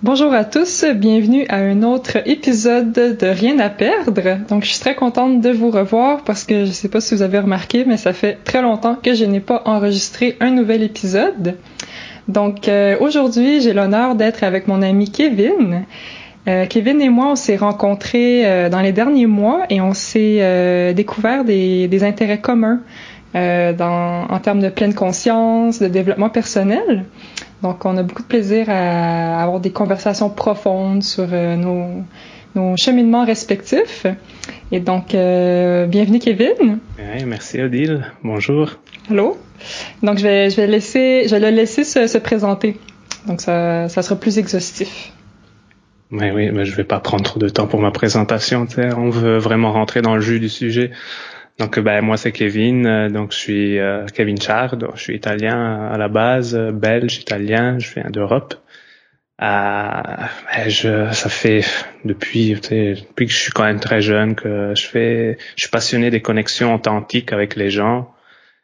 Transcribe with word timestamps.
Bonjour 0.00 0.32
à 0.32 0.44
tous, 0.44 0.84
bienvenue 0.94 1.44
à 1.48 1.56
un 1.56 1.82
autre 1.82 2.18
épisode 2.24 2.92
de 2.92 3.26
Rien 3.26 3.58
à 3.58 3.68
perdre. 3.68 4.46
Donc 4.48 4.62
je 4.62 4.68
suis 4.68 4.78
très 4.78 4.94
contente 4.94 5.40
de 5.40 5.50
vous 5.50 5.72
revoir 5.72 6.22
parce 6.22 6.44
que 6.44 6.66
je 6.66 6.70
sais 6.70 6.88
pas 6.88 7.00
si 7.00 7.16
vous 7.16 7.22
avez 7.22 7.40
remarqué, 7.40 7.84
mais 7.84 7.96
ça 7.96 8.12
fait 8.12 8.38
très 8.44 8.62
longtemps 8.62 8.94
que 8.94 9.14
je 9.14 9.24
n'ai 9.24 9.40
pas 9.40 9.60
enregistré 9.64 10.36
un 10.38 10.52
nouvel 10.52 10.84
épisode. 10.84 11.56
Donc 12.28 12.68
euh, 12.68 12.96
aujourd'hui, 13.00 13.60
j'ai 13.60 13.72
l'honneur 13.72 14.14
d'être 14.14 14.44
avec 14.44 14.68
mon 14.68 14.82
ami 14.82 15.10
Kevin. 15.10 15.82
Euh, 16.46 16.66
Kevin 16.66 17.02
et 17.02 17.08
moi, 17.08 17.32
on 17.32 17.36
s'est 17.36 17.56
rencontrés 17.56 18.46
euh, 18.46 18.68
dans 18.68 18.80
les 18.80 18.92
derniers 18.92 19.26
mois 19.26 19.64
et 19.68 19.80
on 19.80 19.94
s'est 19.94 20.94
découvert 20.94 21.42
des, 21.42 22.04
intérêts 22.04 22.40
communs 22.40 22.82
en 23.34 24.38
termes 24.40 24.60
de 24.60 24.68
pleine 24.68 24.94
conscience, 24.94 25.80
de 25.80 25.88
développement 25.88 26.30
personnel. 26.30 27.04
Donc, 27.62 27.84
on 27.84 27.96
a 27.96 28.02
beaucoup 28.02 28.22
de 28.22 28.28
plaisir 28.28 28.66
à 28.68 29.42
avoir 29.42 29.60
des 29.60 29.70
conversations 29.70 30.30
profondes 30.30 31.02
sur 31.02 31.26
euh, 31.32 31.56
nos, 31.56 32.04
nos, 32.54 32.76
cheminements 32.76 33.24
respectifs. 33.24 34.06
Et 34.70 34.80
donc, 34.80 35.14
euh, 35.14 35.86
bienvenue 35.86 36.20
Kevin. 36.20 36.78
Merci 37.26 37.60
Odile. 37.60 38.06
Bonjour. 38.22 38.78
Allô? 39.10 39.36
Donc, 40.02 40.18
je 40.18 40.22
vais, 40.22 40.50
je 40.50 40.56
vais 40.56 40.68
laisser, 40.68 41.24
je 41.26 41.34
vais 41.34 41.50
le 41.50 41.56
laisser 41.56 41.82
se, 41.82 42.06
se 42.06 42.18
présenter. 42.18 42.76
Donc, 43.26 43.40
ça, 43.40 43.88
ça 43.88 44.02
sera 44.02 44.14
plus 44.14 44.38
exhaustif. 44.38 45.12
Oui, 46.10 46.30
oui, 46.32 46.50
mais 46.52 46.64
je 46.64 46.74
vais 46.74 46.84
pas 46.84 47.00
prendre 47.00 47.24
trop 47.24 47.38
de 47.38 47.48
temps 47.48 47.66
pour 47.66 47.80
ma 47.80 47.90
présentation. 47.90 48.66
On 48.96 49.10
veut 49.10 49.38
vraiment 49.38 49.72
rentrer 49.72 50.00
dans 50.00 50.14
le 50.14 50.20
jus 50.20 50.40
du 50.40 50.48
sujet. 50.48 50.90
Donc 51.58 51.80
ben 51.80 52.02
moi 52.02 52.16
c'est 52.16 52.30
Kevin, 52.30 52.86
euh, 52.86 53.08
donc 53.08 53.32
je 53.32 53.36
suis 53.36 53.78
euh, 53.80 54.06
Kevin 54.14 54.40
Chard, 54.40 54.76
je 54.94 55.02
suis 55.02 55.16
italien 55.16 55.88
à 55.90 55.98
la 55.98 56.06
base, 56.08 56.54
euh, 56.54 56.70
belge, 56.70 57.18
italien, 57.18 57.78
je 57.80 57.94
viens 57.94 58.10
d'Europe. 58.10 58.54
Euh, 59.42 59.44
ben, 59.44 60.68
je, 60.68 61.10
ça 61.12 61.28
fait 61.28 61.64
depuis, 62.04 62.54
depuis 62.54 63.26
que 63.26 63.32
je 63.32 63.38
suis 63.38 63.52
quand 63.52 63.64
même 63.64 63.80
très 63.80 64.00
jeune 64.00 64.36
que 64.36 64.72
je 64.76 64.86
fais, 64.86 65.38
je 65.56 65.62
suis 65.62 65.70
passionné 65.70 66.10
des 66.10 66.22
connexions 66.22 66.74
authentiques 66.74 67.32
avec 67.32 67.56
les 67.56 67.70
gens, 67.70 68.14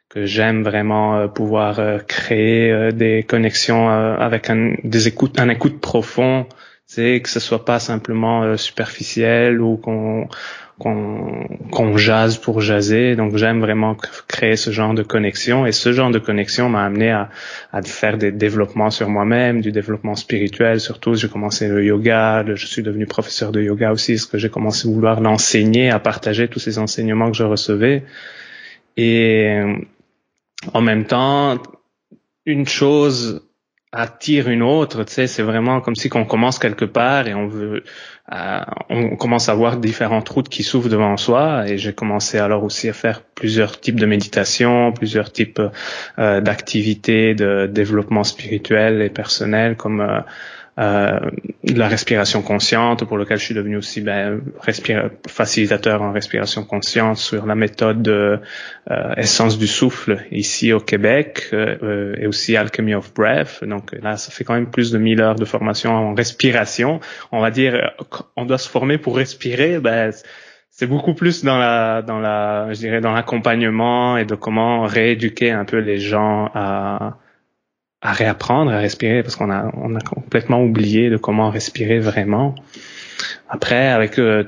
que 0.09 0.25
j'aime 0.25 0.63
vraiment 0.63 1.27
pouvoir 1.27 2.05
créer 2.07 2.91
des 2.93 3.23
connexions 3.23 3.89
avec 3.89 4.49
un, 4.49 4.73
des 4.83 5.07
écoutes, 5.07 5.39
un 5.39 5.49
écoute 5.49 5.81
profond, 5.81 6.45
c'est 6.85 7.21
que 7.21 7.29
ce 7.29 7.39
soit 7.39 7.65
pas 7.65 7.79
simplement 7.79 8.55
superficiel 8.57 9.61
ou 9.61 9.77
qu'on 9.77 10.27
qu'on 10.79 11.97
jase 11.97 12.37
pour 12.37 12.59
jaser. 12.59 13.15
Donc 13.15 13.37
j'aime 13.37 13.61
vraiment 13.61 13.95
créer 14.27 14.55
ce 14.57 14.71
genre 14.71 14.93
de 14.93 15.03
connexion 15.03 15.65
et 15.65 15.71
ce 15.71 15.93
genre 15.93 16.11
de 16.11 16.19
connexion 16.19 16.67
m'a 16.67 16.83
amené 16.83 17.11
à, 17.11 17.29
à, 17.71 17.81
faire 17.81 18.17
des 18.17 18.31
développements 18.31 18.89
sur 18.89 19.09
moi-même, 19.09 19.61
du 19.61 19.71
développement 19.71 20.15
spirituel 20.15 20.79
surtout. 20.81 21.15
J'ai 21.15 21.29
commencé 21.29 21.67
le 21.67 21.83
yoga, 21.83 22.43
je 22.55 22.65
suis 22.65 22.83
devenu 22.83 23.05
professeur 23.05 23.51
de 23.51 23.61
yoga 23.61 23.91
aussi, 23.91 24.13
parce 24.13 24.25
que 24.25 24.37
j'ai 24.37 24.49
commencé 24.49 24.87
à 24.87 24.91
vouloir 24.91 25.21
l'enseigner, 25.21 25.89
à 25.89 25.99
partager 25.99 26.47
tous 26.47 26.59
ces 26.59 26.77
enseignements 26.77 27.31
que 27.31 27.37
je 27.37 27.43
recevais. 27.43 28.03
Et 28.97 29.59
en 30.73 30.81
même 30.81 31.05
temps, 31.05 31.57
une 32.45 32.67
chose 32.67 33.44
attire 33.95 34.49
une 34.49 34.61
autre, 34.61 35.03
tu 35.05 35.13
sais, 35.13 35.27
c'est 35.27 35.41
vraiment 35.41 35.79
comme 35.79 35.95
si 35.95 36.09
qu'on 36.09 36.25
commence 36.25 36.59
quelque 36.59 36.85
part 36.85 37.27
et 37.27 37.33
on 37.33 37.47
veut, 37.47 37.83
euh, 38.33 38.59
on 38.89 39.15
commence 39.15 39.47
à 39.47 39.53
voir 39.55 39.77
différentes 39.77 40.27
routes 40.27 40.49
qui 40.49 40.63
s'ouvrent 40.63 40.89
devant 40.89 41.15
soi. 41.15 41.67
Et 41.67 41.77
j'ai 41.77 41.93
commencé 41.93 42.37
alors 42.37 42.63
aussi 42.63 42.89
à 42.89 42.93
faire 42.93 43.21
plusieurs 43.21 43.79
types 43.79 43.99
de 43.99 44.05
méditation, 44.05 44.91
plusieurs 44.91 45.31
types 45.31 45.61
euh, 46.19 46.41
d'activités 46.41 47.35
de 47.35 47.67
développement 47.67 48.25
spirituel 48.25 49.01
et 49.01 49.09
personnel 49.09 49.77
comme 49.77 50.23
euh, 50.77 50.85
euh, 50.85 51.19
la 51.63 51.87
respiration 51.87 52.41
consciente, 52.41 53.05
pour 53.05 53.17
lequel 53.17 53.37
je 53.37 53.45
suis 53.45 53.55
devenu 53.55 53.77
aussi 53.77 54.01
ben, 54.01 54.41
facilitateur 55.27 56.01
en 56.01 56.11
respiration 56.11 56.63
consciente 56.63 57.17
sur 57.17 57.45
la 57.45 57.55
méthode 57.55 58.01
de 58.01 58.39
euh, 58.91 59.13
essence 59.15 59.57
du 59.57 59.67
souffle 59.67 60.25
ici 60.31 60.73
au 60.73 60.79
Québec 60.79 61.49
euh, 61.53 62.15
et 62.17 62.27
aussi 62.27 62.55
Alchemy 62.55 62.93
of 62.93 63.13
Breath. 63.13 63.63
Donc 63.63 63.93
là, 64.01 64.17
ça 64.17 64.31
fait 64.31 64.43
quand 64.43 64.53
même 64.53 64.69
plus 64.69 64.91
de 64.91 64.97
1000 64.97 65.21
heures 65.21 65.35
de 65.35 65.45
formation 65.45 65.91
en 65.91 66.13
respiration. 66.13 66.99
On 67.31 67.39
va 67.39 67.51
dire, 67.51 67.91
on 68.35 68.45
doit 68.45 68.57
se 68.57 68.69
former 68.69 68.97
pour 68.97 69.15
respirer. 69.15 69.79
Ben, 69.79 70.11
c'est 70.69 70.87
beaucoup 70.87 71.13
plus 71.13 71.43
dans 71.43 71.57
la 71.57 72.01
dans 72.01 72.19
la 72.19 72.67
je 72.73 72.79
dirais 72.79 72.99
dans 72.99 73.13
l'accompagnement 73.13 74.17
et 74.17 74.25
de 74.25 74.35
comment 74.35 74.83
rééduquer 74.83 75.51
un 75.51 75.63
peu 75.63 75.77
les 75.77 75.99
gens 75.99 76.51
à 76.53 77.17
à 78.05 78.11
réapprendre 78.11 78.71
à 78.71 78.77
respirer 78.77 79.23
parce 79.23 79.35
qu'on 79.35 79.49
a 79.49 79.71
on 79.73 79.95
a 79.95 79.99
complètement 79.99 80.61
oublié 80.63 81.09
de 81.09 81.17
comment 81.17 81.49
respirer 81.49 81.97
vraiment. 81.97 82.53
Après, 83.49 83.87
avec 83.87 84.19
euh, 84.19 84.43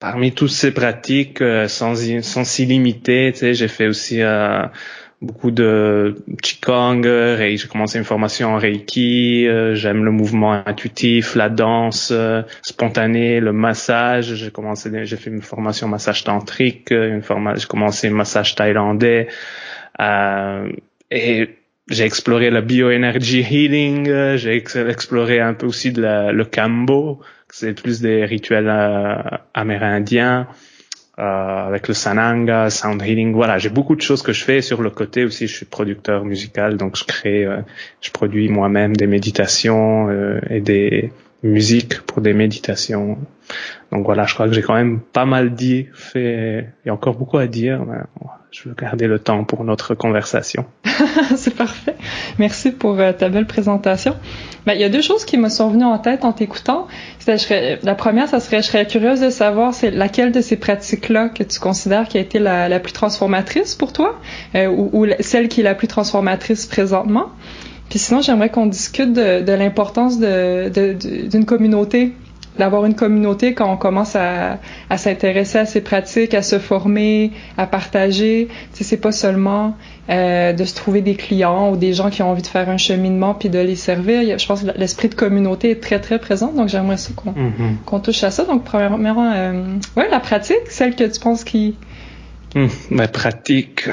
parmi 0.00 0.32
toutes 0.32 0.50
ces 0.50 0.72
pratiques 0.74 1.40
euh, 1.40 1.68
sans 1.68 1.94
sans 2.22 2.44
s'y 2.44 2.66
limiter, 2.66 3.30
tu 3.32 3.38
sais, 3.38 3.54
j'ai 3.54 3.68
fait 3.68 3.86
aussi 3.86 4.22
euh, 4.22 4.64
beaucoup 5.20 5.52
de 5.52 6.16
qigong, 6.42 7.04
j'ai 7.04 7.68
commencé 7.70 7.98
une 7.98 8.04
formation 8.04 8.54
en 8.54 8.56
reiki, 8.56 9.46
j'aime 9.74 10.04
le 10.04 10.10
mouvement 10.10 10.66
intuitif, 10.66 11.36
la 11.36 11.48
danse 11.48 12.12
spontanée, 12.62 13.38
le 13.38 13.52
massage, 13.52 14.34
j'ai 14.34 14.50
commencé 14.50 14.90
j'ai 15.06 15.16
fait 15.16 15.30
une 15.30 15.42
formation 15.42 15.86
massage 15.86 16.24
tantrique, 16.24 16.90
une 16.90 17.22
formation 17.22 17.60
j'ai 17.60 17.68
commencé 17.68 18.08
un 18.08 18.14
massage 18.14 18.56
thaïlandais 18.56 19.28
et 21.12 21.50
j'ai 21.92 22.04
exploré 22.04 22.50
la 22.50 22.60
bioenergy 22.60 23.40
healing, 23.40 24.08
euh, 24.08 24.36
j'ai 24.36 24.56
exploré 24.56 25.40
un 25.40 25.54
peu 25.54 25.66
aussi 25.66 25.92
de 25.92 26.02
la, 26.02 26.32
le 26.32 26.44
kambo, 26.44 27.20
c'est 27.50 27.74
plus 27.74 28.00
des 28.00 28.24
rituels 28.24 28.68
euh, 28.68 29.16
amérindiens, 29.54 30.48
euh, 31.18 31.22
avec 31.22 31.88
le 31.88 31.94
sananga, 31.94 32.70
sound 32.70 33.02
healing. 33.02 33.34
Voilà, 33.34 33.58
j'ai 33.58 33.68
beaucoup 33.68 33.94
de 33.94 34.00
choses 34.00 34.22
que 34.22 34.32
je 34.32 34.42
fais. 34.42 34.62
Sur 34.62 34.82
le 34.82 34.90
côté 34.90 35.24
aussi, 35.24 35.46
je 35.46 35.54
suis 35.54 35.66
producteur 35.66 36.24
musical, 36.24 36.78
donc 36.78 36.96
je 36.96 37.04
crée, 37.04 37.44
euh, 37.44 37.58
je 38.00 38.10
produis 38.10 38.48
moi-même 38.48 38.96
des 38.96 39.06
méditations 39.06 40.10
et 40.48 40.60
des 40.60 41.12
musiques 41.42 42.00
pour 42.02 42.22
des 42.22 42.34
méditations. 42.34 43.18
Donc 43.90 44.04
voilà, 44.04 44.24
je 44.24 44.34
crois 44.34 44.48
que 44.48 44.54
j'ai 44.54 44.62
quand 44.62 44.74
même 44.74 45.00
pas 45.00 45.24
mal 45.24 45.54
dit, 45.54 45.86
fait, 45.92 46.68
il 46.84 46.88
y 46.88 46.90
a 46.90 46.94
encore 46.94 47.16
beaucoup 47.16 47.38
à 47.38 47.46
dire. 47.46 47.84
Mais 47.84 47.98
je 48.52 48.68
veux 48.68 48.74
garder 48.74 49.06
le 49.06 49.18
temps 49.18 49.44
pour 49.44 49.64
notre 49.64 49.94
conversation. 49.94 50.66
c'est 51.36 51.56
parfait. 51.56 51.96
Merci 52.38 52.70
pour 52.70 53.00
euh, 53.00 53.12
ta 53.12 53.30
belle 53.30 53.46
présentation. 53.46 54.14
Ben, 54.66 54.74
il 54.74 54.80
y 54.80 54.84
a 54.84 54.90
deux 54.90 55.00
choses 55.00 55.24
qui 55.24 55.38
me 55.38 55.48
sont 55.48 55.70
venues 55.70 55.84
en 55.84 55.98
tête 55.98 56.24
en 56.24 56.32
t'écoutant. 56.32 56.86
la 57.26 57.94
première, 57.94 58.28
ça 58.28 58.40
serait, 58.40 58.60
je 58.60 58.66
serais 58.66 58.86
curieuse 58.86 59.20
de 59.20 59.30
savoir, 59.30 59.72
c'est 59.72 59.90
laquelle 59.90 60.32
de 60.32 60.42
ces 60.42 60.56
pratiques-là 60.56 61.30
que 61.30 61.42
tu 61.42 61.58
considères 61.60 62.08
qui 62.08 62.18
a 62.18 62.20
été 62.20 62.38
la, 62.38 62.78
plus 62.78 62.92
transformatrice 62.92 63.74
pour 63.74 63.94
toi, 63.94 64.20
euh, 64.54 64.68
ou, 64.68 65.06
celle 65.20 65.48
qui 65.48 65.60
est 65.60 65.64
la 65.64 65.74
plus 65.74 65.88
transformatrice 65.88 66.66
présentement. 66.66 67.30
Puis 67.88 67.98
sinon, 67.98 68.22
j'aimerais 68.22 68.50
qu'on 68.50 68.66
discute 68.66 69.12
de, 69.12 69.42
de 69.42 69.52
l'importance 69.52 70.18
de, 70.18 70.68
d'une 70.70 71.40
de, 71.40 71.44
communauté 71.44 72.12
d'avoir 72.58 72.84
une 72.84 72.94
communauté 72.94 73.54
quand 73.54 73.70
on 73.72 73.76
commence 73.76 74.14
à, 74.16 74.58
à 74.90 74.98
s'intéresser 74.98 75.58
à 75.58 75.66
ces 75.66 75.80
pratiques, 75.80 76.34
à 76.34 76.42
se 76.42 76.58
former, 76.58 77.32
à 77.56 77.66
partager. 77.66 78.48
Tu 78.74 78.84
c'est 78.84 78.98
pas 78.98 79.12
seulement 79.12 79.74
euh, 80.10 80.52
de 80.52 80.64
se 80.64 80.74
trouver 80.74 81.00
des 81.00 81.14
clients 81.14 81.70
ou 81.72 81.76
des 81.76 81.94
gens 81.94 82.10
qui 82.10 82.22
ont 82.22 82.30
envie 82.30 82.42
de 82.42 82.46
faire 82.46 82.68
un 82.68 82.76
cheminement 82.76 83.34
puis 83.34 83.48
de 83.48 83.58
les 83.58 83.76
servir. 83.76 84.38
Je 84.38 84.46
pense 84.46 84.62
que 84.62 84.70
l'esprit 84.76 85.08
de 85.08 85.14
communauté 85.14 85.70
est 85.70 85.82
très 85.82 86.00
très 86.00 86.18
présent, 86.18 86.52
donc 86.52 86.68
j'aimerais 86.68 86.98
ça 86.98 87.10
qu'on 87.16 87.30
mm-hmm. 87.30 87.84
qu'on 87.86 88.00
touche 88.00 88.22
à 88.24 88.30
ça. 88.30 88.44
Donc 88.44 88.64
premièrement, 88.64 89.32
euh, 89.34 89.76
ouais, 89.96 90.08
la 90.10 90.20
pratique, 90.20 90.68
celle 90.68 90.94
que 90.94 91.04
tu 91.04 91.20
penses 91.20 91.44
qui 91.44 91.76
Hum, 92.54 92.68
ma 92.90 93.08
pratique. 93.08 93.88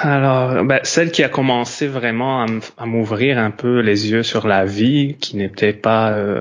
Alors, 0.00 0.64
ben, 0.64 0.80
celle 0.82 1.10
qui 1.10 1.22
a 1.22 1.28
commencé 1.28 1.86
vraiment 1.86 2.46
à 2.78 2.86
m'ouvrir 2.86 3.38
un 3.38 3.50
peu 3.50 3.80
les 3.80 4.10
yeux 4.10 4.22
sur 4.22 4.46
la 4.46 4.64
vie, 4.64 5.16
qui 5.20 5.36
n'était 5.36 5.74
pas, 5.74 6.12
euh, 6.12 6.40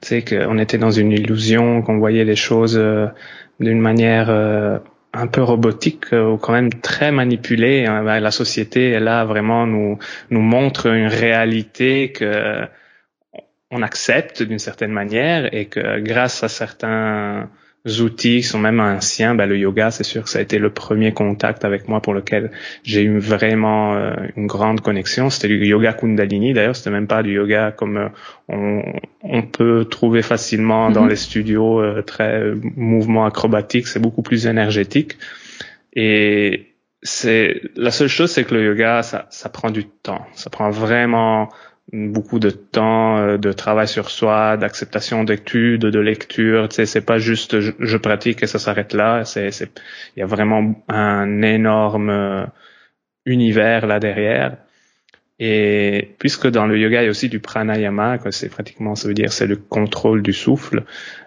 tu 0.00 0.08
sais, 0.08 0.24
qu'on 0.24 0.56
était 0.58 0.78
dans 0.78 0.92
une 0.92 1.10
illusion, 1.10 1.82
qu'on 1.82 1.98
voyait 1.98 2.24
les 2.24 2.36
choses 2.36 2.78
euh, 2.78 3.06
d'une 3.58 3.80
manière 3.80 4.30
euh, 4.30 4.78
un 5.12 5.26
peu 5.26 5.42
robotique 5.42 6.12
ou 6.12 6.36
quand 6.36 6.52
même 6.52 6.72
très 6.72 7.10
manipulée. 7.10 7.86
Hein. 7.86 8.04
Ben, 8.04 8.20
la 8.20 8.30
société, 8.30 8.90
elle 8.90 9.08
a 9.08 9.24
vraiment 9.24 9.66
nous 9.66 9.98
nous 10.30 10.40
montre 10.40 10.86
une 10.86 11.08
réalité 11.08 12.12
que 12.12 12.68
on 13.72 13.82
accepte 13.82 14.42
d'une 14.42 14.58
certaine 14.58 14.92
manière 14.92 15.52
et 15.54 15.66
que 15.66 15.98
grâce 16.00 16.44
à 16.44 16.48
certains 16.48 17.48
outils 17.86 18.40
qui 18.40 18.42
sont 18.42 18.58
même 18.58 18.78
anciens, 18.78 19.34
ben, 19.34 19.46
le 19.46 19.56
yoga, 19.56 19.90
c'est 19.90 20.04
sûr 20.04 20.22
que 20.24 20.28
ça 20.28 20.38
a 20.38 20.42
été 20.42 20.58
le 20.58 20.70
premier 20.70 21.12
contact 21.12 21.64
avec 21.64 21.88
moi 21.88 22.00
pour 22.00 22.12
lequel 22.12 22.50
j'ai 22.82 23.02
eu 23.02 23.18
vraiment 23.18 23.94
euh, 23.94 24.14
une 24.36 24.46
grande 24.46 24.80
connexion. 24.80 25.30
C'était 25.30 25.48
du 25.48 25.64
yoga 25.64 25.94
Kundalini. 25.94 26.52
D'ailleurs, 26.52 26.76
c'était 26.76 26.90
même 26.90 27.06
pas 27.06 27.22
du 27.22 27.32
yoga 27.32 27.72
comme 27.72 27.96
euh, 27.96 28.08
on, 28.48 28.82
on, 29.22 29.42
peut 29.42 29.86
trouver 29.90 30.20
facilement 30.20 30.90
dans 30.90 31.04
mhm. 31.04 31.10
les 31.10 31.16
studios 31.16 31.80
euh, 31.80 32.02
très 32.02 32.52
mouvements 32.76 33.24
acrobatiques. 33.24 33.86
C'est 33.86 34.00
beaucoup 34.00 34.22
plus 34.22 34.46
énergétique. 34.46 35.16
Et 35.94 36.74
c'est 37.02 37.62
la 37.76 37.90
seule 37.90 38.08
chose, 38.08 38.30
c'est 38.30 38.44
que 38.44 38.54
le 38.54 38.64
yoga, 38.66 39.02
ça, 39.02 39.26
ça 39.30 39.48
prend 39.48 39.70
du 39.70 39.86
temps. 39.86 40.26
Ça 40.34 40.50
prend 40.50 40.68
vraiment 40.70 41.48
beaucoup 41.92 42.38
de 42.38 42.50
temps 42.50 43.18
euh, 43.18 43.36
de 43.36 43.52
travail 43.52 43.88
sur 43.88 44.10
soi, 44.10 44.56
d'acceptation 44.56 45.24
d'études, 45.24 45.82
de 45.82 45.98
lecture. 45.98 46.68
Tu 46.68 46.76
sais, 46.76 46.86
c'est 46.86 47.00
pas 47.00 47.18
juste 47.18 47.60
je, 47.60 47.96
pratique 47.96 48.42
et 48.42 48.46
ça 48.46 48.58
s'arrête 48.58 48.92
là. 48.94 49.24
C'est, 49.24 49.50
il 50.16 50.20
y 50.20 50.22
a 50.22 50.26
vraiment 50.26 50.74
un 50.88 51.42
énorme 51.42 52.10
euh, 52.10 52.46
univers 53.26 53.86
là 53.86 54.00
derrière. 54.00 54.56
Et 55.42 56.14
puisque 56.18 56.48
dans 56.48 56.66
le 56.66 56.78
yoga 56.78 57.00
il 57.00 57.04
y 57.06 57.08
a 57.08 57.10
aussi 57.10 57.30
du 57.30 57.40
pranayama, 57.40 58.18
c'est 58.30 58.50
pratiquement, 58.50 58.94
ça 58.94 59.08
veut 59.08 59.14
dire 59.14 59.32
c'est 59.32 59.46
le 59.46 59.56
contrôle 59.56 60.20
du 60.20 60.34
souffle, 60.34 60.84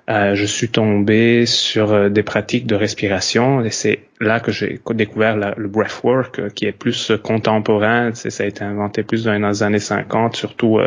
euh, 0.08 0.36
je 0.36 0.46
suis 0.46 0.70
tombé 0.70 1.48
sur 1.48 1.92
euh, 1.92 2.10
des 2.10 2.22
pratiques 2.22 2.68
de 2.68 2.76
respiration 2.76 3.66
et 3.66 3.72
c'est 3.72 4.02
là 4.24 4.40
que 4.40 4.52
j'ai 4.52 4.80
découvert 4.92 5.36
le 5.36 5.68
breathwork 5.68 6.40
euh, 6.40 6.50
qui 6.50 6.66
est 6.66 6.72
plus 6.72 7.12
contemporain. 7.24 8.14
Ça 8.14 8.44
a 8.44 8.48
été 8.48 8.64
inventé 8.64 9.04
plus 9.04 9.24
dans 9.24 9.34
les 9.34 9.64
années 9.64 9.80
50, 9.80 10.36
surtout 10.36 10.80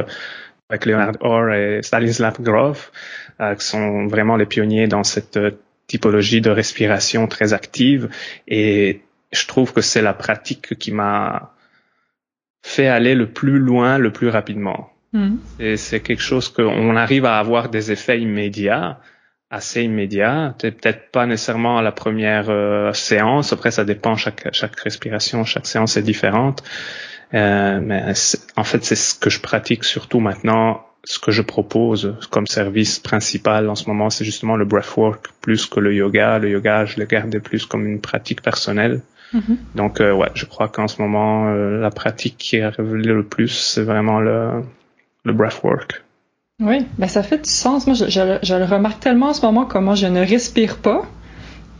avec 0.68 0.86
Leonard 0.86 1.16
Orr 1.20 1.52
et 1.52 1.80
Stanislav 1.82 2.40
Grof, 2.40 2.90
qui 3.38 3.64
sont 3.64 4.06
vraiment 4.06 4.36
les 4.36 4.46
pionniers 4.46 4.88
dans 4.88 5.04
cette 5.04 5.38
typologie 5.86 6.40
de 6.40 6.50
respiration 6.50 7.26
très 7.26 7.52
active. 7.52 8.08
Et 8.48 9.02
je 9.32 9.46
trouve 9.46 9.72
que 9.72 9.80
c'est 9.80 10.02
la 10.02 10.14
pratique 10.14 10.76
qui 10.78 10.92
m'a 10.92 11.52
fait 12.62 12.88
aller 12.88 13.14
le 13.14 13.28
plus 13.28 13.58
loin, 13.58 13.98
le 13.98 14.10
plus 14.10 14.28
rapidement. 14.28 14.90
Mm. 15.12 15.36
Et 15.60 15.76
c'est 15.76 16.00
quelque 16.00 16.22
chose 16.22 16.48
qu'on 16.48 16.96
arrive 16.96 17.24
à 17.24 17.38
avoir 17.38 17.68
des 17.68 17.92
effets 17.92 18.20
immédiats, 18.20 18.98
assez 19.50 19.82
immédiats. 19.82 20.54
Peut-être 20.58 21.10
pas 21.10 21.26
nécessairement 21.26 21.78
à 21.78 21.82
la 21.82 21.92
première 21.92 22.50
euh, 22.50 22.92
séance. 22.92 23.52
Après, 23.52 23.70
ça 23.70 23.84
dépend. 23.84 24.16
Chaque 24.16 24.48
chaque 24.52 24.78
respiration, 24.80 25.44
chaque 25.44 25.66
séance 25.66 25.96
est 25.96 26.02
différente. 26.02 26.62
Euh, 27.34 27.80
mais 27.82 28.12
en 28.56 28.64
fait, 28.64 28.84
c'est 28.84 28.96
ce 28.96 29.14
que 29.14 29.30
je 29.30 29.40
pratique 29.40 29.84
surtout 29.84 30.20
maintenant. 30.20 30.82
Ce 31.04 31.20
que 31.20 31.30
je 31.30 31.42
propose 31.42 32.16
comme 32.30 32.46
service 32.46 32.98
principal 32.98 33.68
en 33.68 33.76
ce 33.76 33.88
moment, 33.88 34.10
c'est 34.10 34.24
justement 34.24 34.56
le 34.56 34.64
breathwork 34.64 35.28
plus 35.40 35.66
que 35.66 35.78
le 35.78 35.94
yoga. 35.94 36.38
Le 36.38 36.50
yoga, 36.50 36.84
je 36.84 36.98
le 36.98 37.06
gardais 37.06 37.40
plus 37.40 37.64
comme 37.66 37.86
une 37.86 38.00
pratique 38.00 38.42
personnelle. 38.42 39.02
Mm-hmm. 39.32 39.56
Donc 39.74 40.00
euh, 40.00 40.12
ouais, 40.12 40.30
je 40.34 40.46
crois 40.46 40.68
qu'en 40.68 40.88
ce 40.88 41.00
moment, 41.00 41.48
euh, 41.48 41.80
la 41.80 41.90
pratique 41.90 42.36
qui 42.38 42.56
est 42.56 42.68
révélée 42.68 43.12
le 43.12 43.24
plus, 43.24 43.48
c'est 43.48 43.82
vraiment 43.82 44.20
le, 44.20 44.62
le 45.24 45.32
breathwork. 45.32 46.02
Oui, 46.62 46.86
ben 46.96 47.06
ça 47.06 47.22
fait 47.22 47.44
du 47.44 47.50
sens. 47.50 47.86
Moi, 47.86 47.94
je, 47.94 48.06
je, 48.08 48.54
le 48.54 48.64
remarque 48.64 49.00
tellement 49.00 49.28
en 49.28 49.34
ce 49.34 49.44
moment 49.44 49.66
comment 49.66 49.94
je 49.94 50.06
ne 50.06 50.20
respire 50.20 50.78
pas. 50.78 51.02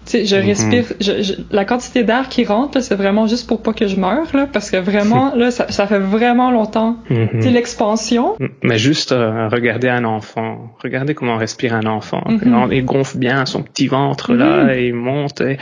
Tu 0.04 0.12
sais, 0.12 0.26
je 0.26 0.36
mm-hmm. 0.36 0.46
respire, 0.46 0.84
je, 1.00 1.32
la 1.50 1.64
quantité 1.64 2.04
d'air 2.04 2.28
qui 2.28 2.44
rentre, 2.44 2.80
c'est 2.80 2.94
vraiment 2.94 3.26
juste 3.26 3.48
pour 3.48 3.62
pas 3.62 3.72
que 3.72 3.88
je 3.88 3.98
meure, 3.98 4.28
là, 4.34 4.46
parce 4.46 4.70
que 4.70 4.76
vraiment, 4.76 5.34
là, 5.34 5.50
ça, 5.50 5.72
ça 5.72 5.86
fait 5.86 5.98
vraiment 5.98 6.50
longtemps. 6.50 6.98
Mm 7.08 7.40
l'expansion. 7.40 8.36
Mais 8.62 8.76
juste 8.76 9.12
euh, 9.12 9.48
regarder 9.48 9.88
un 9.88 10.04
enfant, 10.04 10.74
regardez 10.82 11.14
comment 11.14 11.36
respire 11.36 11.74
un 11.74 11.86
enfant. 11.86 12.22
Il 12.70 12.84
gonfle 12.84 13.18
bien 13.18 13.46
son 13.46 13.62
petit 13.62 13.86
ventre 13.86 14.34
là, 14.34 14.76
et 14.76 14.88
il 14.88 14.94
monte. 14.94 15.40
Et... 15.40 15.56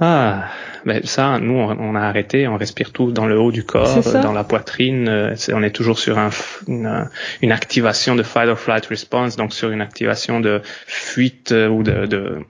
Ah, 0.00 0.48
ben 0.84 1.02
ça, 1.04 1.38
nous, 1.38 1.54
on, 1.54 1.94
a 1.94 2.00
arrêté, 2.00 2.48
on 2.48 2.56
respire 2.56 2.90
tout 2.92 3.12
dans 3.12 3.26
le 3.26 3.38
haut 3.38 3.52
du 3.52 3.64
corps, 3.64 4.02
dans 4.22 4.32
la 4.32 4.42
poitrine. 4.42 5.08
Euh, 5.08 5.36
on 5.52 5.62
est 5.62 5.70
toujours 5.70 6.00
sur 6.00 6.18
un, 6.18 6.30
une, 6.66 7.08
une, 7.42 7.52
activation 7.52 8.16
de 8.16 8.24
fight 8.24 8.48
or 8.48 8.58
flight 8.58 8.84
response, 8.86 9.36
donc 9.36 9.52
sur 9.52 9.70
une 9.70 9.80
activation 9.80 10.40
de 10.40 10.62
fuite 10.64 11.52
euh, 11.52 11.68
ou 11.68 11.84
de, 11.84 12.06
de 12.06 12.40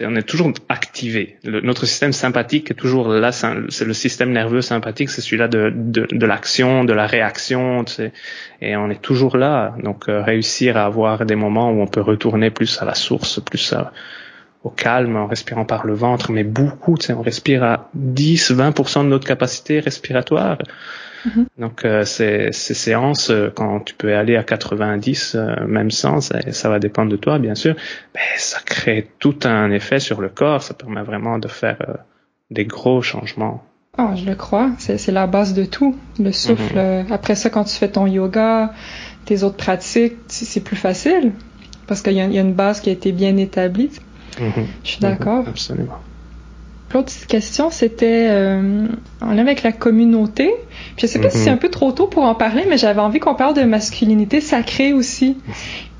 on 0.00 0.14
est 0.14 0.22
toujours 0.22 0.52
activé. 0.68 1.38
notre 1.44 1.86
système 1.86 2.12
sympathique 2.12 2.70
est 2.70 2.74
toujours 2.74 3.08
là. 3.08 3.32
C'est 3.32 3.84
le 3.84 3.94
système 3.94 4.30
nerveux 4.30 4.60
sympathique, 4.60 5.08
c'est 5.08 5.22
celui-là 5.22 5.48
de, 5.48 5.72
de, 5.74 6.06
de 6.10 6.26
l'action, 6.26 6.84
de 6.84 6.92
la 6.92 7.06
réaction, 7.06 7.82
tu 7.84 7.94
sais, 7.94 8.12
et 8.60 8.76
on 8.76 8.90
est 8.90 9.00
toujours 9.00 9.38
là. 9.38 9.74
Donc 9.82 10.08
euh, 10.08 10.22
réussir 10.22 10.76
à 10.76 10.84
avoir 10.84 11.24
des 11.24 11.34
moments 11.34 11.70
où 11.70 11.80
on 11.80 11.86
peut 11.86 12.02
retourner 12.02 12.50
plus 12.50 12.80
à 12.82 12.84
la 12.84 12.94
source, 12.94 13.40
plus 13.40 13.72
à, 13.72 13.92
au 14.64 14.70
calme 14.70 15.16
en 15.16 15.26
respirant 15.26 15.64
par 15.64 15.86
le 15.86 15.94
ventre, 15.94 16.32
mais 16.32 16.44
beaucoup, 16.44 16.96
tu 16.98 17.06
sais, 17.06 17.12
on 17.12 17.22
respire 17.22 17.62
à 17.62 17.88
10, 17.94 18.52
20% 18.52 19.04
de 19.04 19.08
notre 19.08 19.26
capacité 19.26 19.80
respiratoire. 19.80 20.58
Mm-hmm. 21.26 21.46
Donc 21.58 21.84
euh, 21.84 22.04
ces, 22.04 22.50
ces, 22.52 22.74
séances, 22.74 23.30
euh, 23.30 23.50
quand 23.54 23.80
tu 23.80 23.94
peux 23.94 24.14
aller 24.14 24.36
à 24.36 24.44
90, 24.44 25.34
euh, 25.34 25.66
même 25.66 25.90
sans, 25.90 26.20
ça, 26.20 26.52
ça, 26.52 26.68
va 26.68 26.78
dépendre 26.78 27.10
de 27.10 27.16
toi 27.16 27.38
bien 27.38 27.54
sûr, 27.54 27.74
mais 28.14 28.20
ça 28.36 28.58
crée 28.64 29.08
tout 29.18 29.38
un 29.44 29.70
effet 29.70 29.98
sur 29.98 30.20
le 30.20 30.28
corps, 30.28 30.62
ça 30.62 30.74
permet 30.74 31.02
vraiment 31.02 31.38
de 31.38 31.48
faire 31.48 31.78
euh, 31.88 31.94
des 32.50 32.64
gros 32.64 33.02
changements. 33.02 33.64
Oh, 33.98 34.10
je 34.14 34.26
le 34.26 34.34
crois, 34.34 34.72
c'est 34.78 35.08
la 35.08 35.26
base 35.26 35.54
de 35.54 35.64
tout, 35.64 35.96
le 36.20 36.30
souffle. 36.30 36.76
Mm-hmm. 36.76 37.12
Après 37.12 37.34
ça, 37.34 37.48
quand 37.48 37.64
tu 37.64 37.76
fais 37.76 37.88
ton 37.88 38.06
yoga, 38.06 38.72
tes 39.24 39.42
autres 39.42 39.56
pratiques, 39.56 40.16
c'est 40.28 40.62
plus 40.62 40.76
facile 40.76 41.32
parce 41.86 42.02
qu'il 42.02 42.12
y, 42.12 42.16
y, 42.16 42.38
a 42.38 42.40
une 42.42 42.52
base 42.52 42.80
qui 42.80 42.90
a 42.90 42.92
été 42.92 43.12
bien 43.12 43.36
établie. 43.36 43.90
Mhm. 44.40 44.66
Je 44.84 44.88
suis 44.88 45.00
d'accord. 45.00 45.42
Mhm, 45.42 45.48
absolument. 45.48 45.98
L'autre 46.94 47.12
question, 47.26 47.70
c'était 47.70 48.28
euh, 48.30 48.86
en 49.20 49.32
lien 49.32 49.42
avec 49.42 49.64
la 49.64 49.72
communauté. 49.72 50.54
Puis 50.96 51.06
je 51.06 51.12
sais 51.12 51.18
pas 51.18 51.30
si 51.30 51.38
c'est 51.38 51.50
mhm. 51.50 51.56
un 51.56 51.58
peu 51.58 51.68
trop 51.68 51.90
tôt 51.90 52.06
pour 52.06 52.22
en 52.22 52.34
parler, 52.34 52.64
mais 52.68 52.78
j'avais 52.78 53.00
envie 53.00 53.18
qu'on 53.18 53.34
parle 53.34 53.54
de 53.54 53.62
masculinité 53.62 54.40
sacrée 54.40 54.92
aussi. 54.92 55.36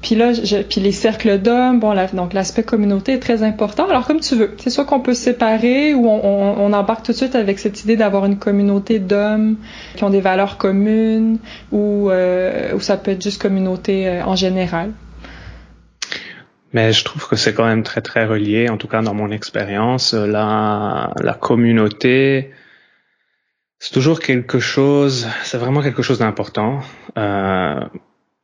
Puis 0.00 0.14
là, 0.14 0.32
je, 0.32 0.58
puis 0.58 0.80
les 0.80 0.92
cercles 0.92 1.38
d'hommes, 1.38 1.80
bon, 1.80 1.92
donc 2.12 2.32
l'aspect 2.32 2.62
communauté 2.62 3.14
est 3.14 3.18
très 3.18 3.42
important. 3.42 3.88
Alors 3.88 4.06
comme 4.06 4.20
tu 4.20 4.36
veux, 4.36 4.54
c'est 4.58 4.70
soit 4.70 4.84
qu'on 4.84 5.00
peut 5.00 5.14
se 5.14 5.22
séparer 5.22 5.94
ou 5.94 6.06
on, 6.06 6.54
on, 6.58 6.72
embarque 6.72 7.04
tout 7.04 7.10
de 7.12 7.16
suite 7.16 7.34
avec 7.34 7.58
cette 7.58 7.82
idée 7.82 7.96
d'avoir 7.96 8.24
une 8.24 8.38
communauté 8.38 9.00
d'hommes 9.00 9.56
qui 9.96 10.04
ont 10.04 10.10
des 10.10 10.20
valeurs 10.20 10.58
communes, 10.58 11.38
ou, 11.72 12.08
euh, 12.10 12.74
ou 12.74 12.80
ça 12.80 12.96
peut 12.96 13.10
être 13.10 13.22
juste 13.22 13.42
communauté 13.42 14.06
euh, 14.06 14.24
en 14.24 14.36
général. 14.36 14.92
Mais 16.76 16.92
je 16.92 17.04
trouve 17.04 17.26
que 17.26 17.36
c'est 17.36 17.54
quand 17.54 17.64
même 17.64 17.84
très 17.84 18.02
très 18.02 18.26
relié, 18.26 18.68
en 18.68 18.76
tout 18.76 18.86
cas 18.86 19.00
dans 19.00 19.14
mon 19.14 19.30
expérience. 19.30 20.12
La, 20.12 21.10
la 21.22 21.32
communauté, 21.32 22.50
c'est 23.78 23.94
toujours 23.94 24.20
quelque 24.20 24.58
chose, 24.58 25.26
c'est 25.42 25.56
vraiment 25.56 25.80
quelque 25.80 26.02
chose 26.02 26.18
d'important. 26.18 26.80
Euh, 27.16 27.80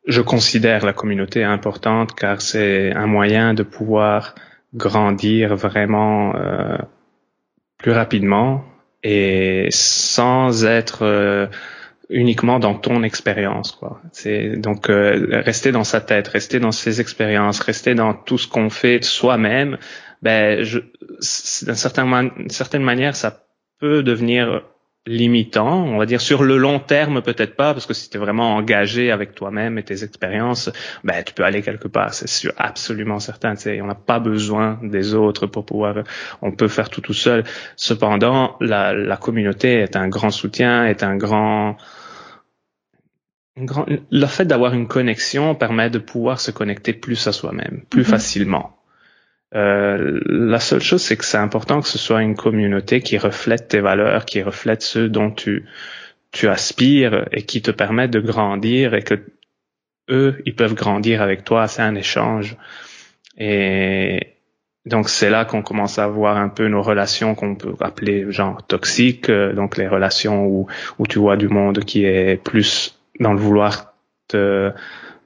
je 0.07 0.23
considère 0.23 0.87
la 0.87 0.95
communauté 0.95 1.45
importante 1.45 2.15
car 2.15 2.41
c'est 2.41 2.95
un 2.95 3.07
moyen 3.07 3.53
de 3.53 3.65
pouvoir 3.65 4.35
grandir 4.73 5.55
vraiment 5.55 6.35
euh, 6.35 6.79
plus 7.77 7.93
rapidement 7.93 8.65
et 9.03 9.67
sans 9.69 10.65
être 10.65 11.03
euh, 11.03 11.49
uniquement 12.13 12.59
dans 12.59 12.75
ton 12.75 13.03
expérience 13.03 13.73
quoi 13.73 14.01
c'est 14.13 14.57
donc 14.57 14.91
euh, 14.91 15.43
rester 15.45 15.73
dans 15.73 15.85
sa 15.85 16.01
tête 16.01 16.29
rester 16.29 16.61
dans 16.61 16.73
ses 16.73 17.01
expériences 17.01 17.61
rester 17.61 17.95
dans 17.95 18.15
tout 18.15 18.39
ce 18.39 18.47
qu'on 18.49 18.71
fait 18.71 19.03
soi-même 19.03 19.79
ben 20.23 20.63
je 20.63 20.81
d'une 20.81 21.75
certaine, 21.75 22.49
certaine 22.49 22.83
manière 22.83 23.17
ça 23.17 23.45
peut 23.79 24.03
devenir 24.03 24.63
limitant, 25.07 25.85
on 25.85 25.99
va 25.99 26.07
dire 26.07 26.21
sur 26.21 26.45
le 26.45 26.57
long 26.57 26.79
terme 26.79 27.23
peut-être 27.23 27.57
pas, 27.57 27.73
parce 27.73 27.87
que 27.87 27.95
si 27.95 28.09
tu 28.09 28.17
es 28.17 28.21
vraiment 28.21 28.55
engagé 28.55 29.11
avec 29.11 29.35
toi-même 29.35 29.79
et 29.79 29.83
tes 29.83 30.05
expériences, 30.05 30.71
ben 31.03 31.25
tu 31.25 31.35
peux 31.35 31.43
aller 31.43 31.63
quelque 31.63 31.89
part, 31.89 32.15
c'est 32.15 32.29
sûr, 32.29 32.53
absolument 32.57 33.19
certain. 33.19 33.57
Tu 33.57 33.63
sais, 33.63 33.81
on 33.81 33.87
n'a 33.87 33.97
pas 33.97 34.21
besoin 34.21 34.79
des 34.83 35.15
autres 35.15 35.47
pour 35.47 35.67
pouvoir, 35.67 36.05
on 36.41 36.53
peut 36.53 36.69
faire 36.69 36.89
tout 36.89 37.01
tout 37.01 37.15
seul. 37.15 37.43
Cependant, 37.75 38.57
la, 38.61 38.93
la 38.93 39.17
communauté 39.17 39.81
est 39.81 39.97
un 39.97 40.09
grand 40.09 40.31
soutien, 40.31 40.87
est 40.87 41.03
un 41.03 41.17
grand 41.17 41.77
le 43.57 44.27
fait 44.27 44.45
d'avoir 44.47 44.73
une 44.75 44.89
connexion 44.89 45.55
permet 45.55 45.91
de 45.91 45.99
pouvoir 45.99 46.41
se 46.41 46.51
connecter 46.51 46.93
plus 46.93 47.27
à 47.27 47.33
soi-même, 47.33 47.83
plus 47.91 48.03
mm-hmm. 48.03 48.07
facilement. 48.07 48.77
Euh, 49.55 50.21
la 50.27 50.61
seule 50.61 50.81
chose, 50.81 51.03
c'est 51.03 51.17
que 51.17 51.25
c'est 51.25 51.39
important 51.39 51.81
que 51.81 51.89
ce 51.89 51.99
soit 51.99 52.23
une 52.23 52.37
communauté 52.37 53.01
qui 53.01 53.19
reflète 53.19 53.69
tes 53.69 53.81
valeurs, 53.81 54.25
qui 54.25 54.43
reflète 54.43 54.83
ceux 54.83 55.09
dont 55.09 55.31
tu, 55.31 55.67
tu 56.31 56.49
aspires 56.49 57.29
et 57.33 57.43
qui 57.43 57.61
te 57.61 57.71
permettent 57.71 58.13
de 58.13 58.21
grandir 58.21 58.95
et 58.95 59.03
que 59.03 59.23
eux, 60.09 60.41
ils 60.47 60.55
peuvent 60.55 60.75
grandir 60.75 61.21
avec 61.21 61.45
toi. 61.45 61.69
C'est 61.69 61.83
un 61.83 61.95
échange. 61.95 62.57
Et 63.37 64.37
donc, 64.87 65.09
c'est 65.09 65.31
là 65.31 65.45
qu'on 65.45 65.63
commence 65.63 65.99
à 65.99 66.07
voir 66.09 66.39
un 66.39 66.49
peu 66.49 66.69
nos 66.69 66.83
relations 66.83 67.35
qu'on 67.35 67.55
peut 67.55 67.75
appeler 67.81 68.31
genre 68.33 68.67
toxiques. 68.67 69.29
Euh, 69.29 69.53
donc, 69.53 69.77
les 69.77 69.87
relations 69.87 70.47
où, 70.47 70.67
où 70.99 71.07
tu 71.07 71.19
vois 71.19 71.37
du 71.37 71.49
monde 71.49 71.81
qui 71.81 72.05
est 72.05 72.43
plus 72.43 72.99
dans 73.23 73.33
le 73.33 73.39
vouloir 73.39 73.95
te, 74.29 74.73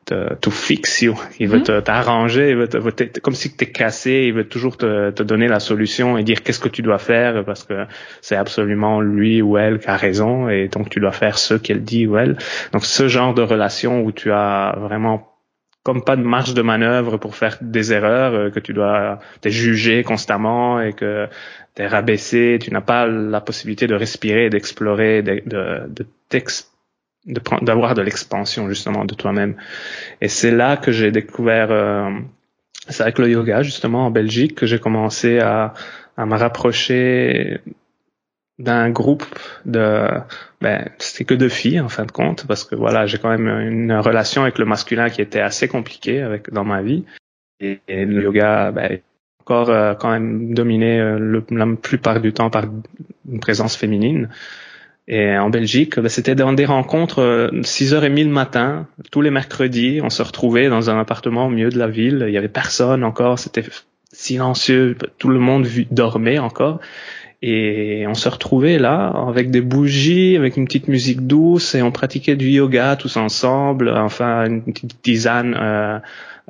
te, 0.07 0.35
to 0.35 0.51
fix 0.51 1.03
you. 1.03 1.15
Il 1.39 1.49
veut 1.49 1.59
mm-hmm. 1.59 1.83
t'arranger, 1.83 2.51
il 2.51 2.57
veut, 2.57 2.69
te, 2.69 3.21
comme 3.21 3.35
si 3.35 3.55
tu 3.55 3.65
es 3.65 3.67
cassé, 3.67 4.25
il 4.27 4.33
veut 4.33 4.49
toujours 4.49 4.77
te, 4.77 5.11
te 5.11 5.23
donner 5.23 5.49
la 5.49 5.61
solution 5.61 6.17
et 6.17 6.23
dire 6.23 6.43
qu'est-ce 6.43 6.61
que 6.61 6.69
tu 6.69 6.83
dois 6.83 6.99
faire 6.99 7.45
parce 7.45 7.65
que 7.65 7.87
c'est 8.23 8.37
absolument 8.37 9.01
lui 9.01 9.43
ou 9.43 9.59
elle 9.59 9.79
qui 9.79 9.89
a 9.89 9.97
raison 9.97 10.49
et 10.49 10.69
donc 10.69 10.89
tu 10.89 11.01
dois 11.01 11.13
faire 11.13 11.39
ce 11.39 11.55
qu'elle 11.55 11.83
dit 11.83 12.07
ou 12.07 12.17
elle. 12.17 12.39
Donc 12.73 12.85
ce 12.85 13.09
genre 13.09 13.35
de 13.35 13.43
relation 13.43 14.03
où 14.03 14.13
tu 14.13 14.31
as 14.31 14.77
vraiment 14.79 15.33
comme 15.83 16.03
pas 16.03 16.17
de 16.17 16.23
marge 16.23 16.53
de 16.53 16.63
manœuvre 16.63 17.17
pour 17.17 17.37
faire 17.37 17.59
des 17.61 17.93
erreurs, 17.93 18.35
euh, 18.35 18.51
que 18.51 18.59
tu 18.59 18.73
dois 18.73 19.21
t'es 19.41 19.51
jugé 19.51 20.03
constamment 20.03 20.81
et 20.81 20.93
que 20.95 21.29
t'es 21.75 21.87
rabaissé, 21.87 22.59
tu 22.61 22.73
n'as 22.73 22.81
pas 22.81 23.07
la 23.07 23.41
possibilité 23.41 23.87
de 23.87 23.95
respirer, 23.95 24.51
d'explorer, 24.51 25.23
de, 25.23 25.43
de, 25.47 25.83
de 25.87 26.07
d'avoir 27.27 27.95
de, 27.95 28.03
l'expansion 28.03 28.69
justement 28.69 29.05
de 29.05 29.15
toi-même. 29.15 29.57
Et 30.21 30.29
c'est 30.29 30.51
là 30.51 30.77
que 30.77 30.93
j'ai 30.93 31.11
découvert, 31.11 31.71
euh, 31.71 32.11
c'est 32.89 33.03
avec 33.03 33.19
le 33.19 33.29
yoga 33.29 33.63
justement 33.63 34.07
en 34.07 34.11
Belgique 34.11 34.55
que 34.55 34.67
j'ai 34.67 34.79
commencé 34.79 35.39
à, 35.41 35.75
à 36.17 36.27
me 36.27 36.37
rapprocher 36.37 37.61
d'un 38.59 38.91
groupe 38.91 39.25
de 39.67 40.09
ben 40.63 40.89
c'était 40.99 41.25
que 41.25 41.35
de 41.35 41.49
filles 41.49 41.81
en 41.81 41.91
fin 41.91 42.07
de 42.07 42.11
compte 42.11 42.47
parce 42.47 42.65
que 42.65 42.75
voilà 42.75 43.07
j'ai 43.07 43.19
quand 43.19 43.29
même 43.29 43.49
une 43.49 43.93
relation 43.93 44.43
avec 44.43 44.59
le 44.59 44.65
masculin 44.65 45.11
qui 45.11 45.21
était 45.21 45.41
assez 45.41 45.69
compliquée 45.69 46.23
avec 46.23 46.51
dans 46.51 46.65
ma 46.65 46.81
vie 46.81 47.05
et, 47.61 47.79
le 47.89 48.23
yoga 48.23 48.71
ben, 48.73 48.99
encore 49.41 49.69
euh, 49.69 49.95
quand 49.95 50.11
même 50.11 50.55
dominé 50.55 50.99
euh, 50.99 51.43
la 51.51 51.67
plupart 51.77 52.21
du 52.21 52.33
temps 52.33 52.49
par 52.49 52.65
une 53.31 53.41
présence 53.41 53.77
féminine 53.77 54.31
et 55.09 55.39
en 55.39 55.51
Belgique 55.51 56.01
ben, 56.01 56.09
c'était 56.09 56.35
dans 56.35 56.53
des 56.53 56.65
rencontres 56.65 57.51
6h30 57.53 58.21
euh, 58.21 58.25
le 58.25 58.31
matin. 58.31 58.87
Tous 59.11 59.23
les 59.23 59.31
mercredis 59.31 60.01
on 60.03 60.11
se 60.11 60.23
retrouvait 60.23 60.69
dans 60.69 60.91
un 60.91 60.99
appartement 60.99 61.47
au 61.47 61.51
milieu 61.51 61.71
de 61.71 61.79
la 61.79 61.89
ville. 61.89 62.25
Il 62.27 62.33
y 62.33 62.39
avait 62.39 62.49
personne 62.49 63.05
encore. 63.05 63.39
C'était 63.39 63.65
silencieux. 64.13 64.97
Tout 65.19 65.29
le 65.29 65.39
monde 65.39 65.67
dormait 65.91 66.39
encore. 66.39 66.81
Et 67.43 68.07
on 68.09 68.15
se 68.15 68.29
retrouvait 68.29 68.79
là 68.79 69.09
avec 69.29 69.51
des 69.51 69.61
bougies, 69.61 70.37
avec 70.37 70.57
une 70.57 70.65
petite 70.65 70.89
musique 70.89 71.27
douce 71.27 71.75
et 71.75 71.83
on 71.83 71.93
pratiquait 71.93 72.35
du 72.35 72.49
yoga 72.49 72.97
tous 72.97 73.17
ensemble, 73.19 73.91
enfin 73.91 74.47
une 74.47 74.63
petite 74.63 75.03
tisane 75.03 75.55
euh, 75.55 75.99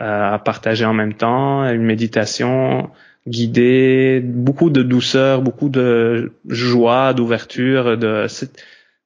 euh, 0.01 0.35
à 0.35 0.39
partager 0.39 0.85
en 0.85 0.95
même 0.95 1.15
temps, 1.15 1.69
une 1.69 1.83
méditation 1.83 2.89
guidée, 3.27 4.21
beaucoup 4.23 4.71
de 4.71 4.83
douceur, 4.83 5.43
beaucoup 5.43 5.69
de 5.69 6.33
joie, 6.49 7.13
d'ouverture. 7.15 7.97
De 7.97 8.27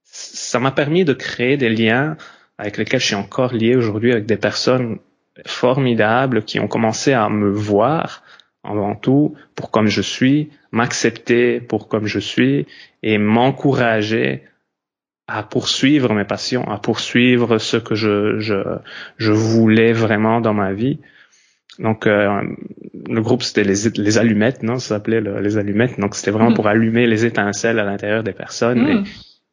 ça 0.05 0.59
m'a 0.59 0.71
permis 0.73 1.05
de 1.05 1.13
créer 1.13 1.57
des 1.57 1.69
liens 1.69 2.17
avec 2.59 2.77
lesquels 2.77 3.01
je 3.01 3.07
suis 3.07 3.15
encore 3.15 3.55
lié 3.55 3.77
aujourd'hui 3.77 4.13
avec 4.13 4.27
des 4.27 4.37
personnes 4.37 4.99
formidables 5.47 6.45
qui 6.45 6.61
ont 6.61 6.69
commencé 6.69 7.13
à 7.13 7.29
me 7.29 7.51
voir 7.51 8.23
avant 8.63 8.95
tout 8.95 9.35
pour 9.55 9.71
comme 9.71 9.87
je 9.87 10.03
suis, 10.03 10.51
m'accepter 10.71 11.61
pour 11.61 11.89
comme 11.89 12.07
je 12.07 12.19
suis 12.19 12.67
et 13.03 13.17
m'encourager 13.17 14.43
à 15.27 15.43
poursuivre 15.43 16.13
mes 16.13 16.25
passions, 16.25 16.69
à 16.69 16.79
poursuivre 16.79 17.59
ce 17.59 17.77
que 17.77 17.95
je, 17.95 18.41
je, 18.41 18.63
je 19.17 19.33
voulais 19.33 19.93
vraiment 19.93 20.41
dans 20.41 20.55
ma 20.55 20.73
vie. 20.73 20.99
Donc 21.79 22.07
euh, 22.07 22.43
le 23.09 23.21
groupe 23.23 23.43
c'était 23.43 23.65
les, 23.65 23.89
les 23.97 24.19
allumettes, 24.19 24.63
non 24.63 24.79
Ça 24.79 24.97
s'appelait 24.97 25.21
les 25.21 25.57
allumettes. 25.57 25.99
Donc 25.99 26.15
c'était 26.15 26.31
vraiment 26.31 26.51
mm. 26.51 26.55
pour 26.55 26.67
allumer 26.67 27.07
les 27.07 27.25
étincelles 27.25 27.79
à 27.79 27.85
l'intérieur 27.85 28.23
des 28.23 28.33
personnes. 28.33 28.83
Mm. 28.83 29.05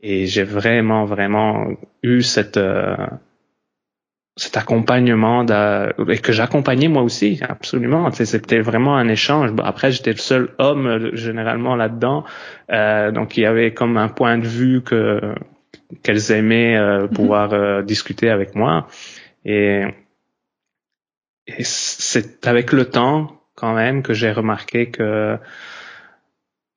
Et, 0.01 0.21
et 0.21 0.25
j'ai 0.25 0.43
vraiment 0.43 1.05
vraiment 1.05 1.67
eu 2.03 2.21
cette 2.21 2.57
euh, 2.57 2.95
cet 4.37 4.55
accompagnement 4.55 5.43
et 6.07 6.17
que 6.19 6.31
j'accompagnais 6.31 6.87
moi 6.87 7.01
aussi 7.01 7.39
absolument 7.41 8.11
c'était 8.11 8.59
vraiment 8.59 8.95
un 8.95 9.07
échange 9.07 9.49
après 9.63 9.91
j'étais 9.91 10.11
le 10.11 10.17
seul 10.17 10.49
homme 10.59 10.85
euh, 10.85 11.15
généralement 11.15 11.75
là-dedans 11.75 12.23
euh, 12.71 13.11
donc 13.11 13.35
il 13.35 13.41
y 13.41 13.45
avait 13.47 13.73
comme 13.73 13.97
un 13.97 14.09
point 14.09 14.37
de 14.37 14.45
vue 14.45 14.81
que 14.83 15.33
qu'elles 16.03 16.31
aimaient 16.31 16.77
euh, 16.77 17.03
mhm. 17.03 17.09
pouvoir 17.09 17.53
euh, 17.53 17.81
discuter 17.81 18.29
avec 18.29 18.53
moi 18.53 18.87
et, 19.43 19.83
et 21.47 21.63
c'est 21.63 22.45
avec 22.47 22.71
le 22.71 22.85
temps 22.85 23.41
quand 23.55 23.73
même 23.73 24.03
que 24.03 24.13
j'ai 24.13 24.31
remarqué 24.31 24.89
que 24.89 25.37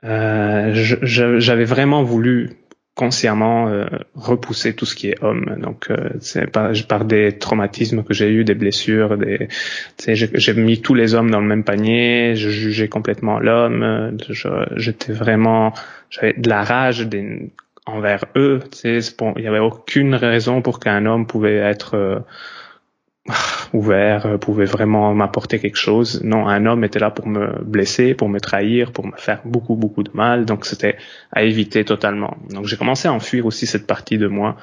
j'avais 0.03 1.65
vraiment 1.65 2.03
voulu 2.03 2.51
consciemment 2.95 3.69
euh, 3.69 3.87
repousser 4.15 4.75
tout 4.75 4.85
ce 4.85 4.95
qui 4.95 5.09
est 5.09 5.23
homme. 5.23 5.57
Donc, 5.59 5.91
euh, 5.91 6.11
c'est 6.21 6.51
par, 6.51 6.73
par 6.89 7.05
des 7.05 7.39
traumatismes 7.39 8.03
que 8.03 8.13
j'ai 8.13 8.31
eu, 8.31 8.45
des 8.45 8.55
blessures, 8.55 9.17
des, 9.17 9.49
j'ai 10.07 10.55
mis 10.55 10.83
tous 10.83 10.95
les 10.95 11.15
hommes 11.15 11.31
dans 11.31 11.41
le 11.41 11.47
même 11.47 11.65
panier, 11.65 12.35
je 12.37 12.51
jugeais 12.51 12.89
complètement 12.89 13.39
l'homme, 13.39 14.19
j'étais 14.77 15.13
vraiment, 15.13 15.73
j'avais 16.11 16.35
de 16.35 16.49
la 16.49 16.63
rage 16.63 17.07
des, 17.07 17.51
envers 17.87 18.25
eux. 18.37 18.61
Il 18.85 19.03
n'y 19.39 19.47
avait 19.47 19.59
aucune 19.59 20.15
raison 20.15 20.63
pour 20.63 20.81
qu'un 20.81 21.07
homme 21.07 21.27
pouvait 21.27 21.57
être 21.57 21.95
euh, 21.95 22.21
ouvert, 23.73 24.27
euh, 24.27 24.39
pouvait 24.39 24.65
vraiment 24.65 25.15
m'apporter 25.15 25.59
quelque 25.59 25.77
chose. 25.77 26.23
Non, 26.25 26.49
un 26.49 26.67
homme 26.67 26.85
était 26.85 26.99
là 26.99 27.11
pour 27.11 27.27
me 27.27 27.63
blesser, 27.63 28.15
pour 28.15 28.29
me 28.29 28.41
trahir, 28.41 28.93
pour 28.93 29.07
me 29.07 29.17
faire 29.17 29.41
beaucoup, 29.45 29.77
beaucoup 29.77 30.03
de 30.03 30.11
mal. 30.15 30.45
Donc 30.45 30.67
c'était 30.67 30.97
à 31.33 31.43
éviter 31.43 31.85
totalement. 31.85 32.37
Donc 32.51 32.67
j'ai 32.67 32.77
commencé 32.77 33.09
à 33.09 33.13
enfuir 33.13 33.47
aussi 33.47 33.67
cette 33.67 33.87
partie 33.87 34.19
de 34.19 34.27
moi. 34.27 34.57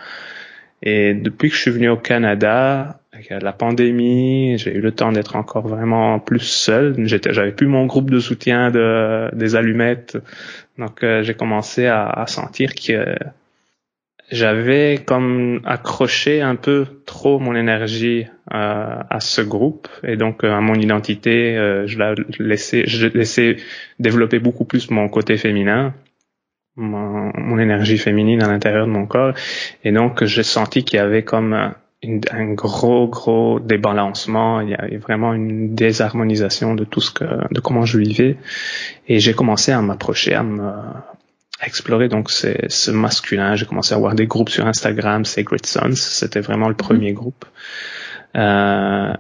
Et 0.84 1.14
depuis 1.16 1.50
que 1.50 1.56
je 1.56 1.62
suis 1.62 1.72
venu 1.72 1.90
au 1.90 1.98
Canada, 1.98 3.00
avec 3.12 3.32
la 3.32 3.52
pandémie, 3.52 4.60
j'ai 4.60 4.76
eu 4.76 4.82
le 4.82 4.92
temps 4.92 5.12
d'être 5.12 5.36
encore 5.36 5.68
vraiment 5.68 6.20
plus 6.20 6.40
seul. 6.40 6.96
J'étais, 7.08 7.34
j'avais 7.34 7.52
plus 7.52 7.66
mon 7.66 7.88
groupe 7.88 8.12
de 8.12 8.20
soutien 8.20 8.70
de, 8.70 9.34
des 9.36 9.56
allumettes. 9.56 10.18
Donc 10.78 11.04
euh, 11.04 11.24
j'ai 11.24 11.34
commencé 11.34 11.88
à, 11.88 12.08
à 12.08 12.28
sentir 12.28 12.76
que 12.76 13.16
j'avais 14.30 15.00
comme 15.06 15.62
accroché 15.66 16.42
un 16.42 16.56
peu 16.56 16.86
trop 17.06 17.40
mon 17.40 17.56
énergie 17.56 18.26
euh, 18.54 19.02
à 19.10 19.20
ce 19.20 19.42
groupe. 19.42 19.88
Et 20.04 20.18
donc 20.18 20.44
euh, 20.44 20.54
à 20.54 20.62
mon 20.62 20.76
identité, 20.76 21.58
euh, 21.58 21.88
je 21.88 21.98
l'ai 21.98 22.16
laissé, 22.40 22.84
je 22.88 23.08
laissé 23.08 23.58
développer 24.00 24.40
beaucoup 24.40 24.66
plus 24.66 24.90
mon 24.90 25.08
côté 25.10 25.38
féminin, 25.38 25.94
mon, 26.76 27.32
mon 27.36 27.60
énergie 27.60 27.98
féminine 27.98 28.44
à 28.44 28.48
l'intérieur 28.48 28.86
de 28.86 28.92
mon 28.92 29.06
corps. 29.06 29.34
Et 29.84 29.92
donc 29.92 30.24
j'ai 30.26 30.44
senti 30.44 30.84
qu'il 30.84 30.98
y 30.98 31.02
avait 31.02 31.24
comme 31.24 31.74
un 32.32 32.54
gros 32.54 33.08
gros 33.08 33.60
débalancement, 33.60 34.62
il 34.62 34.70
y 34.70 34.76
avait 34.76 34.98
vraiment 34.98 35.34
une 35.34 35.74
désharmonisation 35.74 36.76
de 36.76 36.84
tout 36.84 37.02
ce 37.02 37.12
que, 37.12 37.26
de 37.52 37.60
comment 37.60 37.86
je 37.86 37.98
vivais. 37.98 38.38
Et 39.08 39.20
j'ai 39.20 39.34
commencé 39.34 39.72
à 39.72 39.82
m'approcher, 39.82 40.36
à 40.36 40.44
me 40.44 40.62
explorer 41.64 42.08
donc 42.08 42.30
ce 42.30 42.92
masculin. 42.92 43.56
J'ai 43.56 43.66
commencé 43.66 43.94
à 43.94 43.98
avoir 43.98 44.16
des 44.16 44.28
groupes 44.28 44.50
sur 44.50 44.66
Instagram, 44.66 45.26
Sacred 45.26 45.66
Sons, 45.66 45.96
c'était 45.96 46.42
vraiment 46.42 46.68
le 46.68 46.74
mhm. 46.74 46.78
premier 46.78 47.14
groupe. 47.14 47.46
Euh, 48.36 49.14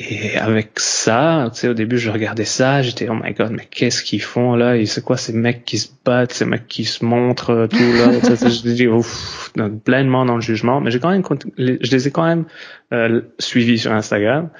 et 0.00 0.36
avec 0.36 0.78
ça, 0.78 1.50
tu 1.52 1.58
sais, 1.58 1.68
au 1.68 1.74
début, 1.74 1.98
je 1.98 2.08
regardais 2.10 2.44
ça, 2.44 2.82
j'étais, 2.82 3.08
oh 3.08 3.14
my 3.20 3.32
god, 3.32 3.50
mais 3.50 3.66
qu'est-ce 3.68 4.04
qu'ils 4.04 4.22
font 4.22 4.54
là? 4.54 4.74
C'est 4.86 5.02
quoi 5.02 5.16
ces 5.16 5.32
mecs 5.32 5.64
qui 5.64 5.76
se 5.76 5.88
battent, 6.04 6.32
ces 6.32 6.44
mecs 6.44 6.68
qui 6.68 6.84
se 6.84 7.04
montrent, 7.04 7.66
tout 7.68 7.76
là? 7.76 8.12
je 8.22 8.68
dis, 8.68 8.86
ouf, 8.86 9.52
pleinement 9.84 10.24
dans 10.24 10.36
le 10.36 10.40
jugement. 10.40 10.80
Mais 10.80 10.92
j'ai 10.92 11.00
quand 11.00 11.10
même, 11.10 11.24
je 11.58 11.90
les 11.90 12.06
ai 12.06 12.10
quand 12.12 12.24
même 12.24 12.44
euh, 12.92 13.22
suivis 13.40 13.80
sur 13.80 13.92
Instagram. 13.92 14.50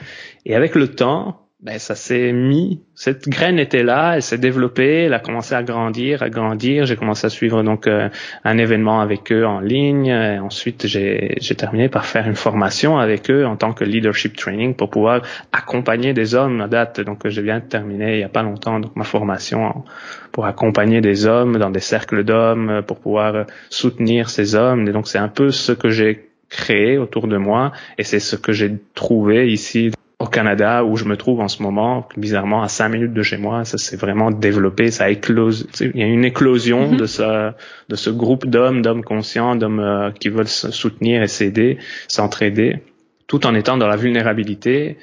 Et 0.45 0.57
avec 0.57 0.75
le 0.75 0.89
temps, 0.89 1.48
ben 1.61 1.81
ça 1.81 1.97
s'est 1.97 2.33
mis, 2.33 2.81
cette 2.95 3.29
graine 3.29 3.59
était 3.59 3.83
là, 3.83 4.15
elle 4.15 4.23
s'est 4.23 4.39
développée, 4.39 5.05
elle 5.07 5.15
a 5.15 5.19
commencé 5.19 5.57
à 5.57 5.65
grandir, 5.65 6.23
à 6.23 6.31
grandir. 6.31 6.87
J'ai 6.87 6.95
commencé 6.95 7.27
à 7.27 7.31
suivre 7.31 7.65
donc 7.65 7.89
euh, 7.89 8.09
un 8.45 8.59
événement 8.59 9.01
avec 9.01 9.33
eux 9.33 9.45
en 9.45 9.59
ligne. 9.59 10.07
Et 10.07 10.39
ensuite, 10.39 10.87
j'ai 10.87 11.37
terminé 11.57 11.89
par 11.89 12.07
faire 12.07 12.29
une 12.29 12.37
formation 12.37 12.99
avec 12.99 13.29
eux 13.29 13.45
en 13.45 13.57
tant 13.57 13.73
que 13.73 13.83
leadership 13.83 14.37
training 14.37 14.75
pour 14.75 14.89
pouvoir 14.89 15.23
accompagner 15.51 16.13
des 16.13 16.37
hommes 16.37 16.61
à 16.61 16.69
date. 16.69 17.01
Donc, 17.01 17.27
je 17.27 17.41
viens 17.41 17.59
de 17.59 17.65
il 17.91 18.19
y 18.21 18.23
a 18.23 18.29
pas 18.29 18.45
longtemps 18.45 18.79
donc 18.79 18.95
ma 18.95 19.05
formation 19.05 19.85
pour 20.31 20.47
accompagner 20.47 21.01
des 21.01 21.27
hommes 21.27 21.59
dans 21.59 21.71
des 21.71 21.81
cercles 21.81 22.23
d'hommes, 22.23 22.83
pour 22.87 23.01
pouvoir 23.01 23.47
soutenir 23.69 24.31
ces 24.31 24.55
hommes. 24.55 24.87
Et 24.87 24.93
donc, 24.93 25.09
c'est 25.09 25.19
un 25.19 25.29
peu 25.29 25.51
ce 25.51 25.73
que 25.73 25.91
j'ai 25.91 26.29
créé 26.51 26.99
autour 26.99 27.27
de 27.27 27.37
moi 27.37 27.73
et 27.99 28.05
c'est 28.05 28.21
ce 28.21 28.37
que 28.37 28.53
j'ai 28.53 28.79
trouvé 28.95 29.51
ici 29.53 29.91
au 30.21 30.27
Canada 30.27 30.85
où 30.85 30.97
je 30.97 31.05
me 31.05 31.17
trouve 31.17 31.41
en 31.41 31.49
ce 31.49 31.63
moment, 31.63 32.09
bizarrement 32.17 32.63
à 32.63 32.69
cinq 32.69 32.89
minutes 32.89 33.13
de 33.13 33.23
chez 33.23 33.37
moi, 33.37 33.65
ça 33.65 33.79
s'est 33.79 33.97
vraiment 33.97 34.33
développé, 34.33 34.91
ça 34.91 35.11
éclose. 35.11 35.69
Il 35.81 35.97
y 35.97 36.03
a 36.03 36.07
une 36.07 36.25
éclosion 36.25 36.93
mm-hmm. 36.93 36.97
de 36.97 37.07
ce 37.07 37.53
de 37.89 37.97
ce 37.97 38.11
groupe 38.11 38.47
d'hommes, 38.47 38.83
d'hommes 38.83 39.05
conscients, 39.05 39.55
d'hommes 39.55 39.81
euh, 39.81 40.11
qui 40.11 40.29
veulent 40.29 40.49
se 40.49 40.73
soutenir 40.73 41.23
et 41.23 41.29
s'aider, 41.29 41.79
s'entraider, 42.09 42.83
tout 43.29 43.47
en 43.47 43.55
étant 43.55 43.77
dans 43.77 43.87
la 43.87 43.97
vulnérabilité 43.97 44.99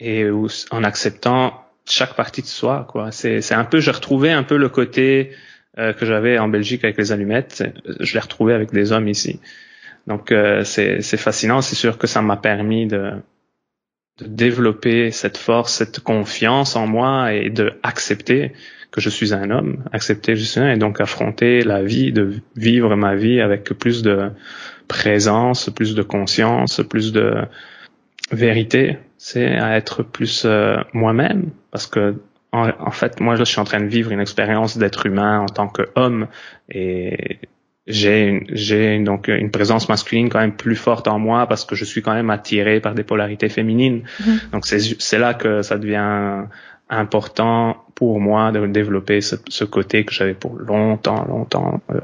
et 0.00 0.26
en 0.70 0.84
acceptant 0.84 1.64
chaque 1.86 2.14
partie 2.14 2.42
de 2.42 2.46
soi. 2.46 2.86
Quoi. 2.90 3.12
C'est 3.12 3.40
c'est 3.40 3.54
un 3.54 3.64
peu, 3.64 3.80
j'ai 3.80 3.90
retrouvé 3.90 4.32
un 4.32 4.42
peu 4.42 4.58
le 4.58 4.68
côté 4.68 5.30
euh, 5.78 5.94
que 5.94 6.04
j'avais 6.04 6.38
en 6.38 6.48
Belgique 6.48 6.84
avec 6.84 6.98
les 6.98 7.10
allumettes, 7.10 7.64
je 8.00 8.12
l'ai 8.12 8.20
retrouvé 8.20 8.52
avec 8.52 8.70
des 8.70 8.92
hommes 8.92 9.08
ici. 9.08 9.40
Donc 10.06 10.30
euh, 10.30 10.62
c'est 10.62 11.00
c'est 11.00 11.16
fascinant. 11.16 11.62
C'est 11.62 11.74
sûr 11.74 11.96
que 11.96 12.06
ça 12.06 12.20
m'a 12.20 12.36
permis 12.36 12.86
de 12.86 13.12
de 14.18 14.26
développer 14.26 15.10
cette 15.10 15.36
force, 15.36 15.74
cette 15.74 16.00
confiance 16.00 16.76
en 16.76 16.86
moi 16.86 17.34
et 17.34 17.50
de 17.50 17.74
accepter 17.82 18.52
que 18.90 19.00
je 19.00 19.10
suis 19.10 19.34
un 19.34 19.50
homme, 19.50 19.84
accepter 19.92 20.32
que 20.32 20.38
je 20.38 20.44
suis 20.44 20.60
un 20.60 20.72
et 20.72 20.78
donc 20.78 21.00
affronter 21.00 21.62
la 21.62 21.82
vie, 21.82 22.12
de 22.12 22.32
vivre 22.56 22.96
ma 22.96 23.14
vie 23.14 23.40
avec 23.40 23.64
plus 23.64 24.02
de 24.02 24.30
présence, 24.88 25.68
plus 25.68 25.94
de 25.94 26.02
conscience, 26.02 26.80
plus 26.88 27.12
de 27.12 27.34
vérité, 28.32 28.98
c'est 29.18 29.56
à 29.58 29.76
être 29.76 30.02
plus 30.02 30.44
euh, 30.46 30.76
moi-même. 30.92 31.50
Parce 31.70 31.86
que 31.86 32.14
en, 32.52 32.90
fait 32.90 33.20
moi 33.20 33.36
je 33.36 33.44
suis 33.44 33.60
en 33.60 33.64
train 33.64 33.80
de 33.80 33.86
vivre 33.86 34.12
une 34.12 34.20
expérience 34.20 34.78
d'être 34.78 35.04
humain 35.04 35.40
en 35.40 35.46
tant 35.46 35.68
qu'homme 35.68 36.28
et 36.70 37.38
j'ai 37.86 38.44
j'ai 38.48 38.98
donc 38.98 39.28
une 39.28 39.50
présence 39.50 39.88
masculine 39.88 40.28
quand 40.28 40.40
même 40.40 40.56
plus 40.56 40.76
forte 40.76 41.06
en 41.06 41.18
moi 41.18 41.46
parce 41.46 41.64
que 41.64 41.76
je 41.76 41.84
suis 41.84 42.02
quand 42.02 42.14
même 42.14 42.30
attiré 42.30 42.80
par 42.80 42.94
des 42.94 43.04
polarités 43.04 43.48
féminines. 43.48 44.02
Mm-hmm. 44.20 44.50
Donc 44.52 44.66
c'est 44.66 44.80
c'est 44.80 45.18
là 45.18 45.34
que 45.34 45.62
ça 45.62 45.78
devient 45.78 46.46
important 46.88 47.84
pour 47.94 48.20
moi 48.20 48.52
de 48.52 48.66
développer 48.66 49.20
ce, 49.20 49.36
ce 49.48 49.64
côté 49.64 50.04
que 50.04 50.12
j'avais 50.12 50.34
pour 50.34 50.56
longtemps 50.56 51.24
longtemps 51.24 51.80
euh, 51.90 52.00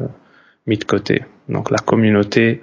mis 0.67 0.79
de 0.79 0.85
côté. 0.85 1.25
Donc 1.49 1.71
la 1.71 1.79
communauté 1.79 2.63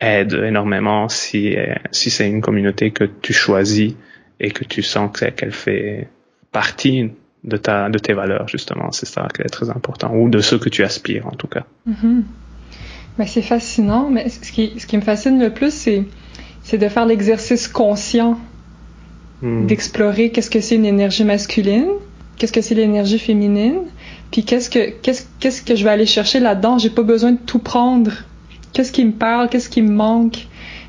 aide 0.00 0.34
énormément 0.34 1.08
si 1.08 1.56
si 1.90 2.10
c'est 2.10 2.28
une 2.28 2.42
communauté 2.42 2.90
que 2.90 3.04
tu 3.04 3.32
choisis 3.32 3.94
et 4.40 4.50
que 4.50 4.64
tu 4.64 4.82
sens 4.82 5.10
qu'elle 5.12 5.52
fait 5.52 6.08
partie 6.50 7.12
de 7.44 7.56
ta 7.56 7.88
de 7.88 7.98
tes 7.98 8.12
valeurs 8.12 8.48
justement. 8.48 8.92
C'est 8.92 9.06
ça 9.06 9.26
qui 9.34 9.42
est 9.42 9.48
très 9.48 9.70
important. 9.70 10.14
Ou 10.14 10.28
de 10.28 10.40
ce 10.40 10.56
que 10.56 10.68
tu 10.68 10.84
aspires 10.84 11.26
en 11.26 11.32
tout 11.32 11.48
cas. 11.48 11.64
Ben, 13.18 13.26
c'est 13.26 13.42
fascinant 13.42 14.08
mais 14.10 14.28
ce 14.28 14.52
qui 14.52 14.72
ce 14.78 14.86
qui 14.86 14.96
me 14.96 15.02
fascine 15.02 15.38
le 15.38 15.50
plus 15.50 15.72
c'est 15.72 16.04
c'est 16.62 16.78
de 16.78 16.88
faire 16.88 17.04
l'exercice 17.04 17.68
conscient 17.68 18.38
mm. 19.42 19.66
d'explorer 19.66 20.30
qu'est-ce 20.30 20.48
que 20.48 20.60
c'est 20.60 20.76
une 20.76 20.86
énergie 20.86 21.24
masculine 21.24 21.90
qu'est-ce 22.38 22.52
que 22.52 22.62
c'est 22.62 22.74
l'énergie 22.74 23.18
féminine 23.18 23.80
puis 24.32 24.44
qu'est-ce 24.44 24.70
que 24.70 24.90
qu'est-ce 25.02 25.24
qu'est-ce 25.38 25.62
que 25.62 25.76
je 25.76 25.84
vais 25.84 25.90
aller 25.90 26.06
chercher 26.06 26.40
là-dedans? 26.40 26.78
J'ai 26.78 26.90
pas 26.90 27.02
besoin 27.02 27.32
de 27.32 27.38
tout 27.38 27.58
prendre. 27.58 28.10
Qu'est-ce 28.72 28.90
qui 28.90 29.04
me 29.04 29.12
parle? 29.12 29.50
Qu'est-ce 29.50 29.68
qui 29.68 29.82
me 29.82 29.92
manque? 29.92 30.46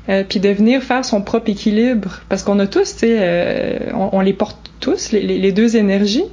Euh, 0.08 0.24
puis 0.26 0.40
de 0.40 0.48
venir 0.48 0.82
faire 0.82 1.04
son 1.04 1.20
propre 1.20 1.50
équilibre. 1.50 2.22
Parce 2.30 2.42
qu'on 2.42 2.58
a 2.58 2.66
tous 2.66 2.94
tu 2.94 2.98
sais 3.00 3.16
euh, 3.20 3.92
on, 3.94 4.08
on, 4.12 4.20
les 4.20 4.32
porte 4.32 4.70
tous 4.80 5.12
les, 5.12 5.20
les, 5.20 5.38
les 5.38 5.52
deux 5.52 5.76
énergies 5.76 6.24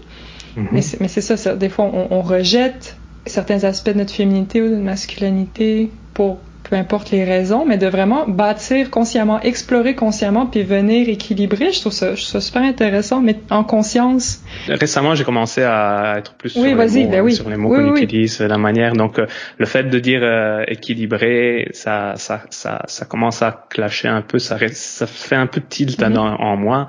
Mhm. 0.55 0.67
Mais 0.71 1.07
c'est 1.07 1.21
ça, 1.21 1.37
ça, 1.37 1.55
des 1.55 1.69
fois, 1.69 1.85
on, 1.85 2.07
on, 2.11 2.21
rejette 2.21 2.97
certains 3.25 3.63
aspects 3.63 3.89
de 3.89 3.97
notre 3.99 4.13
féminité 4.13 4.61
ou 4.61 4.65
de 4.65 4.71
notre 4.71 4.83
masculinité 4.83 5.89
pour 6.13 6.39
peu 6.71 6.77
importe 6.77 7.11
les 7.11 7.25
raisons, 7.25 7.65
mais 7.65 7.77
de 7.77 7.87
vraiment 7.87 8.25
bâtir 8.27 8.89
consciemment, 8.89 9.41
explorer 9.41 9.93
consciemment, 9.93 10.45
puis 10.45 10.63
venir 10.63 11.09
équilibrer. 11.09 11.73
Je 11.73 11.81
trouve 11.81 11.91
ça, 11.91 12.15
je 12.15 12.21
trouve 12.21 12.31
ça 12.31 12.39
super 12.39 12.61
intéressant, 12.61 13.19
mais 13.21 13.35
en 13.49 13.65
conscience. 13.65 14.41
Récemment, 14.69 15.13
j'ai 15.13 15.25
commencé 15.25 15.63
à 15.63 16.15
être 16.17 16.33
plus 16.35 16.55
oui, 16.55 16.61
sur, 16.61 16.63
les 16.63 16.75
mots, 16.75 17.11
ben 17.11 17.21
oui. 17.21 17.33
sur 17.33 17.49
les 17.49 17.57
mots 17.57 17.75
oui, 17.75 17.83
qu'on 17.83 17.95
utilise, 17.97 18.39
la 18.39 18.57
manière. 18.57 18.93
Donc, 18.93 19.19
euh, 19.19 19.25
le 19.57 19.65
fait 19.65 19.83
de 19.83 19.99
dire 19.99 20.21
euh, 20.23 20.63
équilibré, 20.65 21.67
ça, 21.73 22.13
ça, 22.15 22.43
ça, 22.51 22.83
ça 22.87 23.05
commence 23.05 23.41
à 23.41 23.65
clasher 23.69 24.07
un 24.07 24.21
peu, 24.21 24.39
ça, 24.39 24.57
ça 24.71 25.07
fait 25.07 25.35
un 25.35 25.47
peu 25.47 25.59
tilt 25.59 25.99
mm 25.99 26.13
-hmm. 26.13 26.17
en, 26.19 26.35
en 26.35 26.55
moi. 26.55 26.87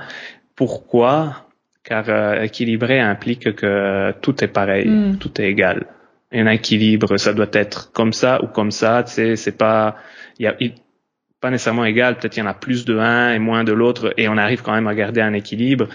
Pourquoi? 0.55 1.42
Car 1.85 2.05
euh, 2.09 2.43
équilibré 2.43 3.01
implique 3.01 3.55
que 3.55 4.13
tout 4.21 4.43
est 4.45 4.49
pareil, 4.49 4.89
mm. 4.89 5.19
tout 5.19 5.41
est 5.41 5.49
égal. 5.49 5.87
Un 6.33 6.47
équilibre, 6.47 7.17
ça 7.17 7.35
doit 7.35 7.51
être 7.53 7.93
comme 7.93 8.13
ça 8.13 8.43
ou 8.43 8.47
comme 8.47 8.71
ça, 8.71 9.03
tu 9.03 9.13
sais, 9.13 9.37
c'est 9.37 9.57
pas, 9.57 9.97
il 10.39 10.45
y 10.45 10.49
a 10.49 10.57
pas 11.41 11.51
nécessairement 11.51 11.85
égal, 11.85 12.17
peut-être 12.17 12.37
il 12.37 12.41
y 12.41 12.43
en 12.43 12.47
a 12.47 12.55
plus 12.55 12.85
de 12.85 12.97
un 12.97 13.33
et 13.33 13.39
moins 13.39 13.65
de 13.65 13.73
l'autre, 13.73 14.15
et 14.17 14.29
on 14.29 14.39
arrive 14.39 14.63
quand 14.63 14.73
même 14.73 14.87
à 14.87 14.95
garder 14.95 15.21
un 15.21 15.35
équilibre. 15.35 15.89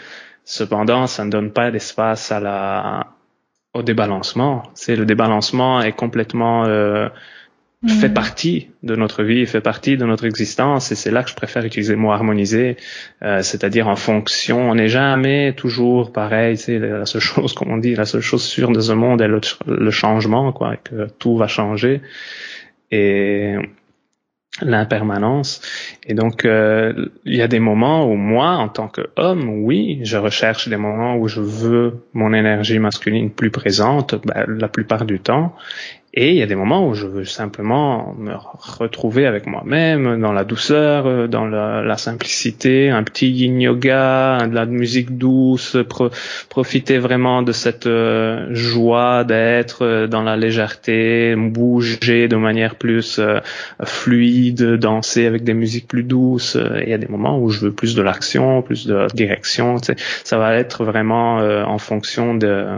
Cependant, 0.43 1.07
ça 1.07 1.25
ne 1.25 1.31
donne 1.31 1.51
pas 1.51 1.71
d'espace 1.71 2.31
à 2.31 2.39
la, 2.39 3.07
au 3.73 3.81
débalancement. 3.81 4.63
C'est 4.75 4.95
le 4.95 5.05
débalancement 5.05 5.81
est 5.81 5.93
complètement 5.93 6.65
euh, 6.65 7.09
fait 7.87 8.09
mm. 8.09 8.13
partie 8.13 8.67
de 8.83 8.95
notre 8.95 9.23
vie, 9.23 9.45
fait 9.45 9.61
partie 9.61 9.97
de 9.97 10.05
notre 10.05 10.25
existence, 10.25 10.91
et 10.91 10.95
c'est 10.95 11.11
là 11.11 11.23
que 11.23 11.29
je 11.29 11.35
préfère 11.35 11.63
utiliser 11.65 11.93
le 11.93 11.99
mot 11.99 12.11
harmoniser, 12.11 12.77
euh, 13.23 13.41
c'est-à-dire 13.41 13.87
en 13.87 13.95
fonction. 13.95 14.69
On 14.69 14.75
n'est 14.75 14.89
jamais 14.89 15.53
toujours 15.53 16.11
pareil. 16.11 16.57
C'est 16.57 16.79
la 16.79 17.05
seule 17.05 17.21
chose, 17.33 17.53
comme 17.53 17.71
on 17.71 17.77
dit, 17.77 17.95
la 17.95 18.05
seule 18.05 18.21
chose 18.21 18.43
sûre 18.43 18.71
de 18.71 18.79
ce 18.79 18.93
monde 18.93 19.21
est 19.21 19.27
le, 19.27 19.41
le 19.65 19.91
changement, 19.91 20.51
quoi, 20.51 20.75
et 20.75 20.79
que 20.83 21.07
tout 21.19 21.37
va 21.37 21.47
changer 21.47 22.01
et 22.91 23.55
l'impermanence. 24.61 25.61
Et 26.05 26.13
donc, 26.13 26.45
euh, 26.45 27.09
il 27.25 27.35
y 27.35 27.41
a 27.41 27.47
des 27.47 27.59
moments 27.59 28.09
où 28.09 28.15
moi, 28.15 28.51
en 28.51 28.69
tant 28.69 28.87
qu'homme, 28.87 29.49
oui, 29.63 29.99
je 30.03 30.17
recherche 30.17 30.67
des 30.67 30.77
moments 30.77 31.15
où 31.15 31.27
je 31.27 31.41
veux 31.41 32.05
mon 32.13 32.33
énergie 32.33 32.79
masculine 32.79 33.29
plus 33.29 33.51
présente, 33.51 34.15
ben, 34.25 34.45
la 34.47 34.67
plupart 34.67 35.05
du 35.05 35.19
temps. 35.19 35.55
Et 36.13 36.31
il 36.31 36.37
y 36.37 36.41
a 36.41 36.45
des 36.45 36.55
moments 36.55 36.87
où 36.87 36.93
je 36.93 37.05
veux 37.05 37.25
simplement 37.25 38.15
me 38.17 38.33
retrouver 38.35 39.27
avec 39.27 39.45
moi-même, 39.45 40.19
dans 40.21 40.31
la 40.31 40.45
douceur, 40.45 41.05
euh, 41.05 41.27
dans 41.27 41.45
la, 41.45 41.97
simplicité, 41.97 42.89
un 42.89 43.03
petit 43.03 43.29
yin 43.29 43.59
yoga, 43.59 44.47
de 44.47 44.55
la 44.55 44.65
musique 44.65 45.17
douce, 45.17 45.77
pro, 45.87 46.09
profiter 46.49 46.97
vraiment 46.97 47.43
de 47.43 47.51
cette 47.51 47.87
euh, 47.87 48.47
joie 48.51 49.25
d'être 49.25 49.83
euh, 49.83 50.07
dans 50.07 50.23
la 50.23 50.37
légèreté, 50.37 51.35
bouger 51.35 52.27
de 52.27 52.37
manière 52.37 52.75
plus 52.75 53.19
fluide, 53.83 54.77
danser 54.77 55.25
avec 55.25 55.43
des 55.43 55.53
musiques 55.53 55.87
plus 55.87 56.03
douces. 56.03 56.57
Il 56.83 56.89
y 56.89 56.93
a 56.93 56.97
des 56.97 57.07
moments 57.07 57.37
où 57.39 57.49
je 57.49 57.59
veux 57.59 57.73
plus 57.73 57.95
de 57.95 58.01
l'action, 58.01 58.61
plus 58.61 58.87
de 58.87 59.07
direction. 59.13 59.77
Ça 60.23 60.37
va 60.37 60.55
être 60.55 60.85
vraiment 60.85 61.37
en 61.37 61.77
fonction 61.77 62.33
de, 62.33 62.77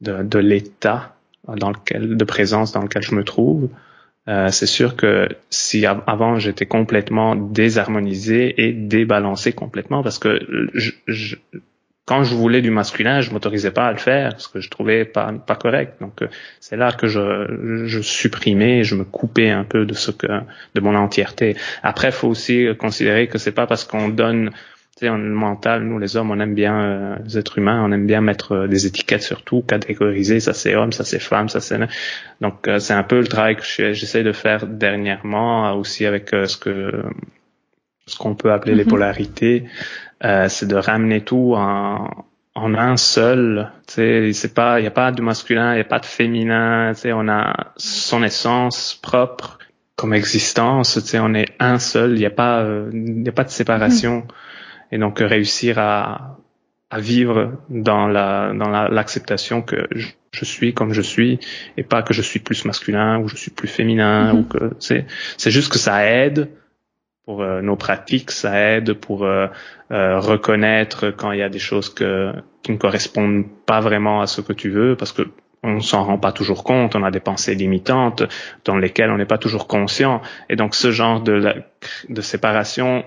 de 0.00 0.38
l'état 0.38 1.14
dans 1.48 1.70
lequel, 1.70 2.16
de 2.16 2.24
présence 2.24 2.72
dans 2.72 2.82
lequel 2.82 3.02
je 3.02 3.14
me 3.14 3.24
trouve. 3.24 3.68
Euh, 4.28 4.48
c'est 4.50 4.66
sûr 4.66 4.96
que 4.96 5.28
si 5.48 5.86
avant 5.86 6.38
j'étais 6.38 6.66
complètement 6.66 7.34
désharmonisé 7.34 8.54
et 8.64 8.72
débalancé 8.72 9.52
complètement 9.52 10.02
parce 10.02 10.18
que 10.18 10.40
je, 10.74 10.90
je, 11.06 11.36
quand 12.04 12.22
je 12.22 12.34
voulais 12.34 12.60
du 12.60 12.70
masculin, 12.70 13.22
je 13.22 13.30
m'autorisais 13.30 13.70
pas 13.70 13.86
à 13.86 13.92
le 13.92 13.98
faire 13.98 14.30
parce 14.30 14.46
que 14.46 14.60
je 14.60 14.68
trouvais 14.68 15.06
pas 15.06 15.32
pas 15.32 15.56
correct. 15.56 15.94
Donc 16.02 16.20
euh, 16.20 16.28
c'est 16.60 16.76
là 16.76 16.92
que 16.92 17.06
je, 17.06 17.86
je 17.86 18.00
supprimais, 18.00 18.84
je 18.84 18.94
me 18.94 19.04
coupais 19.04 19.48
un 19.48 19.64
peu 19.64 19.86
de 19.86 19.94
ce 19.94 20.10
que 20.10 20.26
de 20.74 20.80
mon 20.80 20.94
entièreté. 20.94 21.56
Après, 21.82 22.12
faut 22.12 22.28
aussi 22.28 22.66
considérer 22.78 23.26
que 23.26 23.38
c'est 23.38 23.52
pas 23.52 23.66
parce 23.66 23.84
qu'on 23.84 24.10
donne 24.10 24.50
en 25.08 25.18
mental, 25.18 25.82
nous 25.82 25.98
les 25.98 26.16
hommes, 26.16 26.30
on 26.30 26.40
aime 26.40 26.54
bien 26.54 26.80
euh, 26.80 27.16
les 27.24 27.38
êtres 27.38 27.58
humains, 27.58 27.82
on 27.84 27.92
aime 27.92 28.06
bien 28.06 28.20
mettre 28.20 28.52
euh, 28.52 28.68
des 28.68 28.86
étiquettes 28.86 29.22
surtout, 29.22 29.62
catégoriser, 29.62 30.40
ça 30.40 30.52
c'est 30.52 30.74
homme, 30.74 30.92
ça 30.92 31.04
c'est 31.04 31.18
femme, 31.18 31.48
ça 31.48 31.60
c'est 31.60 31.78
donc 32.40 32.68
euh, 32.68 32.78
c'est 32.78 32.92
un 32.92 33.02
peu 33.02 33.20
le 33.20 33.26
travail 33.26 33.56
que 33.56 33.62
j'essaie 33.64 34.22
de 34.22 34.32
faire 34.32 34.66
dernièrement 34.66 35.72
aussi 35.74 36.06
avec 36.06 36.30
ce 36.30 36.56
que 36.56 37.02
ce 38.06 38.18
qu'on 38.18 38.34
peut 38.34 38.52
appeler 38.52 38.74
les 38.74 38.84
mhm. 38.84 38.90
polarités, 38.90 39.64
c'est 40.20 40.66
de 40.66 40.76
ramener 40.76 41.22
tout 41.22 41.54
en 41.56 42.26
en 42.56 42.74
un 42.74 42.96
seul, 42.96 43.70
tu 43.86 43.94
sais, 43.94 44.32
c'est 44.32 44.52
pas, 44.52 44.80
il 44.80 44.84
y 44.84 44.86
a 44.88 44.90
pas 44.90 45.12
de 45.12 45.22
masculin, 45.22 45.72
il 45.74 45.78
y 45.78 45.80
a 45.80 45.84
pas 45.84 46.00
de 46.00 46.04
féminin, 46.04 46.92
tu 46.94 47.02
sais, 47.02 47.12
on 47.12 47.28
a 47.28 47.72
son 47.76 48.24
essence 48.24 48.98
propre 49.00 49.58
comme 49.94 50.12
existence, 50.14 50.94
tu 50.94 51.00
sais, 51.00 51.20
on 51.20 51.32
est 51.32 51.54
un 51.60 51.78
seul, 51.78 52.14
il 52.14 52.18
n'y 52.18 52.26
a 52.26 52.30
pas, 52.30 52.66
il 52.92 53.26
a 53.26 53.32
pas 53.32 53.44
de 53.44 53.50
séparation. 53.50 54.16
Mhm 54.16 54.34
et 54.92 54.98
donc 54.98 55.18
réussir 55.20 55.78
à, 55.78 56.38
à 56.90 57.00
vivre 57.00 57.58
dans 57.68 58.08
la 58.08 58.52
dans 58.52 58.68
l'acceptation 58.68 59.62
que 59.62 59.86
je, 59.92 60.08
je, 60.32 60.44
suis 60.44 60.74
comme 60.74 60.92
je 60.92 61.02
suis 61.02 61.38
et 61.76 61.82
pas 61.82 62.02
que 62.02 62.12
je 62.12 62.22
suis 62.22 62.40
plus 62.40 62.64
masculin 62.64 63.18
ou 63.20 63.28
je 63.28 63.36
suis 63.36 63.50
plus 63.50 63.68
féminin 63.68 64.32
mm-hmm. 64.32 64.38
ou 64.38 64.44
que 64.44 64.70
c'est 64.78 65.06
c'est 65.36 65.50
juste 65.50 65.72
que 65.72 65.78
ça 65.78 66.04
aide 66.04 66.50
pour 67.24 67.42
euh, 67.42 67.62
nos 67.62 67.76
pratiques 67.76 68.32
ça 68.32 68.58
aide 68.58 68.94
pour 68.94 69.24
euh, 69.24 69.46
euh, 69.92 70.18
reconnaître 70.18 71.10
quand 71.10 71.30
il 71.30 71.38
y 71.38 71.42
a 71.42 71.48
des 71.48 71.60
choses 71.60 71.92
que 71.94 72.32
qui 72.62 72.72
ne 72.72 72.76
correspondent 72.76 73.46
pas 73.66 73.80
vraiment 73.80 74.20
à 74.20 74.26
ce 74.26 74.40
que 74.40 74.52
tu 74.52 74.70
veux 74.70 74.96
parce 74.96 75.12
que 75.12 75.22
on 75.62 75.80
s'en 75.80 76.04
rend 76.04 76.16
pas 76.16 76.32
toujours 76.32 76.64
compte, 76.64 76.96
on 76.96 77.02
a 77.02 77.10
des 77.10 77.20
pensées 77.20 77.54
limitantes 77.54 78.22
dans 78.64 78.76
lesquelles 78.76 79.10
on 79.10 79.18
n'est 79.18 79.26
pas 79.26 79.36
toujours 79.36 79.66
conscient. 79.66 80.22
Et 80.48 80.56
donc 80.56 80.74
ce 80.74 80.90
genre 80.90 81.20
de, 81.20 81.62
de 82.08 82.20
séparation 82.22 83.04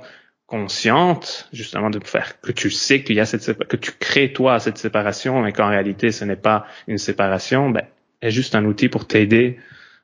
consciente, 0.54 1.50
justement, 1.52 1.90
de 1.90 2.00
faire 2.06 2.40
que 2.40 2.52
tu 2.52 2.70
sais 2.70 3.02
qu'il 3.02 3.16
y 3.16 3.20
a 3.20 3.26
cette 3.26 3.58
que 3.68 3.76
tu 3.76 3.92
crées 4.00 4.34
toi 4.34 4.60
cette 4.60 4.78
séparation, 4.78 5.42
mais 5.42 5.52
qu'en 5.52 5.68
réalité 5.68 6.12
ce 6.12 6.26
n'est 6.26 6.36
pas 6.36 6.68
une 6.88 7.00
séparation, 7.00 7.72
ben, 7.72 7.86
est 8.22 8.30
juste 8.30 8.54
un 8.54 8.64
outil 8.66 8.88
pour 8.88 9.08
t'aider 9.08 9.58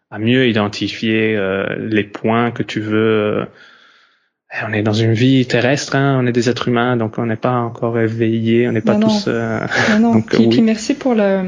à 0.09 0.17
mieux 0.17 0.47
identifier 0.47 1.35
euh, 1.35 1.75
les 1.77 2.03
points 2.03 2.49
que 2.49 2.63
tu 2.63 2.79
veux 2.79 2.97
euh, 2.97 3.45
on 4.67 4.73
est 4.73 4.81
dans 4.81 4.93
une 4.93 5.13
vie 5.13 5.45
terrestre, 5.45 5.95
hein, 5.95 6.19
on 6.19 6.25
est 6.25 6.31
des 6.31 6.49
êtres 6.49 6.69
humains, 6.69 6.97
donc 6.97 7.19
on 7.19 7.25
n'est 7.27 7.35
pas 7.35 7.53
encore 7.53 7.99
éveillés, 7.99 8.67
on 8.67 8.71
n'est 8.71 8.81
pas 8.81 8.95
tous. 8.95 9.25
Euh... 9.27 9.59
Non, 9.91 9.99
non. 9.99 10.13
donc, 10.13 10.25
puis, 10.27 10.39
oui. 10.39 10.49
puis, 10.49 10.61
merci 10.61 10.95
pour 10.95 11.13
le, 11.13 11.41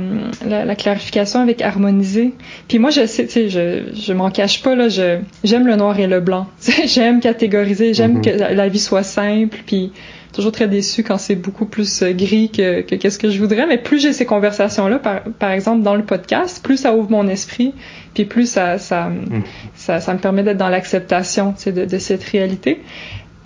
la, 0.47 0.65
la, 0.65 0.75
clarification 0.75 1.39
avec 1.39 1.63
harmoniser. 1.63 2.33
Puis 2.67 2.77
moi, 2.77 2.91
je 2.91 3.07
sais, 3.07 3.25
tu 3.25 3.31
sais, 3.31 3.49
je, 3.49 3.91
je 3.95 4.13
m'en 4.13 4.29
cache 4.29 4.61
pas 4.61 4.75
là, 4.75 4.87
je 4.87 5.19
j'aime 5.43 5.65
le 5.65 5.75
noir 5.77 5.99
et 5.99 6.05
le 6.05 6.19
blanc. 6.19 6.47
j'aime 6.85 7.21
catégoriser, 7.21 7.95
j'aime 7.95 8.17
mm 8.17 8.21
-hmm. 8.21 8.49
que 8.49 8.53
la 8.55 8.67
vie 8.69 8.79
soit 8.79 9.03
simple, 9.03 9.57
puis 9.65 9.91
toujours 10.33 10.51
très 10.51 10.67
déçu 10.67 11.03
quand 11.03 11.17
c'est 11.17 11.35
beaucoup 11.35 11.65
plus 11.65 12.03
euh, 12.03 12.13
gris 12.13 12.49
que, 12.49 12.81
que 12.81 12.95
qu'est-ce 12.95 13.19
que 13.19 13.29
je 13.29 13.39
voudrais. 13.39 13.67
Mais 13.67 13.77
plus 13.77 13.99
j'ai 13.99 14.13
ces 14.13 14.25
conversations-là, 14.25 14.99
par, 14.99 15.23
par 15.23 15.51
exemple 15.51 15.83
dans 15.83 15.95
le 15.95 16.03
podcast, 16.03 16.63
plus 16.63 16.77
ça 16.77 16.95
ouvre 16.95 17.11
mon 17.11 17.27
esprit, 17.27 17.73
puis 18.13 18.25
plus 18.25 18.49
ça 18.49 18.77
ça, 18.77 19.09
mm. 19.09 19.43
ça, 19.75 19.99
ça, 19.99 20.13
me 20.13 20.19
permet 20.19 20.43
d'être 20.43 20.57
dans 20.57 20.69
l'acceptation 20.69 21.53
de, 21.65 21.85
de 21.85 21.97
cette 21.97 22.23
réalité. 22.23 22.81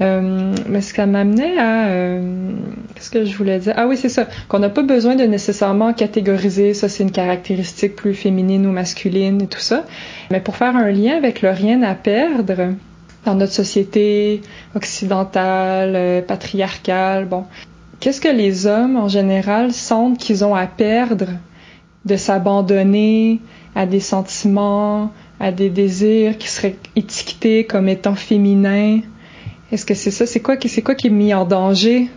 Euh, 0.01 0.53
mais 0.67 0.81
ce 0.81 0.93
qui 0.93 1.01
m'amenait 1.01 1.57
à... 1.57 1.87
Euh, 1.87 2.51
qu'est-ce 2.93 3.09
que 3.09 3.23
je 3.23 3.37
voulais 3.37 3.59
dire? 3.59 3.73
Ah 3.77 3.87
oui, 3.87 3.95
c'est 3.95 4.09
ça. 4.09 4.27
Qu'on 4.49 4.59
n'a 4.59 4.69
pas 4.69 4.83
besoin 4.83 5.15
de 5.15 5.23
nécessairement 5.23 5.93
catégoriser 5.93 6.73
ça, 6.73 6.89
c'est 6.89 7.03
une 7.03 7.11
caractéristique 7.11 7.95
plus 7.95 8.13
féminine 8.13 8.65
ou 8.65 8.71
masculine 8.71 9.41
et 9.41 9.47
tout 9.47 9.59
ça. 9.59 9.85
Mais 10.31 10.41
pour 10.41 10.57
faire 10.57 10.75
un 10.75 10.91
lien 10.91 11.15
avec 11.15 11.41
le 11.41 11.49
rien 11.49 11.81
à 11.83 11.95
perdre 11.95 12.73
dans 13.25 13.35
notre 13.35 13.53
société 13.53 14.41
occidentale, 14.75 15.93
euh, 15.95 16.21
patriarcale, 16.21 17.25
bon, 17.25 17.45
qu'est-ce 17.99 18.21
que 18.21 18.29
les 18.29 18.67
hommes 18.67 18.95
en 18.95 19.07
général 19.07 19.73
sentent 19.73 20.17
qu'ils 20.17 20.45
ont 20.45 20.55
à 20.55 20.67
perdre 20.67 21.27
de 22.05 22.15
s'abandonner 22.15 23.41
à 23.73 23.85
des 23.85 23.99
sentiments, 23.99 25.11
à 25.39 25.51
des 25.51 25.69
désirs 25.69 26.37
qui 26.37 26.47
seraient 26.47 26.77
étiquetés 26.95 27.65
comme 27.65 27.89
étant 27.89 28.15
féminins? 28.15 29.01
Est-ce 29.71 29.85
que 29.85 29.95
c'est 29.95 30.11
ça? 30.11 30.25
C'est 30.25 30.41
quoi, 30.41 30.55
qui 30.55 30.67
est 30.67 31.09
mis 31.09 31.33
en 31.33 31.45
danger? 31.45 32.09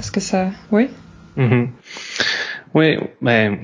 Est-ce 0.00 0.10
que 0.10 0.20
ça, 0.20 0.48
oui? 0.72 0.88
Mm-hmm. 1.36 1.68
Oui, 2.74 2.96
ben, 3.20 3.58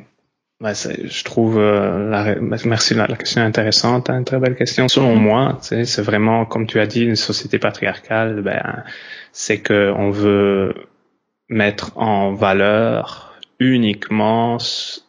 ben 0.60 0.74
je 0.74 1.24
trouve 1.24 1.58
euh, 1.58 2.10
la, 2.10 2.34
merci 2.64 2.94
la, 2.94 3.06
la, 3.06 3.16
question 3.16 3.40
est 3.40 3.44
intéressante, 3.44 4.10
hein, 4.10 4.18
une 4.18 4.24
très 4.24 4.38
belle 4.38 4.56
question. 4.56 4.88
Selon 4.88 5.16
mm-hmm. 5.16 5.20
moi, 5.20 5.58
c'est 5.60 6.02
vraiment 6.02 6.44
comme 6.44 6.66
tu 6.66 6.80
as 6.80 6.86
dit 6.86 7.04
une 7.04 7.16
société 7.16 7.58
patriarcale. 7.58 8.42
Ben, 8.42 8.84
c'est 9.32 9.58
que 9.58 9.92
on 9.96 10.10
veut 10.10 10.74
mettre 11.48 11.96
en 11.96 12.32
valeur 12.34 13.34
uniquement 13.58 14.58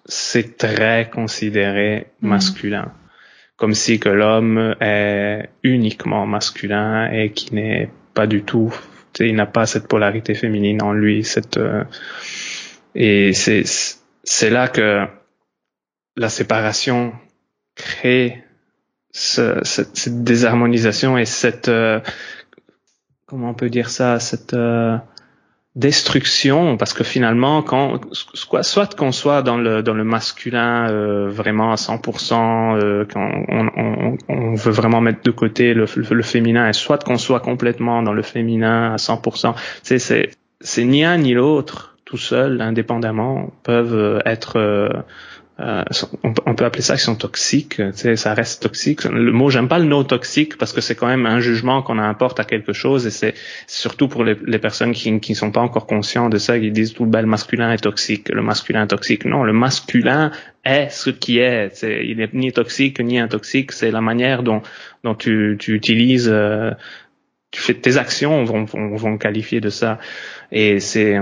ces 0.05 0.53
traits 0.53 1.11
considérés 1.11 2.07
mm-hmm. 2.21 2.27
masculins 2.27 2.91
comme 3.61 3.75
si 3.75 3.99
que 3.99 4.09
l'homme 4.09 4.75
est 4.81 5.47
uniquement 5.61 6.25
masculin 6.25 7.11
et 7.11 7.31
qui 7.31 7.53
n'est 7.53 7.91
pas 8.15 8.25
du 8.25 8.41
tout, 8.41 8.73
il 9.19 9.35
n'a 9.35 9.45
pas 9.45 9.67
cette 9.67 9.87
polarité 9.87 10.33
féminine 10.33 10.81
en 10.81 10.93
lui, 10.93 11.23
cette 11.23 11.57
euh, 11.57 11.83
et 12.95 13.33
c'est 13.33 13.61
c'est 14.23 14.49
là 14.49 14.67
que 14.67 15.05
la 16.15 16.29
séparation 16.29 17.13
crée 17.75 18.43
ce, 19.11 19.59
cette, 19.63 20.23
désharmonisation 20.23 21.17
et 21.17 21.25
cette 21.25 21.67
euh, 21.67 21.99
comment 23.31 23.49
on 23.49 23.53
peut 23.53 23.69
dire 23.69 23.89
ça, 23.89 24.19
cette 24.19 24.53
euh, 24.53 24.97
destruction 25.75 26.75
parce 26.75 26.93
que 26.93 27.05
finalement 27.05 27.61
quand 27.61 28.01
soit 28.11 28.93
qu'on 28.93 29.13
soit 29.13 29.41
dans 29.41 29.55
le 29.55 29.81
dans 29.81 29.93
le 29.93 30.03
masculin 30.03 30.89
euh, 30.89 31.29
vraiment 31.29 31.71
à 31.71 31.75
100% 31.75 32.75
euh, 32.75 33.05
quand 33.05 33.31
on, 34.27 34.53
veut 34.55 34.71
vraiment 34.71 34.99
mettre 34.99 35.21
de 35.23 35.31
côté 35.31 35.73
le, 35.73 35.85
le 35.95 36.23
féminin 36.23 36.67
et 36.67 36.73
soit 36.73 37.01
qu'on 37.01 37.17
soit 37.17 37.39
complètement 37.39 38.03
dans 38.03 38.11
le 38.11 38.21
féminin 38.21 38.91
à 38.91 38.97
100% 38.97 39.55
c'est 39.81 39.97
c'est 39.97 40.31
c'est 40.59 40.83
ni 40.83 41.05
un 41.05 41.17
ni 41.17 41.33
l'autre 41.33 41.95
tout 42.03 42.17
seul 42.17 42.59
indépendamment 42.59 43.53
peuvent 43.63 44.21
être 44.25 45.05
euh, 45.59 45.83
on, 46.23 46.55
peut 46.55 46.65
appeler 46.65 46.81
ça 46.81 46.95
qu'ils 46.95 47.03
sont 47.03 47.15
toxiques, 47.15 47.81
ça 47.93 48.33
reste 48.33 48.63
toxique. 48.63 49.03
Le 49.03 49.31
mot, 49.31 49.49
j'aime 49.49 49.67
pas 49.67 49.77
le 49.77 49.85
mot 49.85 50.03
toxique 50.03 50.57
parce 50.57 50.73
que 50.73 50.81
c'est 50.81 50.95
quand 50.95 51.07
même 51.07 51.25
un 51.25 51.39
jugement 51.39 51.83
qu'on 51.83 51.99
apporte 51.99 52.39
à 52.39 52.45
quelque 52.45 52.73
chose 52.73 53.05
et 53.05 53.11
c'est 53.11 53.35
surtout 53.67 54.07
pour 54.07 54.23
les, 54.23 54.35
personnes 54.59 54.93
qui 54.93 55.11
ne 55.11 55.35
sont 55.35 55.51
pas 55.51 55.61
encore 55.61 55.85
conscients 55.85 56.29
de 56.29 56.37
ça, 56.37 56.59
qui 56.59 56.71
disent 56.71 56.93
tout 56.93 57.05
le 57.05 57.25
masculin 57.25 57.71
est 57.71 57.83
toxique, 57.83 58.29
le 58.29 58.41
masculin 58.41 58.83
est 58.83 58.87
toxique. 58.87 59.25
Non, 59.25 59.43
le 59.43 59.53
masculin 59.53 60.31
est 60.63 60.89
ce 60.89 61.09
qui 61.09 61.37
est. 61.39 61.83
il 61.83 62.17
n'est 62.17 62.29
ni 62.33 62.51
toxique 62.51 62.99
ni 62.99 63.19
intoxique. 63.19 63.71
C'est 63.71 63.91
la 63.91 64.01
manière 64.01 64.41
dont, 64.41 64.61
dont 65.03 65.15
tu, 65.15 65.57
tu 65.59 65.75
utilises, 65.75 66.29
euh, 66.31 66.71
tu 67.51 67.61
fais 67.61 67.73
tes 67.73 67.97
actions 67.97 68.43
vont, 68.45 68.65
vont 68.65 69.17
qualifier 69.17 69.59
de 69.59 69.69
ça. 69.69 69.99
Et 70.51 70.79
c'est 70.79 71.19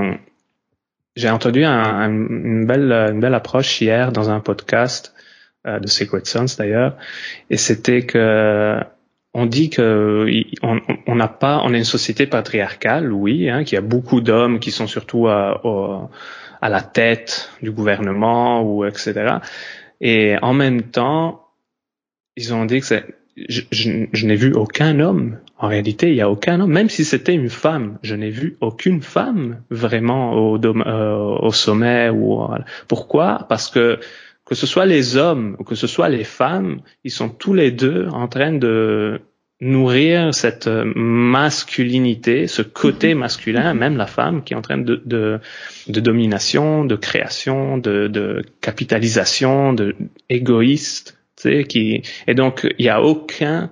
j'ai 1.20 1.30
entendu 1.30 1.64
un, 1.66 2.10
une, 2.10 2.66
belle, 2.66 2.92
une 2.92 3.20
belle 3.20 3.36
approche 3.36 3.82
hier 3.82 4.12
dans 4.12 4.30
un 4.30 4.40
podcast 4.40 5.14
euh, 5.68 5.80
de 5.80 5.88
Secret 5.88 6.22
Sons 6.24 6.46
d'ailleurs, 6.58 6.96
et 7.50 7.58
c'était 7.58 8.06
que 8.06 8.78
on 9.34 9.46
dit 9.46 9.70
que 9.70 10.26
on 10.64 11.16
n'a 11.16 11.28
pas, 11.28 11.62
on 11.64 11.74
est 11.74 11.78
une 11.78 11.84
société 11.84 12.26
patriarcale, 12.26 13.12
oui, 13.12 13.50
hein, 13.50 13.64
qui 13.64 13.76
a 13.76 13.82
beaucoup 13.82 14.22
d'hommes 14.22 14.60
qui 14.60 14.72
sont 14.72 14.88
surtout 14.88 15.28
à, 15.28 15.62
la 16.62 16.82
tête 16.82 17.52
du 17.62 17.72
gouvernement 17.72 18.64
ou 18.64 18.86
etc. 18.86 19.38
Et 20.02 20.36
en 20.42 20.54
même 20.54 20.82
temps, 20.82 21.46
ils 22.38 22.54
ont 22.54 22.66
dit 22.66 22.82
que 22.82 23.04
je, 23.48 24.26
n'ai 24.26 24.36
vu 24.36 24.54
aucun 24.54 25.00
homme. 25.00 25.38
En 25.60 25.68
réalité, 25.68 26.08
il 26.08 26.16
n'y 26.16 26.22
a 26.22 26.30
aucun 26.30 26.62
homme. 26.62 26.72
Même 26.72 26.90
si 26.90 27.04
c'était 27.04 27.34
une 27.34 27.50
femme, 27.50 28.00
je 28.02 28.16
n'ai 28.16 28.30
vu 28.30 28.58
aucune 28.62 29.02
femme 29.02 29.62
vraiment 29.70 30.34
au, 30.34 30.58
euh, 30.58 31.38
au 31.42 31.52
sommet. 31.52 32.10
Ou 32.10 32.48
pourquoi? 32.88 33.46
Parce 33.50 33.70
que 33.70 34.00
que 34.46 34.56
ce 34.56 34.66
soit 34.66 34.88
les 34.88 35.16
hommes 35.16 35.56
ou 35.60 35.64
que 35.64 35.76
ce 35.76 35.86
soit 35.86 36.10
les 36.10 36.24
femmes, 36.24 36.80
ils 37.04 37.12
sont 37.12 37.30
tous 37.30 37.54
les 37.54 37.70
deux 37.72 38.08
en 38.08 38.28
train 38.28 38.52
de 38.52 39.22
nourrir 39.62 40.34
cette 40.34 40.68
masculinité, 40.68 42.48
ce 42.48 42.62
côté 42.62 43.14
masculin, 43.14 43.74
même 43.74 43.98
la 43.98 44.08
femme 44.08 44.44
qui 44.44 44.54
est 44.54 44.58
en 44.58 44.62
train 44.62 44.78
de, 44.78 45.04
de, 45.06 45.40
de 45.88 46.00
domination, 46.00 46.86
de 46.86 46.96
création, 46.96 47.78
de, 47.78 48.08
de 48.08 48.42
capitalisation, 48.62 49.74
de 49.74 49.96
égoïste 50.30 51.18
qui 51.70 52.02
et 52.28 52.34
donc 52.34 52.68
il 52.78 52.84
n'y 52.84 52.90
a 52.90 53.02
aucun 53.02 53.72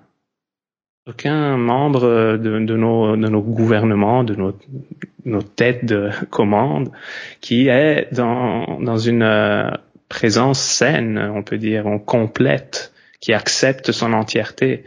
aucun 1.07 1.57
membre 1.57 2.37
de, 2.37 2.59
de, 2.59 2.75
nos, 2.75 3.15
de 3.15 3.27
nos 3.27 3.41
gouvernements, 3.41 4.23
de 4.23 4.35
nos, 4.35 4.57
nos 5.25 5.41
têtes 5.41 5.85
de 5.85 6.09
commande, 6.29 6.89
qui 7.41 7.67
est 7.67 8.07
dans, 8.13 8.79
dans 8.81 8.97
une 8.97 9.23
euh, 9.23 9.71
présence 10.09 10.59
saine, 10.59 11.17
on 11.33 11.43
peut 11.43 11.57
dire, 11.57 11.85
complète, 12.05 12.93
qui 13.19 13.33
accepte 13.33 13.91
son 13.91 14.13
entièreté. 14.13 14.83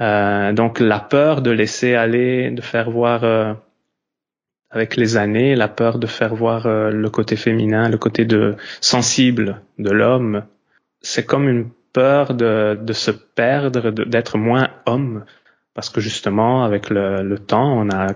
Euh, 0.00 0.52
donc 0.52 0.80
la 0.80 1.00
peur 1.00 1.42
de 1.42 1.50
laisser 1.50 1.94
aller, 1.94 2.50
de 2.50 2.60
faire 2.60 2.90
voir 2.90 3.24
euh, 3.24 3.54
avec 4.70 4.96
les 4.96 5.16
années, 5.16 5.54
la 5.54 5.68
peur 5.68 5.98
de 5.98 6.06
faire 6.06 6.34
voir 6.34 6.66
euh, 6.66 6.90
le 6.90 7.10
côté 7.10 7.36
féminin, 7.36 7.88
le 7.88 7.96
côté 7.96 8.24
de 8.24 8.56
sensible 8.80 9.62
de 9.78 9.90
l'homme, 9.90 10.44
c'est 11.00 11.24
comme 11.24 11.48
une 11.48 11.70
peur 11.96 12.34
de, 12.34 12.92
se 12.92 13.10
perdre, 13.10 13.90
d'être 13.90 14.36
moins 14.36 14.68
homme, 14.84 15.24
parce 15.72 15.88
que 15.88 16.02
justement, 16.02 16.62
avec 16.62 16.90
le, 16.90 17.22
le 17.22 17.38
temps, 17.38 17.72
on 17.72 17.88
a 17.88 18.08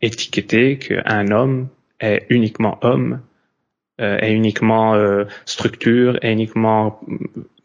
étiqueté 0.00 0.78
qu'un 0.78 1.30
homme 1.30 1.68
est 2.00 2.24
uniquement 2.30 2.78
homme, 2.80 3.20
euh, 4.00 4.16
est 4.22 4.32
uniquement 4.32 4.94
euh, 4.94 5.24
structure, 5.44 6.18
est 6.22 6.32
uniquement 6.32 6.98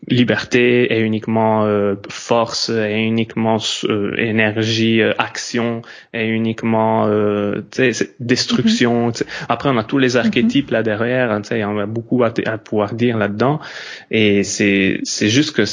liberté 0.08 0.94
est 0.94 1.02
uniquement 1.02 1.66
euh, 1.66 1.96
force, 2.10 2.70
est 2.70 3.04
uniquement 3.04 3.58
euh, 3.84 4.16
énergie, 4.18 5.02
euh, 5.02 5.14
action, 5.18 5.82
est 6.14 6.28
uniquement 6.28 7.08
destruction. 8.20 9.10
Mm-hmm. 9.10 9.26
Après, 9.50 9.70
on 9.70 9.78
a 9.78 9.84
tous 9.84 9.98
les 9.98 10.16
mm-hmm. 10.16 10.26
archétypes 10.26 10.72
là 10.72 10.84
derrière. 10.84 11.32
Hein, 11.32 11.42
on 11.52 11.80
a 11.80 11.86
beaucoup 11.86 12.24
à, 12.24 12.32
pouvoir 12.58 12.94
dire 12.94 13.18
là-dedans. 13.18 13.60
Et 14.10 14.44
c'est 14.44 15.00
c'est 15.04 15.30
juste 15.30 15.56
que 15.56 15.64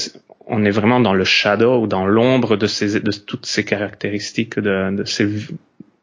on 0.46 0.64
est 0.64 0.70
vraiment 0.70 1.00
dans 1.00 1.14
le 1.14 1.24
shadow 1.24 1.82
ou 1.82 1.86
dans 1.86 2.06
l'ombre 2.06 2.56
de 2.56 2.66
ces 2.66 3.00
de 3.00 3.12
toutes 3.12 3.46
ces 3.46 3.64
caractéristiques 3.64 4.58
de, 4.58 4.94
de 4.94 5.04
ces 5.04 5.28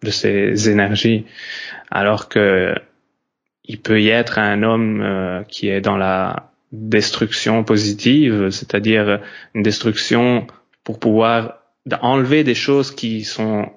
de 0.04 0.12
ces 0.12 0.70
énergies, 0.70 1.26
alors 1.90 2.28
que 2.30 2.76
il 3.64 3.80
peut 3.80 4.02
y 4.02 4.10
être 4.10 4.38
un 4.38 4.62
homme 4.62 5.44
qui 5.48 5.70
est 5.70 5.82
dans 5.82 5.98
la 5.98 6.52
destruction 6.72 7.64
positive, 7.64 8.50
c'est-à-dire 8.50 9.22
une 9.54 9.64
destruction 9.64 10.48
pour 10.84 11.00
pouvoir 11.00 11.60
enlever 12.02 12.44
des 12.44 12.56
choses 12.56 12.90
qui 12.90 13.24
sont 13.24 13.70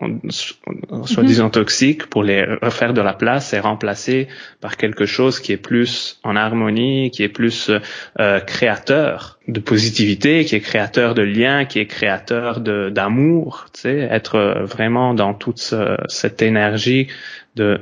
soi-disant 1.05 1.46
mhm. 1.46 1.51
toxiques 1.51 2.07
pour 2.07 2.22
les 2.22 2.42
refaire 2.62 2.94
de 2.94 3.03
la 3.03 3.12
place 3.12 3.53
et 3.53 3.61
remplacer 3.61 4.29
par 4.61 4.79
quelque 4.79 5.05
chose 5.05 5.40
qui 5.40 5.53
est 5.53 5.59
plus 5.59 6.18
en 6.24 6.35
harmonie, 6.35 7.11
qui 7.11 7.22
est 7.22 7.29
plus 7.29 7.70
euh, 8.18 8.40
créateur 8.40 9.38
de 9.46 9.61
positivité, 9.61 10.46
qui 10.46 10.55
est 10.55 10.61
créateur 10.61 11.14
de 11.14 11.22
liens, 11.22 11.66
qui 11.66 11.81
est 11.81 11.87
créateur 11.87 12.61
d'amour, 12.61 13.66
tu 13.74 13.83
sais, 13.83 14.09
être 14.11 14.62
vraiment 14.62 15.12
dans 15.12 15.35
toute 15.35 15.74
cette 16.09 16.40
énergie 16.40 17.09
de 17.57 17.81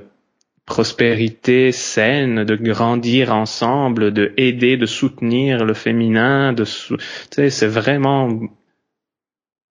prospérité 0.66 1.70
saine, 1.70 2.44
de 2.44 2.56
grandir 2.56 3.32
ensemble, 3.32 4.12
de 4.12 4.32
aider, 4.36 4.76
de 4.76 4.86
soutenir 4.86 5.64
le 5.64 5.74
féminin, 5.74 6.52
de 6.52 6.64
tu 6.64 6.96
sais, 7.30 7.50
c'est 7.50 7.68
vraiment 7.68 8.28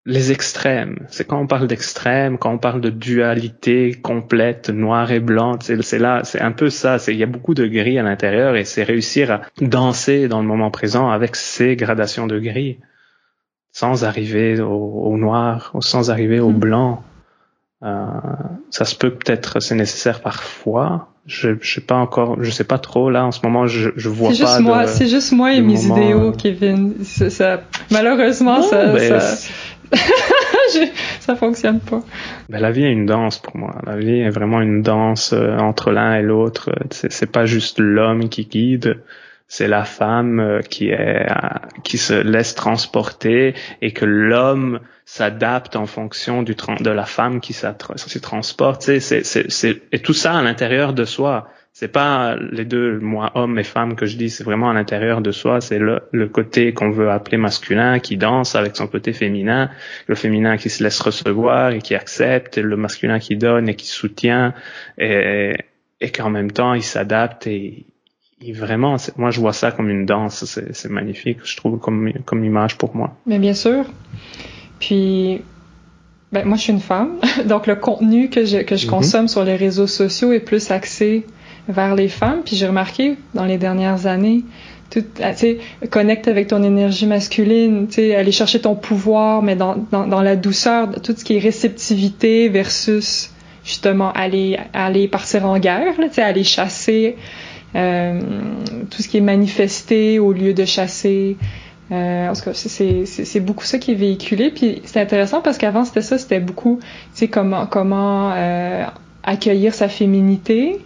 les 0.05 0.31
extrêmes. 0.31 1.05
C'est 1.09 1.27
quand 1.27 1.39
on 1.39 1.47
parle 1.47 1.67
d'extrêmes, 1.67 2.37
quand 2.37 2.53
on 2.53 2.57
parle 2.57 2.79
de 2.79 2.89
dualité 2.89 3.93
complète, 3.93 4.69
noir 4.69 5.11
et 5.11 5.19
blanc, 5.19 5.57
c'est 5.59 5.99
là, 5.99 6.21
c'est 6.23 6.41
un 6.41 6.51
peu 6.51 6.69
ça. 6.69 6.97
Il 7.07 7.17
y 7.17 7.23
a 7.23 7.27
beaucoup 7.27 7.55
de 7.55 7.65
gris 7.65 7.99
à 7.99 8.03
l'intérieur 8.03 8.55
et 8.55 8.65
c'est 8.65 8.83
réussir 8.83 9.31
à 9.31 9.41
danser 9.59 10.27
dans 10.27 10.41
le 10.41 10.47
moment 10.47 10.71
présent 10.71 11.09
avec 11.09 11.35
ces 11.35 11.75
gradations 11.75 12.27
de 12.27 12.39
gris, 12.39 12.79
sans 13.71 14.05
arriver 14.05 14.61
au, 14.61 14.69
au 14.69 15.17
noir, 15.17 15.73
sans 15.81 16.11
arriver 16.11 16.39
au 16.39 16.51
hmm. 16.51 16.59
blanc. 16.59 17.03
Euh, 17.85 18.05
ça 18.71 18.83
se 18.83 18.95
peut 18.95 19.11
peut-être, 19.11 19.59
c'est 19.61 19.75
nécessaire 19.75 20.21
parfois. 20.21 21.09
Je, 21.27 21.51
je 21.61 21.75
sais 21.75 21.81
pas 21.81 21.95
encore, 21.95 22.37
je 22.41 22.49
sais 22.51 22.63
pas 22.63 22.77
trop 22.77 23.09
là 23.09 23.25
en 23.25 23.31
ce 23.31 23.39
moment. 23.43 23.67
Je, 23.67 23.91
je 23.95 24.09
vois 24.09 24.29
pas. 24.29 24.35
Juste 24.35 24.59
moi, 24.59 24.87
c'est 24.87 25.07
juste 25.07 25.31
moi 25.31 25.53
et 25.53 25.61
mes 25.61 25.85
idéaux, 25.85 26.31
Kevin. 26.31 26.95
Ça, 27.03 27.61
malheureusement, 27.91 28.61
ça, 28.61 28.87
ben, 28.87 29.19
ça... 29.19 29.49
ça 31.19 31.35
fonctionne 31.35 31.79
pas. 31.79 32.01
Ben, 32.49 32.59
la 32.59 32.71
vie 32.71 32.83
est 32.83 32.91
une 32.91 33.05
danse 33.05 33.39
pour 33.39 33.55
moi. 33.55 33.75
La 33.85 33.97
vie 33.97 34.19
est 34.19 34.29
vraiment 34.29 34.61
une 34.61 34.81
danse 34.81 35.33
euh, 35.33 35.57
entre 35.57 35.91
l'un 35.91 36.15
et 36.15 36.21
l'autre. 36.21 36.71
C'est 36.91 37.31
pas 37.31 37.45
juste 37.45 37.79
l'homme 37.79 38.29
qui 38.29 38.45
guide, 38.45 38.99
c'est 39.47 39.67
la 39.67 39.83
femme 39.83 40.39
euh, 40.39 40.61
qui 40.61 40.89
est 40.89 41.27
qui 41.83 41.97
se 41.97 42.13
laisse 42.13 42.55
transporter 42.55 43.53
et 43.81 43.91
que 43.91 44.05
l'homme 44.05 44.79
s'adapte 45.05 45.75
en 45.75 45.85
fonction 45.85 46.41
du 46.41 46.55
de 46.55 46.89
la 46.89 47.05
femme 47.05 47.39
qui 47.39 47.53
se 47.53 48.19
transporte. 48.19 48.81
C'est 48.81 48.99
c'est 48.99 49.81
et 49.91 49.99
tout 49.99 50.13
ça 50.13 50.33
à 50.33 50.41
l'intérieur 50.41 50.93
de 50.93 51.05
soi. 51.05 51.47
C'est 51.73 51.89
pas 51.89 52.37
les 52.37 52.63
deux 52.63 52.99
moi 52.99 53.31
homme 53.35 53.59
et 53.59 53.63
femme 53.63 53.95
que 53.95 54.05
je 54.05 54.17
dis. 54.17 54.29
C'est 54.29 54.45
vraiment 54.45 54.69
à 54.69 54.73
l'intérieur 54.73 55.21
de 55.21 55.31
soi. 55.31 55.61
C'est 55.61 55.77
le, 55.77 56.03
le 56.11 56.27
côté 56.29 56.73
qu'on 56.73 56.89
veut 56.89 57.11
appeler 57.11 57.37
masculin 57.37 57.99
qui 57.99 58.15
danse 58.17 58.55
avec 58.55 58.77
son 58.77 58.87
côté 58.87 59.11
féminin, 59.11 59.69
le 60.07 60.15
féminin 60.15 60.57
qui 60.57 60.69
se 60.69 60.81
laisse 60.81 60.99
recevoir 61.01 61.71
et 61.71 61.79
qui 61.79 61.93
accepte, 61.93 62.57
le 62.57 62.77
masculin 62.77 63.19
qui 63.19 63.35
donne 63.35 63.69
et 63.69 63.75
qui 63.75 63.87
soutient 63.87 64.53
et 64.97 65.53
et 66.01 66.11
qu'en 66.11 66.29
même 66.29 66.51
temps 66.51 66.73
il 66.73 66.83
s'adapte 66.83 67.45
et 67.47 67.85
vraiment, 68.53 68.97
moi 69.17 69.31
je 69.31 69.39
vois 69.39 69.53
ça 69.53 69.71
comme 69.71 69.89
une 69.89 70.05
danse, 70.05 70.45
c'est 70.45 70.89
magnifique, 70.89 71.39
je 71.43 71.55
trouve 71.57 71.79
comme 71.79 72.11
comme 72.25 72.43
image 72.43 72.77
pour 72.77 72.95
moi. 72.95 73.15
Mais 73.25 73.39
bien 73.39 73.53
sûr. 73.53 73.85
Puis, 74.79 75.41
ben, 76.31 76.45
moi 76.45 76.57
je 76.57 76.63
suis 76.63 76.73
une 76.73 76.81
femme, 76.81 77.19
donc 77.45 77.67
le 77.67 77.75
contenu 77.75 78.29
que 78.29 78.45
je 78.45 78.57
que 78.59 78.75
je 78.75 78.87
mm-hmm. 78.87 78.89
consomme 78.89 79.27
sur 79.27 79.43
les 79.43 79.55
réseaux 79.55 79.87
sociaux 79.87 80.33
est 80.33 80.39
plus 80.41 80.71
axé 80.71 81.25
vers 81.67 81.95
les 81.95 82.09
femmes. 82.09 82.41
Puis 82.45 82.55
j'ai 82.55 82.67
remarqué 82.67 83.17
dans 83.33 83.45
les 83.45 83.57
dernières 83.57 84.05
années, 84.05 84.43
tout, 84.89 85.03
ah, 85.21 85.31
tu 85.33 85.39
sais, 85.39 85.59
connecte 85.89 86.27
avec 86.27 86.47
ton 86.47 86.61
énergie 86.61 87.07
masculine, 87.07 87.87
tu 87.87 87.95
sais, 87.95 88.15
aller 88.15 88.31
chercher 88.31 88.59
ton 88.59 88.75
pouvoir, 88.75 89.41
mais 89.41 89.55
dans, 89.55 89.77
dans, 89.91 90.07
dans 90.07 90.21
la 90.21 90.35
douceur, 90.35 91.01
tout 91.01 91.15
ce 91.15 91.23
qui 91.23 91.37
est 91.37 91.39
réceptivité 91.39 92.49
versus 92.49 93.31
justement 93.63 94.11
aller 94.11 94.59
aller 94.73 95.07
partir 95.07 95.45
en 95.45 95.57
guerre, 95.57 95.95
tu 95.97 96.11
sais, 96.11 96.21
aller 96.21 96.43
chasser 96.43 97.15
euh, 97.75 98.21
tout 98.89 99.01
ce 99.01 99.07
qui 99.07 99.17
est 99.17 99.21
manifesté 99.21 100.19
au 100.19 100.31
lieu 100.31 100.53
de 100.53 100.63
chasser. 100.65 101.35
Euh, 101.91 102.29
en 102.29 102.33
tout 102.33 102.43
cas, 102.43 102.53
c'est 102.53 103.39
beaucoup 103.41 103.65
ça 103.65 103.77
qui 103.79 103.91
est 103.91 103.95
véhiculé. 103.95 104.49
Puis 104.49 104.81
c'est 104.85 105.01
intéressant 105.01 105.41
parce 105.41 105.57
qu'avant 105.57 105.83
c'était 105.83 106.01
ça, 106.01 106.17
c'était 106.17 106.39
beaucoup, 106.39 106.79
tu 106.81 106.87
sais, 107.13 107.27
comment 107.27 107.65
comment 107.65 108.31
euh, 108.33 108.85
accueillir 109.23 109.73
sa 109.73 109.89
féminité. 109.89 110.79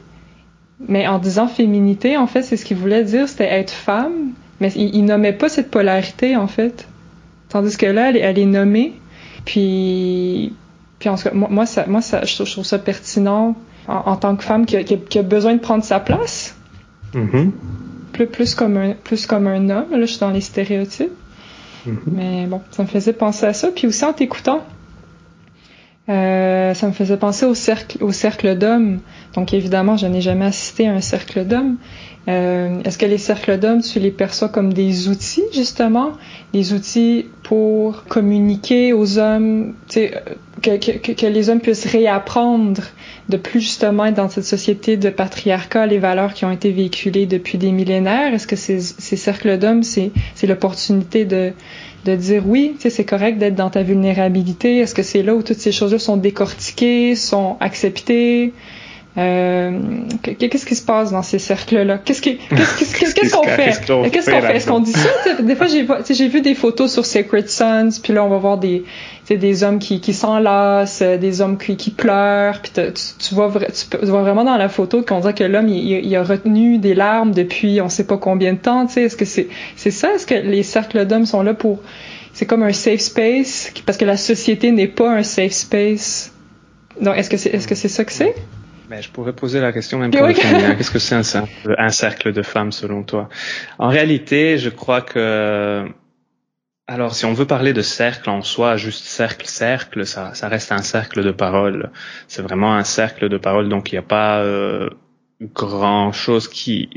Mais 0.87 1.07
en 1.07 1.19
disant 1.19 1.47
féminité, 1.47 2.17
en 2.17 2.25
fait, 2.25 2.41
c'est 2.41 2.57
ce 2.57 2.65
qu'il 2.65 2.77
voulait 2.77 3.03
dire, 3.03 3.27
c'était 3.27 3.51
être 3.59 3.71
femme. 3.71 4.31
Mais 4.61 4.71
il, 4.75 4.95
il, 4.95 5.37
pas 5.37 5.49
cette 5.49 5.69
polarité 5.69 6.35
en 6.35 6.47
fait. 6.47 6.87
Tandis 7.49 7.77
que 7.77 7.85
là, 7.85 8.09
elle, 8.09 8.17
elle 8.17 8.39
est 8.39 8.45
nommée. 8.45 8.93
Puis, 9.45 10.53
puis 10.99 11.09
en 11.09 11.15
tout 11.15 11.23
cas, 11.23 11.31
moi, 11.33 11.65
ça, 11.65 11.85
moi, 11.87 12.01
ça, 12.01 12.23
je, 12.25 12.43
trouve, 12.43 12.65
ça 12.65 12.79
pertinent 12.79 13.55
en, 13.87 14.15
tant 14.17 14.35
que 14.35 14.43
femme 14.43 14.65
qui 14.65 15.17
a 15.17 15.23
besoin 15.23 15.53
de 15.53 15.59
prendre 15.59 15.83
sa 15.83 15.99
place 15.99 16.58
Mm-hmm. 17.13 17.51
Plus, 18.13 18.27
plus, 18.27 18.55
comme 18.55 18.77
un, 18.77 18.93
plus 18.93 19.25
comme 19.25 19.47
un 19.47 19.69
homme. 19.69 19.91
Là, 19.91 20.01
je 20.01 20.05
suis 20.05 20.19
dans 20.19 20.31
les 20.31 20.41
stéréotypes. 20.41 21.11
Mm-hmm. 21.87 21.91
Mais 22.11 22.45
bon, 22.47 22.61
ça 22.71 22.83
me 22.83 22.87
faisait 22.87 23.13
penser 23.13 23.45
à 23.45 23.53
ça. 23.53 23.69
Puis 23.69 23.87
aussi 23.87 24.03
en 24.05 24.13
t'écoutant, 24.13 24.63
euh, 26.09 26.73
ça 26.73 26.87
me 26.87 26.91
faisait 26.91 27.17
penser 27.17 27.45
au 27.45 27.53
cercle, 27.53 28.03
au 28.03 28.11
cercle 28.11 28.57
d'hommes. 28.57 28.99
Donc 29.35 29.53
évidemment, 29.53 29.95
je 29.95 30.07
n'ai 30.07 30.21
jamais 30.21 30.45
assisté 30.45 30.87
à 30.87 30.93
un 30.93 31.01
cercle 31.01 31.45
d'hommes. 31.45 31.77
Euh, 32.27 32.81
Est-ce 32.83 32.97
que 32.97 33.05
les 33.05 33.17
cercles 33.17 33.57
d'hommes, 33.59 33.81
tu 33.81 33.99
les 33.99 34.11
perçois 34.11 34.49
comme 34.49 34.73
des 34.73 35.07
outils, 35.07 35.43
justement? 35.53 36.11
Des 36.53 36.73
outils 36.73 37.25
pour 37.43 38.05
communiquer 38.05 38.93
aux 38.93 39.19
hommes, 39.19 39.73
que, 39.91 40.77
que, 40.77 41.13
que, 41.13 41.25
les 41.25 41.49
hommes 41.49 41.59
puissent 41.59 41.87
réapprendre 41.87 42.81
de 43.29 43.37
plus 43.37 43.61
justement 43.61 44.05
être 44.05 44.15
dans 44.15 44.27
cette 44.29 44.43
société 44.43 44.97
de 44.97 45.09
patriarcat, 45.09 45.85
les 45.85 45.99
valeurs 45.99 46.33
qui 46.33 46.45
ont 46.45 46.51
été 46.51 46.71
véhiculées 46.71 47.27
depuis 47.27 47.57
des 47.57 47.71
millénaires? 47.71 48.33
Est-ce 48.33 48.47
que 48.47 48.55
ces, 48.55 48.81
ces 48.81 49.15
cercles 49.15 49.57
d'hommes, 49.57 49.83
c'est 49.83 50.11
l'opportunité 50.43 51.25
de, 51.25 51.53
de 52.05 52.15
dire 52.15 52.43
oui, 52.47 52.75
c'est 52.79 53.05
correct 53.05 53.37
d'être 53.37 53.55
dans 53.55 53.69
ta 53.69 53.83
vulnérabilité? 53.83 54.79
Est-ce 54.79 54.95
que 54.95 55.03
c'est 55.03 55.21
là 55.23 55.35
où 55.35 55.43
toutes 55.43 55.59
ces 55.59 55.71
choses-là 55.71 55.99
sont 55.99 56.17
décortiquées, 56.17 57.15
sont 57.15 57.57
acceptées? 57.59 58.51
Euh, 59.17 59.79
qu'est-ce 60.21 60.65
qui 60.65 60.75
se 60.75 60.85
passe 60.85 61.11
dans 61.11 61.23
ces 61.23 61.39
cercles-là? 61.39 61.97
Qu'est-ce 61.97 62.21
qu'on 62.21 63.43
fait? 63.43 63.81
Qu'est-ce 64.11 64.29
qu'on 64.29 64.41
fait 64.41 64.55
Est-ce 64.55 64.67
qu'on 64.67 64.79
dit 64.79 64.93
ça? 64.93 65.41
Des 65.41 65.55
fois, 65.55 65.67
j'ai 65.67 66.27
vu 66.27 66.41
des 66.41 66.53
photos 66.53 66.93
sur 66.93 67.05
Sacred 67.05 67.49
Sons, 67.49 67.89
puis 68.01 68.13
là, 68.13 68.23
on 68.23 68.29
va 68.29 68.37
voir 68.37 68.57
des 68.57 68.83
des 69.29 69.63
hommes 69.63 69.77
qui, 69.77 70.01
qui 70.01 70.13
s'enlacent, 70.13 71.03
des 71.03 71.41
hommes 71.41 71.57
qui, 71.57 71.77
qui 71.77 71.91
pleurent, 71.91 72.61
puis 72.61 72.71
tu, 72.71 73.35
vois 73.35 73.51
tu 73.77 74.05
vois 74.07 74.21
vraiment 74.21 74.43
dans 74.43 74.57
la 74.57 74.69
photo 74.69 75.03
qu'on 75.03 75.19
dirait 75.19 75.35
que 75.35 75.43
l'homme 75.43 75.67
il, 75.67 76.03
il, 76.03 76.15
a 76.15 76.23
retenu 76.23 76.79
des 76.79 76.95
larmes 76.95 77.31
depuis 77.31 77.79
on 77.79 77.89
sait 77.89 78.07
pas 78.07 78.17
combien 78.17 78.53
de 78.53 78.57
temps. 78.57 78.87
Tu 78.87 78.93
sais, 78.93 79.03
est-ce 79.03 79.17
que 79.17 79.25
c'est 79.25 79.91
ça? 79.91 80.13
Est-ce 80.15 80.25
que 80.25 80.33
les 80.33 80.63
cercles 80.63 81.05
d'hommes 81.05 81.27
sont 81.27 81.43
là 81.43 81.53
pour 81.53 81.79
c'est 82.33 82.45
comme 82.45 82.63
un 82.63 82.73
safe 82.73 83.01
space? 83.01 83.71
Parce 83.85 83.97
que 83.97 84.05
la 84.05 84.17
société 84.17 84.71
n'est 84.71 84.87
pas 84.87 85.11
un 85.11 85.23
safe 85.23 85.51
space. 85.51 86.33
Donc 87.01 87.15
est-ce 87.17 87.29
que 87.29 87.37
c'est 87.37 87.49
est-ce 87.49 87.67
que 87.67 87.75
c'est 87.75 87.87
ça 87.87 88.03
que 88.05 88.11
c'est? 88.11 88.33
Mais 88.89 89.01
je 89.01 89.09
pourrais 89.09 89.33
poser 89.33 89.61
la 89.61 89.71
question 89.71 89.99
même 89.99 90.11
pour 90.11 90.25
le 90.25 90.33
Qu'est-ce 90.33 90.91
que 90.91 90.99
c'est 90.99 91.15
un, 91.15 91.45
un, 91.77 91.89
cercle 91.89 92.33
de 92.33 92.41
femmes 92.41 92.71
selon 92.71 93.03
toi? 93.03 93.29
En 93.77 93.89
réalité, 93.89 94.57
je 94.57 94.69
crois 94.69 95.01
que 95.01 95.87
alors, 96.89 97.13
si 97.13 97.25
on 97.25 97.33
veut 97.33 97.45
parler 97.45 97.71
de 97.71 97.83
cercle 97.83 98.31
en 98.31 98.41
soi, 98.41 98.75
juste 98.75 99.05
cercle, 99.05 99.45
cercle, 99.45 100.07
ça, 100.07 100.33
ça 100.33 100.47
reste 100.47 100.71
un 100.71 100.81
cercle 100.81 101.23
de 101.23 101.29
parole. 101.29 101.91
C'est 102.27 102.41
vraiment 102.41 102.73
un 102.73 102.83
cercle 102.83 103.29
de 103.29 103.37
parole, 103.37 103.69
donc 103.69 103.91
il 103.91 103.95
n'y 103.95 103.99
a 103.99 104.01
pas 104.01 104.41
euh, 104.41 104.89
grand 105.39 106.11
chose 106.11 106.47
qui 106.47 106.89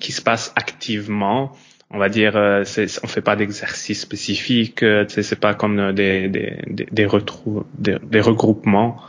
qui 0.00 0.12
se 0.12 0.22
passe 0.22 0.52
activement. 0.54 1.50
On 1.90 1.98
va 1.98 2.08
dire, 2.08 2.36
euh, 2.36 2.62
on 3.02 3.08
fait 3.08 3.22
pas 3.22 3.34
d'exercice 3.34 4.00
spécifique. 4.00 4.84
Euh, 4.84 5.04
c'est 5.08 5.40
pas 5.40 5.54
comme 5.54 5.92
des 5.94 6.28
des 6.28 6.58
des, 6.68 6.86
des, 6.86 7.96
des 8.00 8.20
regroupements 8.20 9.00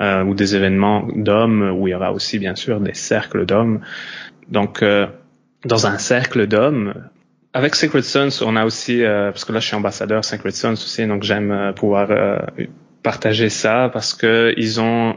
euh, 0.00 0.24
ou 0.24 0.34
des 0.34 0.56
événements 0.56 1.06
d'hommes 1.14 1.70
où 1.76 1.86
il 1.86 1.90
y 1.90 1.94
aura 1.94 2.12
aussi 2.12 2.38
bien 2.38 2.54
sûr 2.54 2.80
des 2.80 2.94
cercles 2.94 3.44
d'hommes. 3.44 3.80
Donc 4.48 4.82
euh, 4.82 5.06
dans 5.66 5.86
un 5.86 5.98
cercle 5.98 6.46
d'hommes, 6.46 6.94
avec 7.52 7.74
Sacred 7.74 8.02
Sons, 8.02 8.42
on 8.42 8.56
a 8.56 8.64
aussi, 8.64 9.04
euh, 9.04 9.30
parce 9.30 9.44
que 9.44 9.52
là 9.52 9.60
je 9.60 9.66
suis 9.66 9.76
ambassadeur 9.76 10.24
Sacred 10.24 10.54
Sons 10.54 10.72
aussi, 10.72 11.06
donc 11.06 11.24
j'aime 11.24 11.74
pouvoir 11.76 12.08
partager 13.02 13.50
ça 13.50 13.90
parce 13.92 14.14
que 14.14 14.54
ils 14.56 14.80
ont 14.80 15.16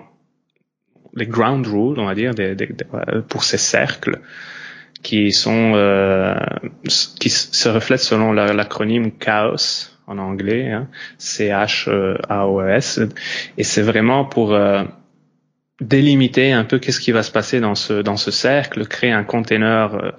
les 1.13 1.27
ground 1.27 1.65
rules, 1.65 1.97
on 1.97 2.05
va 2.05 2.13
dire, 2.15 2.35
des, 2.35 2.57
pour 3.29 3.45
ces 3.45 3.57
cercles 3.57 4.19
qui 5.01 5.31
sont 5.31 5.71
qui 6.85 7.29
se 7.29 7.69
reflètent 7.69 8.01
selon 8.01 8.33
l'acronyme 8.33 9.11
Chaos 9.13 9.94
en 10.07 10.17
anglais, 10.17 10.71
hein, 10.71 10.87
C-H-A-O-S, 11.17 12.99
et 13.57 13.63
c'est 13.63 13.81
vraiment 13.81 14.25
pour 14.25 14.53
euh, 14.53 14.83
délimiter 15.81 16.51
un 16.53 16.63
peu 16.63 16.79
qu'est-ce 16.79 16.99
qui 16.99 17.11
va 17.11 17.23
se 17.23 17.31
passer 17.31 17.59
dans 17.59 17.75
ce 17.75 18.01
dans 18.01 18.17
ce 18.17 18.31
cercle, 18.31 18.87
créer 18.87 19.11
un 19.11 19.23
container 19.23 19.95
euh, 19.95 20.11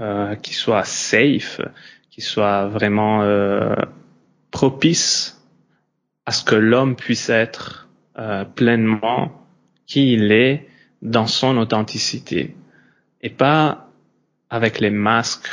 euh 0.00 0.34
qui 0.36 0.54
soit 0.54 0.84
safe, 0.84 1.60
qui 2.10 2.20
soit 2.20 2.66
vraiment 2.66 3.22
euh, 3.22 3.74
propice 4.50 5.42
à 6.26 6.32
ce 6.32 6.44
que 6.44 6.54
l'homme 6.54 6.96
puisse 6.96 7.28
être 7.28 7.88
euh, 8.18 8.44
pleinement 8.44 9.46
qui 9.86 10.12
il 10.14 10.32
est 10.32 10.68
dans 11.02 11.26
son 11.26 11.58
authenticité. 11.58 12.54
Et 13.20 13.30
pas 13.30 13.88
avec 14.50 14.80
les 14.80 14.90
masques 14.90 15.48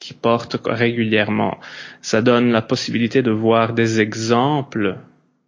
qui 0.00 0.14
portent 0.14 0.56
régulièrement. 0.64 1.58
Ça 2.02 2.22
donne 2.22 2.50
la 2.50 2.62
possibilité 2.62 3.22
de 3.22 3.30
voir 3.30 3.74
des 3.74 4.00
exemples 4.00 4.96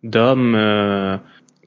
d'hommes 0.05 0.55
euh, 0.55 1.17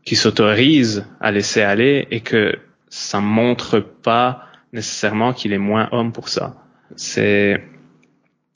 qui 0.06 0.16
s'autorisent 0.16 1.06
à 1.20 1.32
laisser 1.32 1.62
aller 1.62 2.08
et 2.12 2.22
que 2.22 2.56
ça 2.88 3.20
montre 3.20 3.80
pas 3.80 4.44
nécessairement 4.72 5.34
qu'il 5.34 5.52
est 5.52 5.58
moins 5.58 5.90
homme 5.92 6.14
pour 6.14 6.30
ça. 6.30 6.56
C'est 6.96 7.62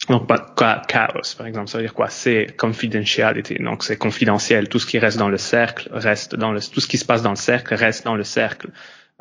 donc 0.08 0.28
pas 0.28 0.40
chaos 0.88 1.36
par 1.38 1.48
exemple, 1.48 1.68
ça 1.68 1.78
veut 1.80 1.84
dire 1.84 1.94
quoi? 1.94 2.10
C'est 2.10 2.56
confidentiality, 2.58 3.56
donc 3.56 3.84
c'est 3.84 3.98
confidentiel. 3.98 4.70
Tout 4.70 4.80
ce 4.80 4.86
qui 4.86 5.00
reste 5.00 5.18
dans 5.18 5.30
le 5.30 5.38
cercle 5.38 5.90
reste 5.92 6.36
dans 6.36 6.52
le 6.52 6.62
tout 6.62 6.80
ce 6.80 6.88
qui 6.88 6.98
se 6.98 7.06
passe 7.06 7.24
dans 7.24 7.32
le 7.32 7.36
cercle 7.36 7.74
reste 7.74 8.06
dans 8.06 8.16
le 8.16 8.24
cercle. 8.24 8.70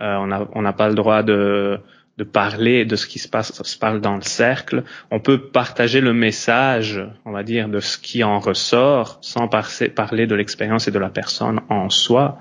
Euh, 0.00 0.16
on 0.16 0.26
n'a 0.26 0.46
on 0.52 0.62
n'a 0.62 0.72
pas 0.72 0.88
le 0.88 0.94
droit 0.94 1.22
de 1.22 1.80
de 2.18 2.24
parler 2.24 2.84
de 2.84 2.96
ce 2.96 3.06
qui 3.06 3.20
se 3.20 3.28
passe, 3.28 3.62
se 3.62 3.78
parle 3.78 4.00
dans 4.00 4.16
le 4.16 4.22
cercle. 4.22 4.82
On 5.12 5.20
peut 5.20 5.38
partager 5.38 6.00
le 6.00 6.12
message, 6.12 7.00
on 7.24 7.30
va 7.30 7.44
dire, 7.44 7.68
de 7.68 7.78
ce 7.78 7.96
qui 7.96 8.24
en 8.24 8.40
ressort, 8.40 9.18
sans 9.20 9.48
parler 9.48 10.26
de 10.26 10.34
l'expérience 10.34 10.88
et 10.88 10.90
de 10.90 10.98
la 10.98 11.10
personne 11.10 11.60
en 11.68 11.88
soi. 11.90 12.40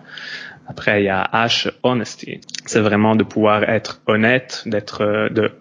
Après, 0.67 1.01
il 1.03 1.05
y 1.05 1.09
a 1.09 1.29
H, 1.31 1.71
honesty. 1.83 2.41
C'est 2.65 2.81
vraiment 2.81 3.15
de 3.15 3.23
pouvoir 3.23 3.63
être 3.69 4.01
honnête, 4.07 4.63
d'être 4.65 5.01
euh, 5.01 5.29
de 5.29 5.51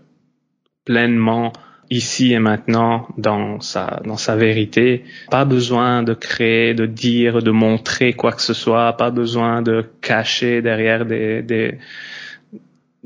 pleinement 0.87 1.53
ici 1.91 2.33
et 2.33 2.41
maintenant 2.41 3.07
dans 3.19 3.61
sa 3.61 4.01
dans 4.05 4.17
sa 4.17 4.35
vérité. 4.35 5.05
Pas 5.31 5.45
besoin 5.45 6.03
de 6.03 6.15
créer, 6.15 6.75
de 6.75 6.87
dire, 6.87 7.43
de 7.43 7.51
montrer 7.51 8.15
quoi 8.15 8.33
que 8.33 8.43
ce 8.43 8.55
soit. 8.55 8.97
Pas 8.97 9.11
besoin 9.11 9.63
de 9.63 9.85
cacher 10.01 10.63
derrière 10.63 11.05
des 11.05 11.43
des 11.43 11.79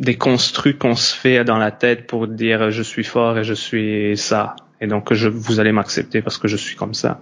des 0.00 0.16
construits 0.16 0.76
qu'on 0.76 0.96
se 0.96 1.14
fait 1.14 1.44
dans 1.44 1.58
la 1.58 1.70
tête 1.70 2.06
pour 2.06 2.26
dire 2.26 2.70
je 2.70 2.82
suis 2.82 3.04
fort 3.04 3.38
et 3.38 3.44
je 3.44 3.54
suis 3.54 4.16
ça. 4.16 4.56
Et 4.80 4.86
donc 4.86 5.12
je, 5.12 5.28
vous 5.28 5.60
allez 5.60 5.72
m'accepter 5.72 6.22
parce 6.22 6.38
que 6.38 6.48
je 6.48 6.56
suis 6.56 6.74
comme 6.74 6.94
ça. 6.94 7.20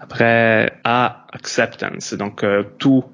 Après, 0.00 0.80
A, 0.84 1.26
acceptance. 1.32 2.14
Donc 2.14 2.44
euh, 2.44 2.62
tout 2.78 3.04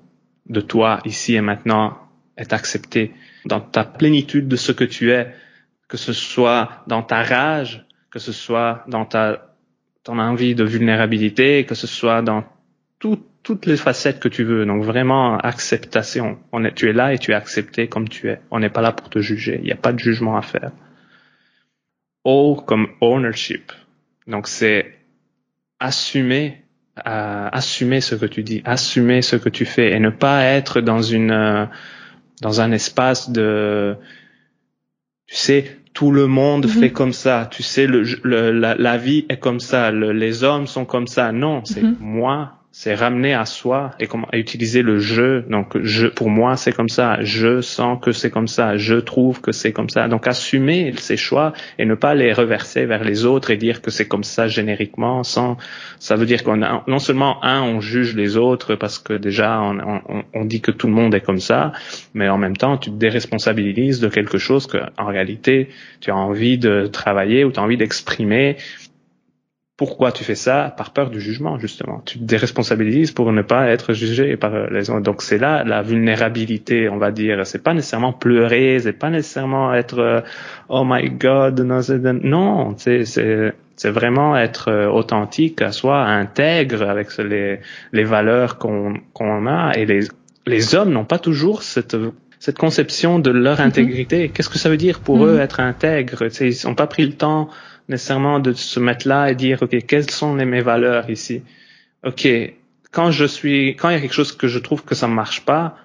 de 0.48 0.60
toi 0.60 1.00
ici 1.06 1.34
et 1.34 1.40
maintenant 1.40 1.98
est 2.36 2.52
accepté 2.52 3.14
dans 3.46 3.60
ta 3.60 3.84
plénitude 3.84 4.48
de 4.48 4.56
ce 4.56 4.72
que 4.72 4.84
tu 4.84 5.12
es, 5.12 5.34
que 5.88 5.96
ce 5.96 6.12
soit 6.12 6.82
dans 6.86 7.02
ta 7.02 7.22
rage, 7.22 7.86
que 8.10 8.18
ce 8.18 8.32
soit 8.32 8.84
dans 8.86 9.06
ta 9.06 9.54
ton 10.04 10.18
envie 10.18 10.54
de 10.54 10.64
vulnérabilité, 10.64 11.64
que 11.64 11.74
ce 11.74 11.86
soit 11.86 12.22
dans 12.22 12.44
tout 12.98 13.22
toutes 13.48 13.64
les 13.64 13.78
facettes 13.78 14.20
que 14.20 14.28
tu 14.28 14.44
veux. 14.44 14.66
Donc 14.66 14.84
vraiment 14.84 15.38
acceptation. 15.38 16.38
On 16.52 16.66
est, 16.66 16.74
tu 16.74 16.90
es 16.90 16.92
là 16.92 17.14
et 17.14 17.18
tu 17.18 17.30
es 17.30 17.34
accepté 17.34 17.88
comme 17.88 18.06
tu 18.06 18.28
es. 18.28 18.42
On 18.50 18.60
n'est 18.60 18.68
pas 18.68 18.82
là 18.82 18.92
pour 18.92 19.08
te 19.08 19.20
juger. 19.20 19.56
Il 19.62 19.64
n'y 19.64 19.72
a 19.72 19.82
pas 19.86 19.94
de 19.94 19.98
jugement 19.98 20.36
à 20.36 20.42
faire. 20.42 20.70
O 22.24 22.56
comme 22.56 22.88
ownership. 23.00 23.72
Donc 24.26 24.48
c'est 24.48 24.98
assumer, 25.80 26.62
euh, 27.06 27.48
assumer 27.50 28.02
ce 28.02 28.16
que 28.16 28.26
tu 28.26 28.42
dis, 28.42 28.60
assumer 28.66 29.22
ce 29.22 29.36
que 29.36 29.48
tu 29.48 29.64
fais 29.64 29.92
et 29.92 29.98
ne 29.98 30.10
pas 30.10 30.44
être 30.44 30.82
dans 30.82 31.00
une 31.00 31.30
euh, 31.30 31.64
dans 32.42 32.60
un 32.60 32.70
espace 32.70 33.30
de 33.30 33.96
tu 35.26 35.36
sais 35.36 35.78
tout 35.94 36.10
le 36.10 36.26
monde 36.26 36.66
mm-hmm. 36.66 36.80
fait 36.80 36.90
comme 36.92 37.14
ça. 37.14 37.48
Tu 37.50 37.62
sais 37.62 37.86
le, 37.86 38.02
la, 38.24 38.74
la, 38.74 38.96
vie 38.98 39.24
est 39.30 39.38
comme 39.38 39.58
ça. 39.58 39.90
les 39.90 40.44
hommes 40.44 40.66
sont 40.66 40.84
comme 40.84 41.06
ça. 41.06 41.32
Non, 41.32 41.64
c'est 41.64 41.82
mm-hmm. 41.82 41.96
moi 41.98 42.57
c'est 42.70 42.94
ramener 42.94 43.32
à 43.32 43.46
soi 43.46 43.92
et 43.98 44.06
comment 44.06 44.28
utiliser 44.32 44.82
le 44.82 44.98
je. 44.98 45.40
Donc 45.48 45.78
je 45.82 46.06
pour 46.06 46.28
moi 46.28 46.56
c'est 46.56 46.72
comme 46.72 46.90
ça, 46.90 47.18
je 47.22 47.60
sens 47.62 47.98
que 48.00 48.12
c'est 48.12 48.30
comme 48.30 48.46
ça, 48.46 48.76
je 48.76 48.94
trouve 48.94 49.40
que 49.40 49.52
c'est 49.52 49.72
comme 49.72 49.88
ça. 49.88 50.06
Donc 50.06 50.26
assumer 50.26 50.92
ses 50.98 51.16
choix 51.16 51.54
et 51.78 51.86
ne 51.86 51.94
pas 51.94 52.14
les 52.14 52.32
reverser 52.32 52.84
vers 52.84 53.04
les 53.04 53.24
autres 53.24 53.50
et 53.50 53.56
dire 53.56 53.80
que 53.80 53.90
c'est 53.90 54.06
comme 54.06 54.22
ça 54.22 54.48
génériquement. 54.48 55.24
Sans 55.24 55.56
ça 55.98 56.14
veut 56.16 56.26
dire 56.26 56.44
qu'on 56.44 56.62
a 56.62 56.84
non 56.86 56.98
seulement 56.98 57.42
un 57.42 57.62
on 57.62 57.80
juge 57.80 58.14
les 58.14 58.36
autres 58.36 58.74
parce 58.74 58.98
que 58.98 59.14
déjà 59.14 59.60
on, 59.60 59.78
on, 60.06 60.24
on, 60.34 60.44
dit 60.44 60.60
que 60.60 60.70
tout 60.70 60.88
le 60.88 60.92
monde 60.92 61.14
est 61.14 61.22
comme 61.22 61.40
ça, 61.40 61.72
mais 62.12 62.28
en 62.28 62.38
même 62.38 62.56
temps 62.56 62.76
tu 62.76 62.90
te 62.90 62.96
déresponsabilises 62.96 63.98
de 64.00 64.08
quelque 64.08 64.38
chose 64.38 64.66
que 64.66 64.78
en 64.98 65.06
réalité 65.06 65.70
tu 66.00 66.10
as 66.10 66.16
envie 66.16 66.58
de 66.58 66.86
travailler 66.86 67.44
ou 67.44 67.50
tu 67.50 67.60
as 67.60 67.62
envie 67.62 67.78
d'exprimer 67.78 68.56
pourquoi 69.78 70.10
tu 70.10 70.24
fais 70.24 70.34
ça 70.34 70.74
Par 70.76 70.90
peur 70.90 71.08
du 71.08 71.20
jugement, 71.20 71.56
justement. 71.56 72.02
Tu 72.04 72.18
te 72.18 72.24
déresponsabilises 72.24 73.12
pour 73.12 73.30
ne 73.30 73.42
pas 73.42 73.68
être 73.68 73.92
jugé 73.92 74.36
par 74.36 74.68
les 74.70 74.90
autres. 74.90 75.02
Donc 75.02 75.22
c'est 75.22 75.38
là 75.38 75.62
la 75.62 75.82
vulnérabilité, 75.82 76.88
on 76.88 76.98
va 76.98 77.12
dire. 77.12 77.46
C'est 77.46 77.62
pas 77.62 77.74
nécessairement 77.74 78.12
pleurer, 78.12 78.80
c'est 78.80 78.92
pas 78.92 79.08
nécessairement 79.08 79.72
être 79.72 80.00
euh, 80.00 80.20
oh 80.68 80.82
my 80.84 81.08
God, 81.10 81.60
non, 81.60 82.74
c'est 82.76 83.04
c'est 83.04 83.52
c'est 83.76 83.90
vraiment 83.90 84.36
être 84.36 84.68
euh, 84.68 84.88
authentique 84.88 85.62
à 85.62 85.70
soi, 85.70 86.02
intègre 86.02 86.82
avec 86.82 87.16
les 87.18 87.60
les 87.92 88.04
valeurs 88.04 88.58
qu'on 88.58 88.94
qu'on 89.12 89.46
a. 89.46 89.74
Et 89.76 89.86
les 89.86 90.00
les 90.46 90.74
hommes 90.74 90.90
n'ont 90.90 91.04
pas 91.04 91.20
toujours 91.20 91.62
cette 91.62 91.96
cette 92.40 92.58
conception 92.58 93.20
de 93.20 93.30
leur 93.30 93.58
mm-hmm. 93.58 93.62
intégrité. 93.62 94.28
Qu'est-ce 94.30 94.48
que 94.48 94.58
ça 94.58 94.70
veut 94.70 94.76
dire 94.76 94.98
pour 94.98 95.18
mm-hmm. 95.18 95.36
eux 95.36 95.38
être 95.38 95.60
intègre 95.60 96.24
Ils 96.40 96.66
n'ont 96.66 96.74
pas 96.74 96.88
pris 96.88 97.06
le 97.06 97.12
temps 97.12 97.48
nécessairement 97.88 98.40
de 98.40 98.52
se 98.52 98.80
mettre 98.80 99.08
là 99.08 99.30
et 99.30 99.34
dire, 99.34 99.62
OK, 99.62 99.76
quelles 99.86 100.10
sont 100.10 100.36
les, 100.36 100.44
mes 100.44 100.60
valeurs 100.60 101.10
ici? 101.10 101.42
OK, 102.04 102.28
quand 102.90 103.10
je 103.10 103.24
suis, 103.24 103.76
quand 103.76 103.90
il 103.90 103.94
y 103.94 103.96
a 103.96 104.00
quelque 104.00 104.14
chose 104.14 104.32
que 104.32 104.48
je 104.48 104.58
trouve 104.58 104.84
que 104.84 104.94
ça 104.94 105.08
ne 105.08 105.14
marche 105.14 105.44
pas, 105.44 105.76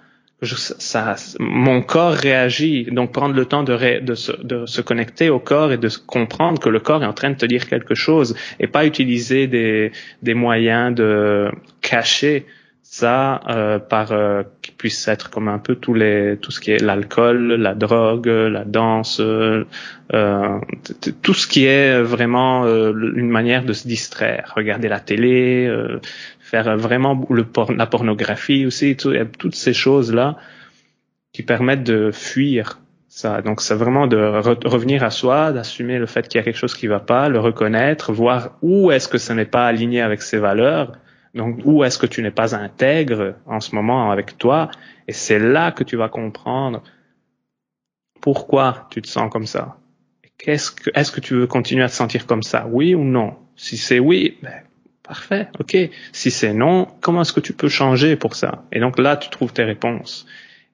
ça, 0.46 1.16
mon 1.40 1.82
corps 1.82 2.14
réagit. 2.14 2.86
Donc, 2.92 3.12
prendre 3.12 3.36
le 3.36 3.46
temps 3.46 3.64
de, 3.64 4.00
de, 4.00 4.16
se, 4.16 4.32
de, 4.44 4.66
se, 4.66 4.82
connecter 4.82 5.30
au 5.30 5.40
corps 5.40 5.72
et 5.72 5.78
de 5.78 5.90
comprendre 6.06 6.60
que 6.60 6.70
le 6.70 6.80
corps 6.80 7.04
est 7.04 7.08
en 7.08 7.14
train 7.14 7.30
de 7.30 7.38
te 7.38 7.46
dire 7.46 7.68
quelque 7.68 7.96
chose 7.96 8.36
et 8.60 8.68
pas 8.68 8.86
utiliser 8.86 9.48
des, 9.48 9.92
des 10.22 10.34
moyens 10.34 10.94
de 10.94 11.50
cacher 11.82 12.46
ça 12.94 13.42
euh, 13.50 13.80
par 13.80 14.12
euh, 14.12 14.44
qui 14.62 14.70
puisse 14.70 15.08
être 15.08 15.32
comme 15.32 15.48
un 15.48 15.58
peu 15.58 15.74
tous 15.74 15.96
les 15.96 16.38
tout 16.40 16.52
ce 16.52 16.60
qui 16.60 16.70
est 16.70 16.78
l'alcool, 16.78 17.56
la 17.56 17.74
drogue, 17.74 18.28
la 18.28 18.66
danse, 18.66 19.20
euh, 19.20 19.66
tout 21.24 21.34
ce 21.34 21.48
qui 21.48 21.66
est 21.66 22.00
vraiment 22.04 22.68
une 22.68 23.30
manière 23.30 23.66
de 23.66 23.74
se 23.74 23.88
distraire, 23.88 24.54
regarder 24.56 24.90
la 24.90 25.00
télé, 25.00 25.76
faire 26.40 26.78
vraiment 26.78 27.26
le 27.32 27.48
la 27.76 27.88
pornographie 27.88 28.68
aussi, 28.68 28.96
tout, 28.96 29.12
toutes 29.40 29.56
ces 29.56 29.74
choses 29.74 30.14
là 30.14 30.38
qui 31.32 31.42
permettent 31.42 31.84
de 31.84 32.12
fuir 32.12 32.80
ça. 33.08 33.42
Donc 33.42 33.62
c'est 33.62 33.74
vraiment 33.74 34.06
de 34.06 34.18
revenir 34.68 35.04
à 35.04 35.10
soi, 35.10 35.52
d'assumer 35.52 35.98
le 35.98 36.06
fait 36.06 36.28
qu'il 36.28 36.38
y 36.38 36.42
a 36.42 36.44
quelque 36.44 36.60
chose 36.60 36.76
qui 36.76 36.86
va 36.86 37.00
pas, 37.00 37.28
le 37.28 37.40
reconnaître, 37.40 38.14
voir 38.14 38.52
où 38.62 38.92
est-ce 38.92 39.08
que 39.08 39.18
ça 39.18 39.34
n'est 39.34 39.46
pas 39.46 39.66
aligné 39.66 40.00
avec 40.00 40.22
ses 40.22 40.38
valeurs 40.38 40.92
donc, 41.34 41.60
où 41.66 41.84
est-ce 41.84 41.98
que 41.98 42.06
tu 42.06 42.22
n'es 42.22 42.32
pas 42.32 42.56
intègre 42.56 43.36
en 43.46 43.60
ce 43.60 43.74
moment 43.76 44.12
avec 44.12 44.38
toi? 44.38 44.70
Et 45.08 45.14
c'est 45.14 45.40
là 45.40 45.72
que 45.72 45.84
tu 45.84 45.96
vas 45.96 46.10
comprendre 46.10 46.84
pourquoi 48.22 48.88
tu 48.92 49.02
te 49.02 49.08
sens 49.08 49.32
comme 49.32 49.48
ça. 49.48 49.78
Qu'est-ce 50.38 50.72
que, 50.72 50.90
est-ce 50.94 51.12
que 51.12 51.20
tu 51.20 51.34
veux 51.36 51.48
continuer 51.48 51.84
à 51.84 51.90
te 51.90 51.94
sentir 51.94 52.26
comme 52.28 52.44
ça? 52.44 52.68
Oui 52.70 52.96
ou 52.96 53.04
non? 53.04 53.36
Si 53.56 53.78
c'est 53.78 54.00
oui, 54.00 54.38
ben, 54.42 54.62
parfait, 55.02 55.48
ok. 55.60 55.76
Si 56.12 56.32
c'est 56.32 56.54
non, 56.54 56.88
comment 57.02 57.22
est-ce 57.22 57.34
que 57.34 57.40
tu 57.40 57.54
peux 57.54 57.70
changer 57.70 58.16
pour 58.16 58.36
ça? 58.36 58.64
Et 58.72 58.80
donc 58.80 59.00
là, 59.00 59.18
tu 59.18 59.30
trouves 59.30 59.54
tes 59.54 59.64
réponses. 59.64 60.26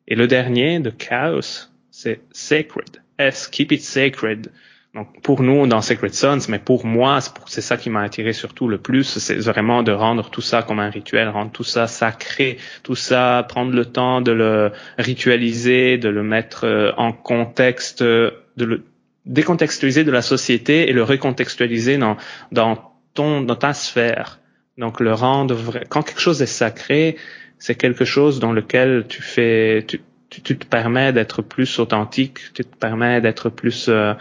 Et 0.08 0.16
le 0.16 0.28
dernier, 0.28 0.80
de 0.80 0.90
chaos, 0.90 1.70
c'est 1.92 2.22
sacred. 2.32 3.02
S, 3.18 3.48
keep 3.48 3.72
it 3.72 3.82
sacred. 3.82 4.52
Donc 5.00 5.22
pour 5.22 5.42
nous 5.42 5.66
dans 5.66 5.80
Sacred 5.80 6.14
Sons, 6.14 6.40
mais 6.50 6.60
pour 6.60 6.86
moi, 6.86 7.20
c'est 7.46 7.62
ça 7.62 7.78
qui 7.78 7.90
m'a 7.90 8.02
attiré 8.02 8.34
surtout 8.34 8.68
le 8.68 8.78
plus, 8.78 9.06
c'est 9.06 9.38
vraiment 9.38 9.82
de 9.82 9.94
rendre 9.94 10.30
tout 10.30 10.42
ça 10.42 10.62
comme 10.62 10.82
un 10.82 10.90
rituel, 10.90 11.30
rendre 11.30 11.52
tout 11.52 11.64
ça 11.64 11.88
sacré, 11.88 12.58
tout 12.84 12.96
ça, 12.96 13.46
prendre 13.48 13.72
le 13.72 13.86
temps 13.86 14.20
de 14.20 14.34
le 14.34 14.74
ritualiser, 14.98 15.98
de 15.98 16.10
le 16.10 16.22
mettre 16.22 16.66
euh, 16.66 16.92
en 16.98 17.14
contexte, 17.14 18.04
de 18.04 18.34
le 18.58 18.84
décontextualiser 19.26 20.04
de 20.04 20.12
la 20.12 20.22
société 20.22 20.90
et 20.90 20.92
le 20.92 21.04
recontextualiser 21.04 21.98
dans, 21.98 22.18
dans 22.52 22.92
ton, 23.14 23.40
dans 23.40 23.56
ta 23.56 23.74
sphère. 23.74 24.40
Donc 24.78 25.00
le 25.00 25.14
rendre 25.14 25.56
vrai. 25.56 25.86
Quand 25.88 26.02
quelque 26.02 26.20
chose 26.20 26.42
est 26.42 26.46
sacré, 26.46 27.16
c'est 27.58 27.76
quelque 27.76 28.04
chose 28.04 28.42
dans 28.42 28.52
lequel 28.52 29.06
tu 29.08 29.22
fais, 29.22 29.86
tu, 29.88 30.02
tu, 30.30 30.58
te 30.58 30.66
permets 30.66 31.14
d'être 31.14 31.42
plus 31.42 31.80
authentique, 31.80 32.40
tu 32.54 32.66
te 32.66 32.76
permets 32.76 33.22
d'être 33.22 33.50
plus 33.50 33.88
euh, 33.88 34.14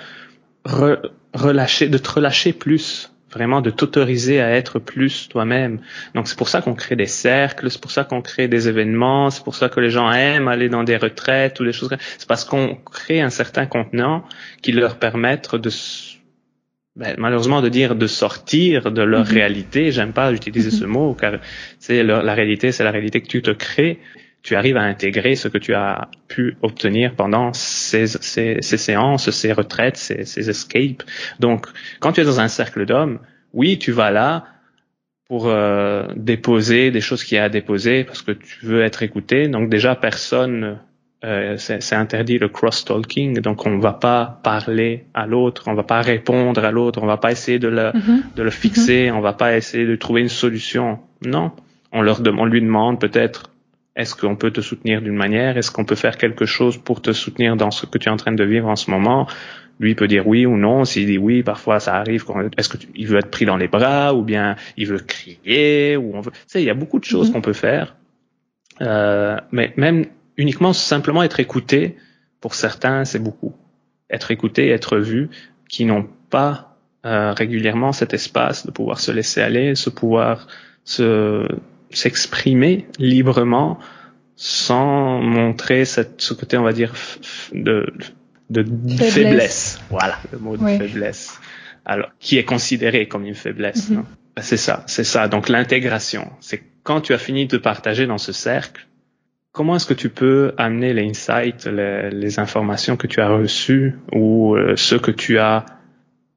relâcher, 1.35 1.89
de 1.89 1.99
te 1.99 2.11
relâcher 2.11 2.53
plus, 2.53 3.11
vraiment 3.31 3.61
de 3.61 3.71
t'autoriser 3.71 4.41
à 4.41 4.51
être 4.51 4.79
plus 4.79 5.29
toi-même. 5.29 5.81
Donc 6.15 6.29
c'est 6.29 6.39
pour 6.39 6.49
ça 6.49 6.63
qu'on 6.63 6.75
crée 6.75 6.97
des 6.97 7.07
cercles, 7.07 7.71
c'est 7.71 7.81
pour 7.81 7.91
ça 7.91 8.05
qu'on 8.05 8.23
crée 8.23 8.49
des 8.49 8.69
événements, 8.69 9.31
c'est 9.31 9.45
pour 9.45 9.55
ça 9.55 9.69
que 9.69 9.81
les 9.81 9.91
gens 9.91 10.11
aiment 10.11 10.49
aller 10.49 10.69
dans 10.69 10.85
des 10.85 10.97
retraites 10.97 11.61
ou 11.61 11.65
des 11.65 11.73
choses. 11.73 11.91
C'est 12.19 12.29
parce 12.29 12.45
qu'on 12.45 12.77
crée 12.77 13.21
un 13.21 13.31
certain 13.31 13.67
contenant 13.67 14.25
qui 14.63 14.73
leur 14.73 14.99
permettre 14.99 15.59
de 15.59 15.71
ben, 16.97 17.15
malheureusement 17.17 17.63
de 17.63 17.69
dire 17.69 17.95
de 17.95 18.07
sortir 18.09 18.91
de 18.91 19.03
leur 19.03 19.25
mm-hmm. 19.25 19.35
réalité. 19.35 19.93
J'aime 19.93 20.13
pas 20.13 20.33
utiliser 20.33 20.71
ce 20.71 20.85
mm-hmm. 20.85 20.89
mot 20.89 21.15
car 21.15 21.35
c'est 21.79 22.03
la 22.03 22.35
réalité, 22.35 22.73
c'est 22.73 22.85
la 22.85 22.91
réalité 22.91 23.21
que 23.21 23.29
tu 23.29 23.43
te 23.43 23.53
crées 23.53 24.01
tu 24.43 24.55
arrives 24.55 24.77
à 24.77 24.83
intégrer 24.83 25.35
ce 25.35 25.49
que 25.49 25.59
tu 25.59 25.75
as 25.75 26.09
pu 26.29 26.57
obtenir 26.63 27.15
pendant 27.15 27.53
ces, 27.53 28.07
ces, 28.07 28.59
ces 28.61 28.77
séances, 28.77 29.31
ces 29.31 29.53
retraites, 29.53 29.97
ces, 29.97 30.25
ces, 30.25 30.49
escapes. 30.49 31.03
Donc, 31.41 31.67
quand 32.01 32.13
tu 32.13 32.21
es 32.21 32.25
dans 32.25 32.41
un 32.41 32.49
cercle 32.49 32.87
d'hommes, 32.87 33.19
oui, 33.53 33.79
tu 33.79 33.93
vas 33.93 34.11
là 34.11 34.45
pour 35.29 35.49
euh, 35.49 36.07
déposer 36.17 36.91
des 36.91 37.01
choses 37.01 37.23
qu'il 37.23 37.37
y 37.37 37.39
a 37.39 37.45
à 37.45 37.49
déposer 37.49 38.05
parce 38.05 38.23
que 38.23 38.33
tu 38.33 38.65
veux 38.65 38.83
être 38.83 39.03
écouté. 39.03 39.49
Donc 39.49 39.69
déjà, 39.69 39.95
personne, 39.95 40.79
euh, 41.25 41.57
c'est 41.59 41.95
interdit 41.95 42.39
le 42.39 42.49
cross-talking. 42.49 43.41
Donc 43.41 43.67
on 43.67 43.79
va 43.79 43.93
pas 43.93 44.41
parler 44.43 45.05
à 45.13 45.27
l'autre, 45.27 45.65
on 45.67 45.75
va 45.75 45.83
pas 45.83 46.01
répondre 46.01 46.65
à 46.65 46.71
l'autre, 46.71 47.03
on 47.03 47.07
va 47.07 47.19
pas 47.19 47.31
essayer 47.31 47.59
de 47.59 47.69
le, 47.69 47.91
mm-hmm. 47.91 48.35
de 48.37 48.43
le 48.43 48.51
fixer, 48.51 49.09
mm-hmm. 49.09 49.13
on 49.13 49.21
va 49.21 49.35
pas 49.35 49.57
essayer 49.57 49.85
de 49.85 49.97
trouver 49.97 50.23
une 50.23 50.31
solution. 50.31 51.01
Non, 51.27 51.53
on 51.93 52.01
leur 52.01 52.23
on 52.27 52.47
lui 52.47 52.63
demande 52.63 52.99
peut-être 52.99 53.51
Est-ce 53.99 54.15
qu'on 54.15 54.37
peut 54.37 54.53
te 54.53 54.61
soutenir 54.61 55.03
d'une 55.03 55.17
manière? 55.17 55.59
Est-ce 55.59 55.73
qu'on 55.73 55.85
peut 55.85 55.97
faire 55.97 56.17
quelque 56.17 56.47
chose 56.47 56.79
pour 56.79 57.03
te 57.03 57.13
soutenir 57.13 57.57
dans 57.57 57.73
ce 57.73 57.85
que 57.85 57.99
tu 57.99 58.09
es 58.09 58.13
en 58.13 58.17
train 58.17 58.33
de 58.33 58.45
vivre 58.45 58.69
en 58.69 58.77
ce 58.77 58.93
moment? 58.93 59.27
Lui 59.81 59.97
peut 59.97 60.07
dire 60.07 60.27
oui 60.29 60.47
ou 60.47 60.57
non. 60.57 60.85
S'il 60.85 61.07
dit 61.07 61.19
oui, 61.19 61.43
parfois 61.43 61.81
ça 61.81 61.97
arrive. 61.97 62.25
Est-ce 62.57 62.69
qu'il 62.69 63.07
veut 63.09 63.19
être 63.19 63.31
pris 63.31 63.45
dans 63.45 63.57
les 63.57 63.67
bras 63.67 64.15
ou 64.15 64.23
bien 64.23 64.55
il 64.77 64.87
veut 64.87 65.01
crier 65.01 65.97
ou 65.97 66.13
on 66.15 66.21
veut. 66.21 66.31
Tu 66.31 66.39
sais, 66.47 66.63
il 66.63 66.67
y 66.67 66.71
a 66.71 66.75
beaucoup 66.75 67.01
de 67.01 67.05
choses 67.05 67.29
mm-hmm. 67.29 67.33
qu'on 67.33 67.41
peut 67.41 67.53
faire. 67.53 67.97
Euh, 68.81 69.37
mais 69.51 69.75
même 69.77 70.07
uniquement 70.37 70.73
simplement 70.73 71.25
être 71.25 71.41
écouté, 71.41 71.97
pour 72.41 72.55
certains, 72.55 73.05
c'est 73.05 73.19
beaucoup. 73.19 73.53
Être 74.11 74.31
écouté, 74.31 74.69
être 74.69 74.99
vu, 74.99 75.29
qui 75.69 75.85
n'ont 75.85 76.07
pas 76.31 76.77
euh, 77.05 77.33
régulièrement 77.33 77.93
cet 77.93 78.15
espace 78.15 78.65
de 78.65 78.71
pouvoir 78.71 79.01
se 79.01 79.11
laisser 79.11 79.41
aller, 79.41 79.75
se 79.75 79.91
pouvoir 79.91 80.47
se 80.85 81.49
s'exprimer 81.91 82.87
librement 82.99 83.79
sans 84.37 85.21
montrer 85.21 85.85
cette, 85.85 86.21
ce 86.21 86.35
côté, 86.35 86.57
on 86.57 86.63
va 86.63 86.73
dire, 86.73 86.95
de, 87.53 87.93
de 88.51 88.65
faiblesse. 88.97 89.81
Voilà, 89.91 90.19
le 90.33 90.39
mot 90.39 90.57
de 90.57 90.65
faiblesse. 90.65 91.41
Alors, 91.85 92.11
qui 92.21 92.39
est 92.39 92.45
considéré 92.45 93.09
comme 93.09 93.25
une 93.25 93.35
faiblesse. 93.35 93.91
Mm-hmm. 93.91 94.05
Ben, 94.37 94.43
c'est 94.43 94.57
ça, 94.57 94.85
c'est 94.87 95.05
ça. 95.05 95.27
Donc 95.27 95.49
l'intégration, 95.49 96.31
c'est 96.41 96.63
quand 96.85 97.01
tu 97.01 97.13
as 97.15 97.19
fini 97.19 97.47
de 97.47 97.59
partager 97.59 98.07
dans 98.07 98.19
ce 98.19 98.33
cercle, 98.33 98.87
comment 99.53 99.77
est-ce 99.77 99.87
que 99.87 99.95
tu 99.95 100.09
peux 100.09 100.55
amener 100.57 100.93
les 100.93 101.09
insights, 101.09 101.67
les, 101.67 102.11
les 102.11 102.39
informations 102.39 102.97
que 102.97 103.07
tu 103.07 103.21
as 103.21 103.29
reçues 103.29 103.97
ou 104.13 104.55
euh, 104.55 104.77
ce 104.77 104.95
que 104.95 105.11
tu 105.11 105.39
as 105.39 105.67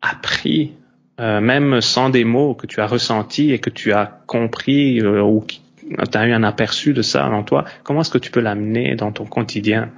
appris 0.02 0.74
euh, 1.20 1.42
même 1.42 1.82
sans 1.82 2.10
des 2.10 2.24
mots 2.24 2.56
que 2.56 2.68
tu 2.68 2.80
as 2.82 2.88
ressentis 2.88 3.52
et 3.52 3.60
que 3.60 3.70
tu 3.70 3.92
as 3.94 4.22
compris 4.26 5.00
euh, 5.02 5.22
ou 5.22 5.46
tu 5.46 6.18
as 6.18 6.28
eu 6.28 6.32
un 6.32 6.44
aperçu 6.44 6.94
de 6.94 7.02
ça 7.02 7.28
en 7.28 7.44
toi, 7.44 7.66
comment 7.84 8.02
est-ce 8.02 8.10
que 8.10 8.18
tu 8.18 8.32
peux 8.32 8.40
l'amener 8.40 8.96
dans 8.96 9.12
ton 9.12 9.26
quotidien 9.26 9.92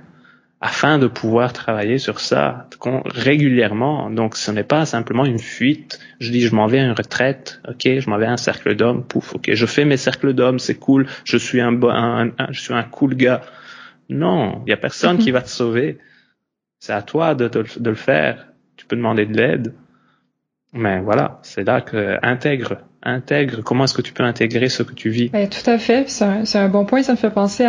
afin 0.59 0.97
de 0.97 1.07
pouvoir 1.07 1.53
travailler 1.53 1.97
sur 1.97 2.19
ça 2.19 2.67
régulièrement? 3.05 4.09
Donc, 4.09 4.35
ce 4.35 4.49
n'est 4.49 4.63
pas 4.63 4.85
simplement 4.85 5.25
une 5.25 5.39
fuite. 5.39 5.99
Je 6.19 6.31
dis, 6.31 6.41
je 6.41 6.55
m'en 6.55 6.67
vais 6.67 6.79
à 6.79 6.85
une 6.85 6.93
retraite. 6.93 7.61
Ok, 7.67 7.81
je 7.83 8.09
m'en 8.09 8.17
vais 8.17 8.25
à 8.25 8.31
un 8.31 8.37
cercle 8.37 8.75
d'hommes. 8.75 9.03
Pouf, 9.03 9.35
ok, 9.35 9.51
je 9.53 9.65
fais 9.65 9.85
mes 9.85 9.97
cercles 9.97 10.33
d'hommes, 10.33 10.59
c'est 10.59 10.75
cool. 10.75 11.05
Je 11.25 11.37
suis 11.37 11.61
un, 11.61 11.79
un, 11.83 12.31
je 12.49 12.59
suis 12.59 12.73
un 12.73 12.83
cool 12.83 13.15
gars. 13.15 13.41
Non, 14.09 14.63
il 14.65 14.69
y 14.69 14.73
a 14.73 14.77
personne 14.77 15.17
qui 15.17 15.31
va 15.31 15.41
te 15.41 15.49
sauver. 15.49 15.99
C'est 16.79 16.93
à 16.93 17.01
toi 17.01 17.35
de, 17.35 17.47
de 17.47 17.89
le 17.89 17.95
faire. 17.95 18.47
Tu 18.77 18.85
peux 18.85 18.95
demander 18.95 19.25
de 19.25 19.37
l'aide. 19.37 19.73
Mais 20.73 21.01
voilà, 21.01 21.39
c'est 21.43 21.63
là 21.63 21.81
que 21.81 22.17
intègre, 22.23 22.77
intègre. 23.03 23.61
Comment 23.63 23.83
est-ce 23.83 23.93
que 23.93 24.01
tu 24.01 24.11
peux 24.11 24.23
intégrer 24.23 24.69
ce 24.69 24.81
que 24.81 24.93
tu 24.93 25.09
vis 25.09 25.29
ben, 25.29 25.47
Tout 25.47 25.69
à 25.69 25.77
fait. 25.77 26.09
C'est 26.09 26.57
un, 26.57 26.67
bon 26.67 26.85
point. 26.85 27.03
Ça 27.03 27.11
me 27.11 27.17
fait 27.17 27.29
penser 27.29 27.63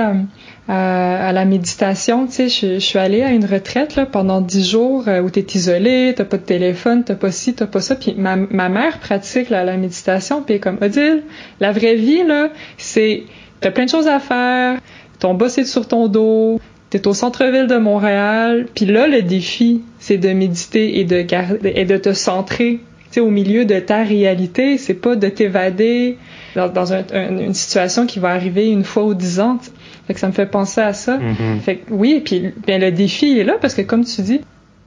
à, 0.68 1.32
la 1.32 1.44
méditation. 1.44 2.26
Tu 2.26 2.48
sais, 2.48 2.48
je, 2.48 2.78
suis 2.78 2.98
allée 2.98 3.22
à 3.22 3.30
une 3.30 3.44
retraite 3.44 3.96
là, 3.96 4.07
pendant 4.07 4.40
dix 4.40 4.70
jours 4.70 5.07
euh, 5.07 5.20
où 5.20 5.30
tu 5.30 5.40
es 5.40 5.46
isolé, 5.55 6.14
t'as 6.16 6.24
pas 6.24 6.38
de 6.38 6.44
téléphone, 6.44 7.05
t'as 7.05 7.14
pas 7.14 7.30
ci, 7.30 7.55
t'as 7.55 7.66
pas 7.66 7.80
ça. 7.80 7.94
Puis 7.94 8.14
ma, 8.16 8.36
mère 8.36 8.98
pratique 9.00 9.50
la 9.50 9.76
méditation. 9.76 10.42
Puis 10.42 10.59
comme 10.59 10.78
Odile, 10.80 11.24
la 11.61 11.72
vraie 11.72 11.96
vie 11.96 12.24
là, 12.24 12.48
c'est 12.78 13.24
t'as 13.61 13.70
plein 13.70 13.84
de 13.84 13.90
choses 13.90 14.09
à 14.09 14.18
faire. 14.18 14.78
Ton 15.18 15.34
boss 15.34 15.59
est 15.59 15.64
sur 15.64 15.86
ton 15.86 16.09
dos. 16.09 16.59
T'es 16.88 17.07
au 17.07 17.12
centre-ville 17.12 17.66
de 17.66 17.76
Montréal. 17.76 18.66
Puis 18.74 18.86
là, 18.86 19.09
le 19.09 19.20
défi, 19.22 19.82
c'est 19.98 20.16
de 20.16 20.32
méditer 20.32 21.00
et 21.00 21.05
de 21.05 21.22
garder 21.22 21.72
et 21.74 21.84
de 21.84 21.96
te 21.96 22.12
centrer 22.12 22.80
au 23.20 23.30
milieu 23.30 23.64
de 23.64 23.78
ta 23.80 24.02
réalité, 24.02 24.78
c'est 24.78 24.94
pas 24.94 25.16
de 25.16 25.28
t'évader 25.28 26.18
dans, 26.54 26.92
une 27.12 27.54
situation 27.54 28.06
qui 28.06 28.18
va 28.18 28.30
arriver 28.30 28.70
une 28.70 28.84
fois 28.84 29.04
ou 29.04 29.14
dix 29.14 29.40
ans. 29.40 29.58
Fait 30.06 30.14
que 30.14 30.20
ça 30.20 30.28
me 30.28 30.32
fait 30.32 30.46
penser 30.46 30.80
à 30.80 30.92
ça. 30.92 31.18
Mm-hmm. 31.18 31.60
Fait 31.60 31.76
que, 31.76 31.92
oui, 31.92 32.22
puis 32.24 32.52
bien 32.66 32.78
le 32.78 32.92
défi 32.92 33.38
est 33.38 33.44
là 33.44 33.54
parce 33.60 33.74
que 33.74 33.82
comme 33.82 34.04
tu 34.04 34.22
dis, 34.22 34.40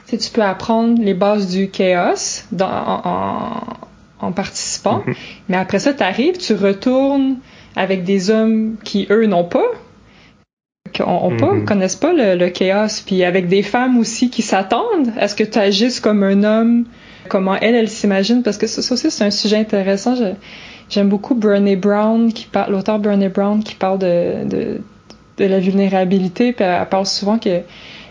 tu 0.07 0.31
peux 0.31 0.43
apprendre 0.43 1.01
les 1.01 1.13
bases 1.13 1.47
du 1.47 1.69
chaos 1.69 2.45
en, 2.59 4.31
participant, 4.31 4.99
mm-hmm. 4.99 5.15
mais 5.49 5.57
après 5.57 5.79
ça, 5.79 5.93
tu 5.93 6.03
arrives, 6.03 6.37
tu 6.37 6.53
retournes 6.53 7.37
avec 7.75 8.03
des 8.03 8.29
hommes 8.29 8.75
qui, 8.83 9.07
eux, 9.09 9.25
n'ont 9.25 9.43
pas, 9.43 9.65
qui 10.93 11.01
ont, 11.01 11.35
pas, 11.37 11.53
mm-hmm. 11.53 11.65
connaissent 11.65 11.95
pas 11.95 12.13
le, 12.13 12.35
le, 12.35 12.49
chaos, 12.49 13.03
puis 13.05 13.23
avec 13.23 13.47
des 13.47 13.63
femmes 13.63 13.97
aussi 13.97 14.29
qui 14.29 14.41
s'attendent 14.41 15.11
à 15.19 15.27
ce 15.27 15.35
que 15.35 15.43
tu 15.43 15.59
agisses 15.59 15.99
comme 15.99 16.23
un 16.23 16.43
homme 16.43 16.85
comment 17.27 17.55
elle, 17.55 17.75
elle 17.75 17.89
s'imagine, 17.89 18.43
parce 18.43 18.57
que 18.57 18.67
ça, 18.67 18.93
aussi, 18.93 19.11
c'est 19.11 19.23
un 19.23 19.31
sujet 19.31 19.57
intéressant. 19.57 20.15
J'aime 20.89 21.09
beaucoup 21.09 21.35
Brené 21.35 21.75
Brown, 21.75 22.31
qui 22.31 22.45
parle, 22.45 22.71
l'auteur 22.71 22.99
Brené 22.99 23.29
Brown, 23.29 23.63
qui 23.63 23.75
parle 23.75 23.99
de, 23.99 24.45
de, 25.37 25.45
la 25.45 25.59
vulnérabilité, 25.59 26.53
puis 26.53 26.65
elle, 26.65 26.87
parle 26.89 27.05
souvent 27.05 27.37
que 27.37 27.61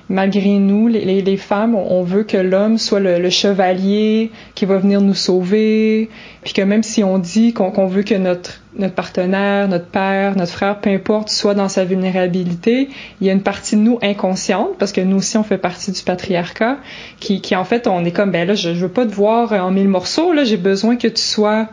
malgré 0.09 0.59
nous, 0.59 0.87
les, 0.89 1.23
les, 1.23 1.37
femmes, 1.37 1.75
on 1.75 2.03
veut 2.03 2.23
que 2.23 2.37
l'homme 2.37 2.79
soit 2.79 3.01
le, 3.01 3.31
chevalier 3.31 4.31
qui 4.55 4.65
va 4.65 4.79
venir 4.79 5.01
nous 5.01 5.15
sauver, 5.15 6.09
puis 6.45 6.53
que 6.53 6.63
même 6.63 6.83
si 6.83 7.03
on 7.03 7.19
dit 7.19 7.53
qu'on 7.53 7.87
veut 7.87 8.03
que 8.03 8.15
notre 8.15 8.61
notre 8.79 8.95
partenaire, 8.95 9.69
notre 9.69 9.87
père, 9.87 10.37
notre 10.37 10.53
frère, 10.53 10.81
peu 10.81 10.91
importe, 10.91 11.29
soit 11.29 11.55
dans 11.55 11.69
sa 11.69 11.85
vulnérabilité, 11.85 12.89
il 13.21 13.27
y 13.27 13.31
a 13.31 13.33
une 13.33 13.43
partie 13.43 13.77
de 13.77 13.81
nous 13.81 13.99
inconsciente, 14.03 14.77
parce 14.79 14.93
que 14.93 15.01
nous 15.01 15.17
aussi 15.17 15.37
on 15.37 15.43
fait 15.43 15.59
partie 15.59 15.93
du 15.93 16.03
patriarcat, 16.03 16.79
qui, 17.21 17.41
qui 17.41 17.57
en 17.57 17.65
fait 17.65 17.87
on 17.87 18.05
est 18.05 18.13
comme 18.13 18.31
ben 18.31 18.47
là 18.47 18.55
je, 18.55 18.75
je 18.75 18.81
veux 18.81 18.93
pas 18.93 19.07
te 19.07 19.13
voir 19.13 19.53
en 19.53 19.71
mille 19.71 19.89
morceaux, 19.89 20.33
là 20.33 20.45
j'ai 20.45 20.57
besoin 20.57 20.97
que 20.97 21.09
tu 21.09 21.23
sois 21.23 21.69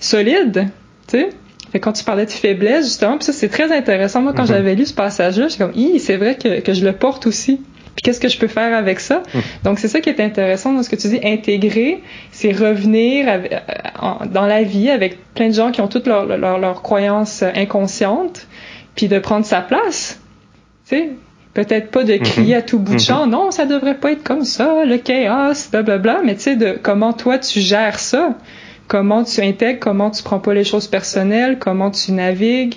solide, 0.00 0.68
tu 1.08 1.18
sais. 1.18 1.30
Fait 1.72 1.80
quand 1.80 1.92
tu 1.92 2.04
parlais 2.04 2.24
de 2.24 2.30
faiblesse, 2.30 2.86
justement, 2.86 3.16
puis 3.16 3.24
ça, 3.24 3.34
c'est 3.34 3.48
très 3.48 3.76
intéressant. 3.76 4.22
Moi, 4.22 4.32
quand 4.32 4.44
mm-hmm. 4.44 4.48
j'avais 4.48 4.74
lu 4.74 4.86
ce 4.86 4.94
passage-là, 4.94 5.48
j'étais 5.48 5.64
comme, 5.64 5.98
c'est 5.98 6.16
vrai 6.16 6.36
que, 6.36 6.60
que 6.60 6.72
je 6.72 6.82
le 6.82 6.92
porte 6.92 7.26
aussi. 7.26 7.60
Puis 7.98 8.02
qu'est-ce 8.04 8.20
que 8.20 8.28
je 8.28 8.38
peux 8.38 8.46
faire 8.46 8.76
avec 8.76 9.00
ça? 9.00 9.24
Mm. 9.34 9.38
Donc, 9.64 9.80
c'est 9.80 9.88
ça 9.88 10.00
qui 10.00 10.08
est 10.08 10.20
intéressant 10.20 10.72
dans 10.72 10.84
ce 10.84 10.88
que 10.88 10.94
tu 10.94 11.08
dis. 11.08 11.18
Intégrer, 11.24 12.00
c'est 12.30 12.52
revenir 12.52 13.26
euh, 13.28 14.26
dans 14.30 14.46
la 14.46 14.62
vie 14.62 14.88
avec 14.88 15.18
plein 15.34 15.48
de 15.48 15.54
gens 15.54 15.72
qui 15.72 15.80
ont 15.80 15.88
toutes 15.88 16.06
leurs 16.06 16.24
leur, 16.24 16.58
leur 16.58 16.82
croyances 16.82 17.42
inconscientes, 17.42 18.46
puis 18.94 19.08
de 19.08 19.18
prendre 19.18 19.44
sa 19.44 19.60
place. 19.60 20.20
Tu 20.88 20.96
sais, 20.96 21.10
peut-être 21.54 21.90
pas 21.90 22.04
de 22.04 22.12
mm-hmm. 22.12 22.22
crier 22.22 22.54
à 22.54 22.62
tout 22.62 22.78
bout 22.78 22.94
de 22.94 23.00
champ, 23.00 23.26
non, 23.26 23.50
ça 23.50 23.66
devrait 23.66 23.96
pas 23.96 24.12
être 24.12 24.22
comme 24.22 24.44
ça, 24.44 24.84
le 24.84 24.98
chaos, 24.98 25.68
blablabla, 25.72 26.20
mais 26.24 26.36
tu 26.36 26.42
sais, 26.42 26.56
de 26.56 26.78
comment 26.80 27.12
toi 27.12 27.38
tu 27.38 27.58
gères 27.60 27.98
ça 27.98 28.36
comment 28.86 29.22
tu 29.22 29.42
intègres, 29.42 29.80
comment 29.80 30.10
tu 30.10 30.22
prends 30.22 30.38
pas 30.38 30.54
les 30.54 30.64
choses 30.64 30.88
personnelles, 30.88 31.58
comment 31.58 31.90
tu 31.90 32.12
navigues, 32.12 32.76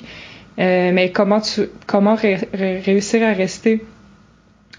euh, 0.60 0.92
mais 0.94 1.12
comment 1.12 1.40
tu 1.40 1.70
comment 1.88 2.16
réussir 2.16 3.24
à 3.24 3.32
rester 3.32 3.84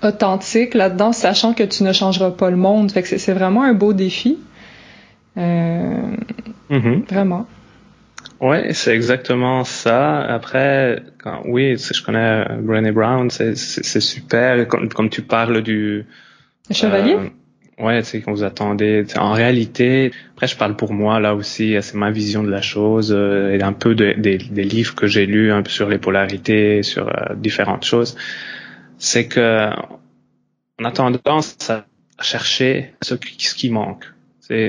authentique 0.03 0.75
là-dedans, 0.75 1.13
sachant 1.13 1.55
que 1.55 1.63
tu 1.63 1.83
ne 1.85 1.93
changeras 1.93 2.31
pas 2.31 2.51
le 2.51 2.57
monde. 2.57 2.91
Fait 2.91 3.03
que 3.03 3.19
c'est 3.19 3.33
vraiment 3.33 3.63
un 3.63 3.75
beau 3.75 3.93
défi. 3.93 4.39
Euh, 5.37 6.17
mm-hmm. 6.71 7.09
Vraiment. 7.09 7.47
Ouais, 8.41 8.73
c'est 8.73 8.95
exactement 8.95 9.65
ça. 9.65 10.21
Après, 10.23 11.03
quand, 11.23 11.43
oui, 11.47 11.77
je 11.77 12.03
connais 12.03 12.45
Brené 12.61 12.91
Brown, 12.91 13.31
c'est 13.31 13.55
super. 13.55 14.67
Comme, 14.67 14.89
comme, 14.89 15.09
tu 15.09 15.23
parles 15.23 15.63
du 15.63 16.05
le 16.69 16.75
chevalier? 16.75 17.15
Euh, 17.15 17.29
Ouais, 17.79 18.03
c'est 18.03 18.21
qu'on 18.21 18.33
vous 18.33 18.45
attendez. 18.45 19.05
En 19.17 19.33
réalité, 19.33 20.13
après 20.35 20.47
je 20.47 20.57
parle 20.57 20.77
pour 20.77 20.93
moi 20.93 21.19
là 21.21 21.35
aussi, 21.35 21.75
c'est 21.81 21.97
ma 21.97 22.11
vision 22.11 22.45
de 22.45 22.51
la 22.51 22.61
chose 22.61 23.13
euh, 23.17 23.57
et 23.57 23.63
un 23.63 23.73
peu 23.73 23.95
de, 23.95 24.13
des 24.13 24.39
livres 24.39 24.95
que 24.95 25.07
j'ai 25.07 25.27
lus 25.27 25.51
un 25.51 25.63
peu 25.63 25.71
sur 25.71 25.89
les 25.89 25.99
polarités, 25.99 26.83
sur 26.83 27.09
euh, 27.09 27.35
différentes 27.35 27.85
choses. 27.85 28.17
C'est 29.05 29.27
que 29.27 29.69
on 30.79 30.85
a 30.85 30.93
tendance 30.93 31.57
à 31.69 31.85
chercher 32.23 32.95
ce 33.03 33.17
qui, 33.17 33.45
ce 33.45 33.57
qui 33.57 33.69
manque. 33.69 34.05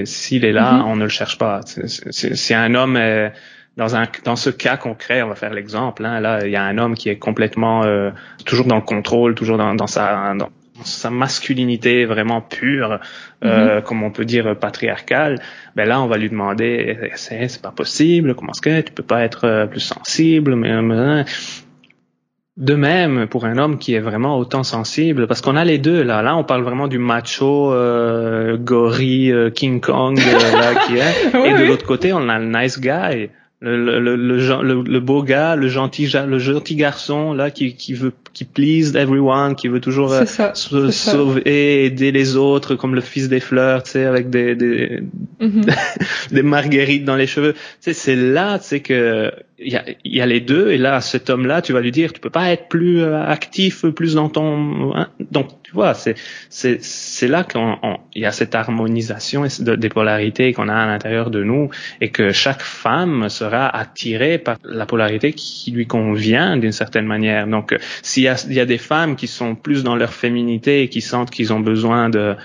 S'il 0.06 0.44
est 0.44 0.52
là, 0.52 0.74
mm-hmm. 0.74 0.86
on 0.86 0.96
ne 0.96 1.04
le 1.04 1.10
cherche 1.10 1.38
pas. 1.38 1.62
Si 1.66 2.54
un 2.56 2.74
homme 2.74 2.98
est 2.98 3.32
dans 3.78 3.96
un 3.96 4.06
dans 4.24 4.36
ce 4.36 4.50
cas 4.50 4.76
concret, 4.76 5.22
on 5.22 5.28
va 5.28 5.36
faire 5.36 5.54
l'exemple. 5.54 6.04
Hein, 6.04 6.20
là, 6.20 6.48
il 6.48 6.52
y 6.52 6.56
a 6.56 6.64
un 6.64 6.80
homme 6.80 6.96
qui 6.96 7.10
est 7.10 7.18
complètement 7.18 7.84
euh, 7.84 8.10
toujours 8.44 8.66
dans 8.66 8.78
le 8.78 8.82
contrôle, 8.82 9.36
toujours 9.36 9.60
dans, 9.60 9.76
dans 9.76 9.86
sa 9.86 10.34
dans, 10.34 10.50
sa 10.84 11.12
masculinité 11.12 12.06
vraiment 12.06 12.42
pure, 12.42 13.00
euh, 13.44 13.76
mhm. 13.76 13.84
comme 13.84 14.02
on 14.02 14.10
peut 14.10 14.26
dire 14.26 14.58
patriarcale, 14.58 15.40
ben 15.76 15.88
là 15.88 16.02
on 16.02 16.08
va 16.08 16.18
lui 16.18 16.30
demander 16.32 17.12
c'est 17.16 17.62
pas 17.62 17.72
possible, 17.72 18.34
comment 18.34 18.52
est-ce 18.52 18.62
que 18.62 18.82
tu 18.82 18.92
peux 18.94 19.04
pas 19.04 19.24
être 19.24 19.46
euh, 19.46 19.68
plus 19.68 19.80
sensible, 19.80 20.56
mais, 20.56 20.72
de 22.58 22.76
même 22.76 23.28
pour 23.28 23.46
un 23.46 23.58
homme 23.58 23.80
qui 23.80 23.96
est 23.96 24.00
vraiment 24.00 24.38
autant 24.38 24.64
sensible, 24.64 25.28
parce 25.28 25.42
qu'on 25.42 25.56
a 25.56 25.66
les 25.66 25.80
deux 25.80 26.04
là. 26.04 26.22
Là, 26.22 26.38
on 26.38 26.44
parle 26.44 26.62
vraiment 26.62 26.88
du 26.88 27.00
macho, 27.00 27.74
euh, 27.74 28.58
gorille, 28.58 29.32
euh, 29.32 29.50
King 29.50 29.82
Kong 29.82 30.18
là 30.20 30.76
qui 30.86 30.98
est, 30.98 31.48
et 31.48 31.54
de 31.58 31.66
l'autre 31.66 31.86
côté, 31.86 32.14
on 32.14 32.30
a 32.30 32.38
le 32.40 32.46
nice 32.46 32.80
guy 32.80 33.30
le, 33.64 34.00
le, 34.00 34.16
le, 34.18 34.84
le, 34.84 35.00
beau 35.00 35.24
gars, 35.24 35.56
le 35.56 35.70
gentil, 35.70 36.10
le 36.28 36.38
gentil 36.38 36.76
garçon 36.76 37.32
là 37.34 37.50
qui, 37.50 37.76
qui 37.76 37.94
veut, 37.94 38.12
qui 38.34 38.44
please 38.44 38.94
everyone, 38.98 39.56
qui 39.56 39.70
veut 39.70 39.80
toujours 39.80 40.12
euh, 40.12 40.26
se 40.26 40.92
sauver, 40.92 41.86
aider 41.86 42.12
les 42.12 42.36
autres, 42.36 42.76
comme 42.76 42.94
le 42.94 43.00
fils 43.00 43.30
des 43.30 43.40
fleurs, 43.40 43.84
tu 43.84 43.92
sais, 43.92 44.04
avec 44.04 44.30
des 44.30 44.56
des, 44.56 45.00
mm-hmm. 45.40 46.32
des 46.32 46.42
marguerites 46.42 47.06
dans 47.06 47.16
les 47.16 47.28
cheveux. 47.28 47.54
Tu 47.54 47.60
sais, 47.80 47.94
c'est 47.94 48.16
là, 48.18 48.60
tu 48.60 48.66
sais 48.66 48.80
que 48.82 49.32
il 49.64 49.72
y 49.72 49.76
a, 49.76 49.84
y 50.04 50.22
a, 50.22 50.26
les 50.26 50.40
deux 50.40 50.72
et 50.72 50.78
là 50.78 51.02
cet 51.02 51.30
homme 51.30 51.46
là 51.46 51.62
tu 51.62 51.74
vas 51.74 51.82
lui 51.82 51.92
dire 51.92 52.14
tu 52.14 52.20
peux 52.20 52.30
pas 52.30 52.52
être 52.52 52.68
plus 52.68 53.02
euh, 53.02 53.24
actif 53.24 53.86
plus 53.88 54.16
dans 54.16 54.30
ton 54.30 54.96
hein. 54.96 55.10
donc 55.32 55.48
tu 55.64 55.72
vois 55.72 55.94
c'est 55.94 56.16
c'est 56.50 56.84
c'est 56.84 57.28
là 57.28 57.44
qu'il 57.44 57.62
y 58.16 58.26
a 58.26 58.32
cette 58.32 58.56
harmonisation 58.56 59.46
des 59.60 59.90
polarités 59.90 60.54
qu'on 60.54 60.70
a 60.70 60.76
à 60.76 60.86
l'intérieur 60.86 61.30
de 61.30 61.44
nous 61.44 61.70
et 62.02 62.10
que 62.10 62.32
chaque 62.32 62.62
femme 62.62 63.30
sera 63.30 63.68
attirée 63.68 64.38
par 64.38 64.58
la 64.64 64.86
polarité 64.86 65.34
qui 65.34 65.72
lui 65.72 65.88
convient 65.88 66.58
d'une 66.58 66.72
certaine 66.72 67.06
manière 67.06 67.48
donc 67.48 67.76
s'il 68.02 68.24
y 68.24 68.28
a 68.28 68.36
il 68.48 68.54
y 68.54 68.60
a 68.60 68.66
des 68.66 68.78
femmes 68.78 69.16
qui 69.16 69.28
sont 69.28 69.56
plus 69.56 69.84
dans 69.84 69.96
leur 69.96 70.14
féminité 70.14 70.84
et 70.84 70.90
qui 70.90 71.02
sentent 71.02 71.32
qu'ils 71.32 71.54
ont 71.54 71.60
besoin 71.60 72.10
de 72.10 72.36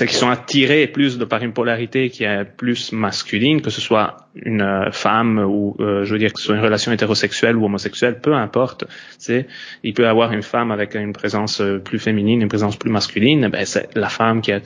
c'est 0.00 0.06
qu'ils 0.06 0.16
sont 0.16 0.30
attirés 0.30 0.86
plus 0.86 1.18
de 1.18 1.26
par 1.26 1.42
une 1.42 1.52
polarité 1.52 2.08
qui 2.08 2.24
est 2.24 2.46
plus 2.46 2.90
masculine, 2.92 3.60
que 3.60 3.68
ce 3.68 3.82
soit 3.82 4.16
une 4.34 4.62
euh, 4.62 4.90
femme 4.92 5.38
ou 5.38 5.76
euh, 5.78 6.04
je 6.04 6.12
veux 6.14 6.18
dire 6.18 6.32
que 6.32 6.40
ce 6.40 6.46
soit 6.46 6.56
une 6.56 6.62
relation 6.62 6.90
hétérosexuelle 6.90 7.54
ou 7.54 7.66
homosexuelle, 7.66 8.18
peu 8.18 8.32
importe. 8.32 8.86
C'est 9.18 9.46
il 9.82 9.92
peut 9.92 10.08
avoir 10.08 10.32
une 10.32 10.40
femme 10.40 10.70
avec 10.70 10.94
une 10.94 11.12
présence 11.12 11.60
euh, 11.60 11.80
plus 11.80 11.98
féminine, 11.98 12.40
une 12.40 12.48
présence 12.48 12.78
plus 12.78 12.88
masculine. 12.88 13.48
Ben 13.48 13.66
c'est 13.66 13.94
la 13.94 14.08
femme 14.08 14.40
qui 14.40 14.52
a, 14.52 14.60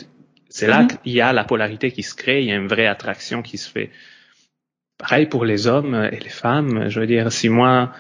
c'est 0.51 0.69
là 0.69 0.85
mm-hmm. 0.85 1.03
qu'il 1.03 1.13
y 1.15 1.21
a 1.21 1.33
la 1.33 1.43
polarité 1.43 1.91
qui 1.91 2.05
se 2.05 2.15
crée, 2.15 2.41
il 2.43 2.47
y 2.47 2.53
a 2.53 2.55
une 2.55 2.69
vraie 2.69 2.87
attraction 2.87 3.43
qui 3.43 3.59
se 3.59 3.69
fait. 3.69 3.91
Pareil 4.99 5.27
pour 5.27 5.45
les 5.45 5.67
hommes 5.67 5.97
et 6.13 6.21
les 6.21 6.29
femmes. 6.29 6.89
Je 6.91 7.01
veux 7.01 7.09
dire, 7.09 7.33
si 7.33 7.49
moi 7.49 7.91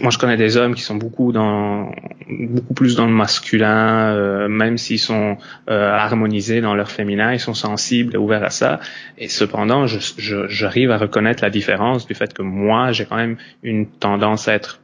moi, 0.00 0.10
je 0.10 0.18
connais 0.18 0.36
des 0.36 0.56
hommes 0.56 0.74
qui 0.74 0.82
sont 0.82 0.96
beaucoup 0.96 1.30
dans, 1.30 1.92
beaucoup 2.28 2.74
plus 2.74 2.96
dans 2.96 3.06
le 3.06 3.12
masculin, 3.12 4.12
euh, 4.12 4.48
même 4.48 4.76
s'ils 4.76 4.98
sont 4.98 5.38
euh, 5.70 5.92
harmonisés 5.92 6.60
dans 6.60 6.74
leur 6.74 6.90
féminin, 6.90 7.32
ils 7.32 7.40
sont 7.40 7.54
sensibles 7.54 8.14
et 8.14 8.18
ouverts 8.18 8.42
à 8.42 8.50
ça. 8.50 8.80
Et 9.18 9.28
cependant, 9.28 9.86
j'arrive 9.86 10.90
à 10.90 10.98
reconnaître 10.98 11.44
la 11.44 11.50
différence 11.50 12.06
du 12.06 12.14
fait 12.14 12.34
que 12.34 12.42
moi, 12.42 12.90
j'ai 12.90 13.04
quand 13.04 13.16
même 13.16 13.36
une 13.62 13.86
tendance 13.86 14.48
à 14.48 14.54
être 14.54 14.80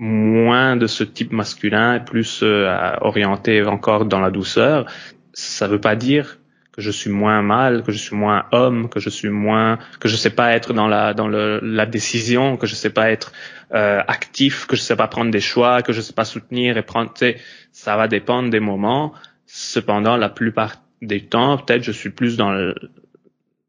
moins 0.00 0.76
de 0.76 0.86
ce 0.86 1.04
type 1.04 1.30
masculin, 1.30 2.00
plus 2.00 2.40
euh, 2.42 2.74
orienté 3.02 3.62
encore 3.62 4.06
dans 4.06 4.20
la 4.20 4.30
douceur. 4.30 4.86
Ça 5.34 5.68
veut 5.68 5.80
pas 5.80 5.94
dire 5.94 6.38
que 6.72 6.82
je 6.82 6.90
suis 6.90 7.10
moins 7.10 7.42
mal, 7.42 7.82
que 7.82 7.92
je 7.92 7.98
suis 7.98 8.16
moins 8.16 8.46
homme, 8.52 8.88
que 8.88 9.00
je 9.00 9.10
suis 9.10 9.28
moins, 9.28 9.78
que 9.98 10.08
je 10.08 10.16
sais 10.16 10.30
pas 10.30 10.52
être 10.52 10.72
dans 10.72 10.86
la 10.86 11.14
dans 11.14 11.28
le, 11.28 11.60
la 11.62 11.86
décision, 11.86 12.56
que 12.56 12.66
je 12.66 12.74
sais 12.74 12.90
pas 12.90 13.10
être 13.10 13.32
euh, 13.74 14.00
actif, 14.06 14.66
que 14.66 14.76
je 14.76 14.82
sais 14.82 14.96
pas 14.96 15.08
prendre 15.08 15.30
des 15.30 15.40
choix, 15.40 15.82
que 15.82 15.92
je 15.92 16.00
sais 16.00 16.12
pas 16.12 16.24
soutenir 16.24 16.76
et 16.76 16.82
prendre. 16.82 17.12
Tu 17.12 17.20
sais, 17.20 17.36
ça 17.72 17.96
va 17.96 18.08
dépendre 18.08 18.50
des 18.50 18.60
moments. 18.60 19.12
Cependant, 19.46 20.16
la 20.16 20.28
plupart 20.28 20.76
des 21.02 21.22
temps, 21.22 21.58
peut-être 21.58 21.82
je 21.82 21.92
suis 21.92 22.10
plus 22.10 22.36
dans 22.36 22.52
le, 22.52 22.74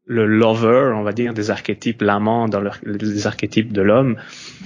le 0.06 0.26
lover, 0.26 0.92
on 0.94 1.02
va 1.02 1.12
dire, 1.12 1.32
des 1.32 1.50
archétypes, 1.50 2.02
l'amant 2.02 2.48
dans 2.48 2.60
les 2.84 3.26
archétypes 3.26 3.72
de 3.72 3.82
l'homme, 3.82 4.16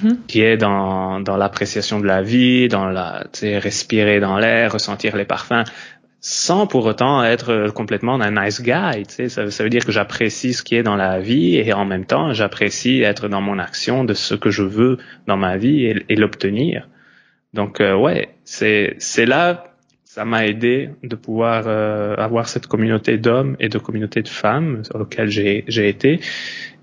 mm-hmm. 0.03 0.16
qui 0.26 0.41
est 0.41 0.57
dans, 0.57 1.20
dans 1.20 1.37
l'appréciation 1.37 2.01
de 2.01 2.07
la 2.07 2.22
vie, 2.22 2.68
dans 2.68 2.87
la, 2.87 3.24
tu 3.32 3.41
sais, 3.41 3.59
respirer 3.59 4.20
dans 4.20 4.39
l'air, 4.39 4.72
ressentir 4.72 5.16
les 5.16 5.24
parfums 5.24 5.64
sans 6.20 6.66
pour 6.66 6.86
autant 6.86 7.22
être 7.22 7.70
complètement 7.74 8.14
un 8.20 8.44
nice 8.44 8.60
guy. 8.60 9.04
Tu 9.06 9.14
sais, 9.14 9.28
ça, 9.28 9.50
ça, 9.50 9.62
veut 9.62 9.70
dire 9.70 9.84
que 9.84 9.92
j'apprécie 9.92 10.54
ce 10.54 10.62
qui 10.62 10.74
est 10.74 10.82
dans 10.82 10.96
la 10.96 11.20
vie 11.20 11.56
et 11.56 11.72
en 11.72 11.84
même 11.84 12.04
temps, 12.04 12.32
j'apprécie 12.32 13.02
être 13.02 13.28
dans 13.28 13.40
mon 13.40 13.58
action 13.58 14.04
de 14.04 14.14
ce 14.14 14.34
que 14.34 14.50
je 14.50 14.62
veux 14.62 14.98
dans 15.26 15.36
ma 15.36 15.56
vie 15.56 15.84
et, 15.84 16.04
et 16.08 16.16
l'obtenir. 16.16 16.88
Donc, 17.54 17.80
euh, 17.80 17.96
ouais, 17.96 18.28
c'est 18.44 18.96
c'est 18.98 19.24
là, 19.24 19.76
ça 20.04 20.24
m'a 20.24 20.46
aidé 20.46 20.90
de 21.02 21.16
pouvoir 21.16 21.64
euh, 21.66 22.14
avoir 22.16 22.48
cette 22.48 22.66
communauté 22.66 23.18
d'hommes 23.18 23.56
et 23.60 23.68
de 23.68 23.78
communauté 23.78 24.22
de 24.22 24.28
femmes 24.28 24.84
sur 24.84 24.98
lequel 24.98 25.28
j'ai 25.28 25.64
j'ai 25.68 25.88
été 25.88 26.20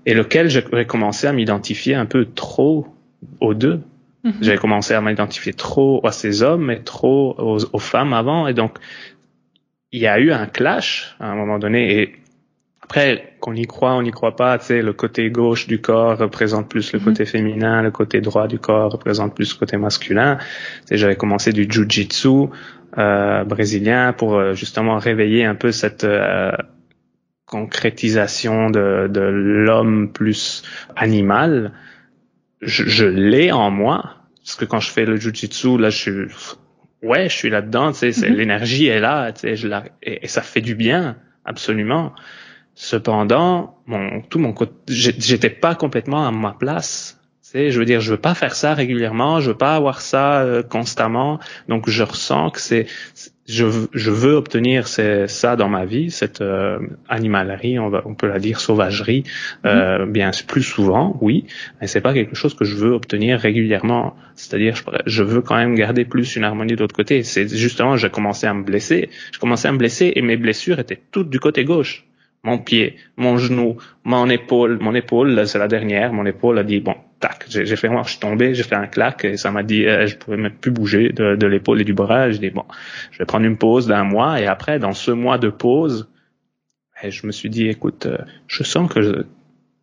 et 0.06 0.14
lequel 0.14 0.48
j'ai 0.48 0.62
commencé 0.86 1.26
à 1.26 1.32
m'identifier 1.32 1.94
un 1.94 2.06
peu 2.06 2.26
trop 2.26 2.86
aux 3.40 3.54
deux. 3.54 3.80
Mm-hmm. 4.24 4.32
J'ai 4.40 4.56
commencé 4.56 4.94
à 4.94 5.00
m'identifier 5.00 5.52
trop 5.52 6.04
à 6.06 6.12
ces 6.12 6.42
hommes 6.42 6.70
et 6.70 6.80
trop 6.82 7.34
aux, 7.38 7.58
aux 7.72 7.78
femmes 7.78 8.12
avant 8.12 8.46
et 8.46 8.54
donc 8.54 8.78
il 9.94 10.00
y 10.00 10.08
a 10.08 10.18
eu 10.18 10.32
un 10.32 10.46
clash 10.46 11.14
à 11.20 11.30
un 11.30 11.36
moment 11.36 11.60
donné 11.60 12.00
et 12.00 12.16
après, 12.82 13.36
qu'on 13.40 13.54
y 13.54 13.64
croit, 13.64 13.94
on 13.94 14.02
n'y 14.02 14.10
croit 14.10 14.36
pas, 14.36 14.58
tu 14.58 14.66
sais, 14.66 14.82
le 14.82 14.92
côté 14.92 15.30
gauche 15.30 15.68
du 15.68 15.80
corps 15.80 16.18
représente 16.18 16.68
plus 16.68 16.92
le 16.92 16.98
mhm. 16.98 17.04
côté 17.04 17.24
féminin, 17.24 17.80
le 17.80 17.92
côté 17.92 18.20
droit 18.20 18.46
du 18.48 18.58
corps 18.58 18.90
représente 18.90 19.34
plus 19.34 19.54
le 19.54 19.58
côté 19.58 19.76
masculin. 19.76 20.36
Tu 20.88 20.98
j'avais 20.98 21.16
commencé 21.16 21.52
du 21.52 21.66
jiu-jitsu 21.70 22.48
euh, 22.98 23.44
brésilien 23.44 24.12
pour 24.12 24.34
euh, 24.34 24.52
justement 24.52 24.98
réveiller 24.98 25.44
un 25.44 25.54
peu 25.54 25.70
cette 25.70 26.04
euh, 26.04 26.50
concrétisation 27.46 28.68
de, 28.68 29.08
de 29.08 29.20
l'homme 29.20 30.12
plus 30.12 30.64
animal. 30.94 31.72
Je, 32.60 32.84
je 32.84 33.06
l'ai 33.06 33.52
en 33.52 33.70
moi, 33.70 34.16
parce 34.42 34.56
que 34.56 34.64
quand 34.64 34.80
je 34.80 34.90
fais 34.90 35.06
le 35.06 35.16
jiu-jitsu, 35.16 35.78
là, 35.78 35.88
je 35.88 35.96
suis 35.96 36.26
ouais, 37.04 37.28
je 37.28 37.36
suis 37.36 37.50
là-dedans, 37.50 37.92
tu 37.92 38.12
sais, 38.12 38.28
mhm. 38.28 38.36
l'énergie 38.36 38.86
est 38.86 39.00
là, 39.00 39.32
tu 39.32 39.40
sais, 39.40 39.56
je 39.56 39.68
la, 39.68 39.84
et, 40.02 40.26
ça 40.26 40.42
fait 40.42 40.60
du 40.60 40.74
bien, 40.74 41.16
absolument. 41.44 42.12
Cependant, 42.74 43.78
mon, 43.86 44.20
tout 44.22 44.38
mon 44.38 44.52
côté, 44.52 44.72
j'étais 44.88 45.50
pas 45.50 45.74
complètement 45.74 46.26
à 46.26 46.32
ma 46.32 46.52
place. 46.52 47.20
Tu 47.42 47.50
sais, 47.50 47.70
je 47.70 47.78
veux 47.78 47.84
dire, 47.84 48.00
je 48.00 48.10
veux 48.10 48.20
pas 48.20 48.34
faire 48.34 48.56
ça 48.56 48.74
régulièrement, 48.74 49.40
je 49.40 49.50
veux 49.50 49.56
pas 49.56 49.76
avoir 49.76 50.00
ça 50.00 50.40
euh, 50.40 50.62
constamment. 50.62 51.38
Donc, 51.68 51.88
je 51.88 52.02
ressens 52.02 52.50
que 52.50 52.60
c'est, 52.60 52.86
je, 53.46 53.66
je, 53.92 54.10
veux 54.10 54.34
obtenir 54.34 54.88
ça 54.88 55.56
dans 55.56 55.68
ma 55.68 55.84
vie, 55.84 56.10
cette 56.10 56.40
euh, 56.40 56.78
animalerie, 57.08 57.78
on, 57.78 57.90
va, 57.90 58.02
on 58.06 58.14
peut 58.14 58.26
la 58.26 58.38
dire 58.38 58.60
sauvagerie, 58.60 59.24
euh, 59.66 60.06
mhm. 60.06 60.12
bien 60.12 60.30
plus 60.46 60.62
souvent, 60.62 61.18
oui, 61.20 61.44
mais 61.80 61.86
c'est 61.86 62.00
pas 62.00 62.14
quelque 62.14 62.34
chose 62.34 62.54
que 62.54 62.64
je 62.64 62.74
veux 62.74 62.92
obtenir 62.92 63.38
régulièrement. 63.38 64.16
C'est-à-dire, 64.34 64.76
je, 64.76 64.82
je, 65.06 65.22
veux 65.22 65.42
quand 65.42 65.56
même 65.56 65.74
garder 65.74 66.04
plus 66.04 66.36
une 66.36 66.44
harmonie 66.44 66.74
de 66.74 66.80
l'autre 66.80 66.96
côté. 66.96 67.22
C'est 67.22 67.48
justement, 67.48 67.96
j'ai 67.96 68.10
commencé 68.10 68.46
à 68.46 68.54
me 68.54 68.62
blesser. 68.62 69.10
Je 69.32 69.38
commençais 69.38 69.68
à 69.68 69.72
me 69.72 69.78
blesser 69.78 70.12
et 70.16 70.22
mes 70.22 70.36
blessures 70.36 70.78
étaient 70.78 71.00
toutes 71.12 71.28
du 71.28 71.38
côté 71.38 71.64
gauche 71.64 72.04
mon 72.44 72.58
pied, 72.58 72.96
mon 73.16 73.38
genou, 73.38 73.78
mon 74.04 74.28
épaule. 74.28 74.78
Mon 74.80 74.94
épaule, 74.94 75.46
c'est 75.48 75.58
la 75.58 75.66
dernière. 75.66 76.12
Mon 76.12 76.26
épaule 76.26 76.58
a 76.58 76.62
dit 76.62 76.80
bon, 76.80 76.94
tac. 77.18 77.46
J'ai 77.48 77.76
fait 77.76 77.88
moi, 77.88 78.02
je 78.04 78.10
suis 78.10 78.20
tombé, 78.20 78.54
j'ai 78.54 78.62
fait 78.62 78.74
un 78.74 78.86
claque 78.86 79.24
et 79.24 79.36
ça 79.36 79.50
m'a 79.50 79.62
dit 79.62 79.86
euh, 79.86 80.06
je 80.06 80.16
pouvais 80.16 80.36
même 80.36 80.52
plus 80.52 80.70
bouger 80.70 81.08
de, 81.08 81.36
de 81.36 81.46
l'épaule 81.46 81.80
et 81.80 81.84
du 81.84 81.94
bras. 81.94 82.30
Je 82.30 82.38
dis 82.38 82.50
bon, 82.50 82.64
je 83.10 83.18
vais 83.18 83.24
prendre 83.24 83.46
une 83.46 83.56
pause 83.56 83.86
d'un 83.86 84.04
mois 84.04 84.40
et 84.40 84.46
après 84.46 84.78
dans 84.78 84.92
ce 84.92 85.10
mois 85.10 85.38
de 85.38 85.48
pause, 85.48 86.10
eh, 87.02 87.10
je 87.10 87.26
me 87.26 87.32
suis 87.32 87.48
dit 87.48 87.68
écoute, 87.68 88.06
euh, 88.06 88.18
je 88.46 88.62
sens 88.62 88.92
que 88.92 89.00
je, 89.00 89.12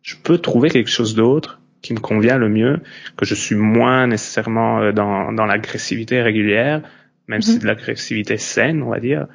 je 0.02 0.16
peux 0.22 0.38
trouver 0.38 0.70
quelque 0.70 0.90
chose 0.90 1.14
d'autre 1.16 1.60
qui 1.82 1.94
me 1.94 1.98
convient 1.98 2.38
le 2.38 2.48
mieux, 2.48 2.80
que 3.16 3.26
je 3.26 3.34
suis 3.34 3.56
moins 3.56 4.06
nécessairement 4.06 4.80
euh, 4.80 4.92
dans, 4.92 5.32
dans 5.32 5.46
l'agressivité 5.46 6.22
régulière, 6.22 6.82
même 7.26 7.42
si 7.42 7.50
mm-hmm. 7.50 7.52
c'est 7.54 7.62
de 7.62 7.66
l'agressivité 7.66 8.36
saine, 8.36 8.82
on 8.84 8.90
va 8.90 9.00
dire. 9.00 9.26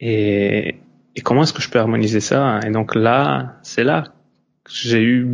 Et, 0.00 0.76
et 1.20 1.22
comment 1.22 1.42
est-ce 1.42 1.52
que 1.52 1.60
je 1.60 1.68
peux 1.68 1.78
harmoniser 1.78 2.20
ça? 2.20 2.60
Et 2.66 2.70
donc 2.70 2.94
là, 2.94 3.58
c'est 3.62 3.84
là 3.84 4.04
j'ai 4.72 5.02
eu 5.02 5.26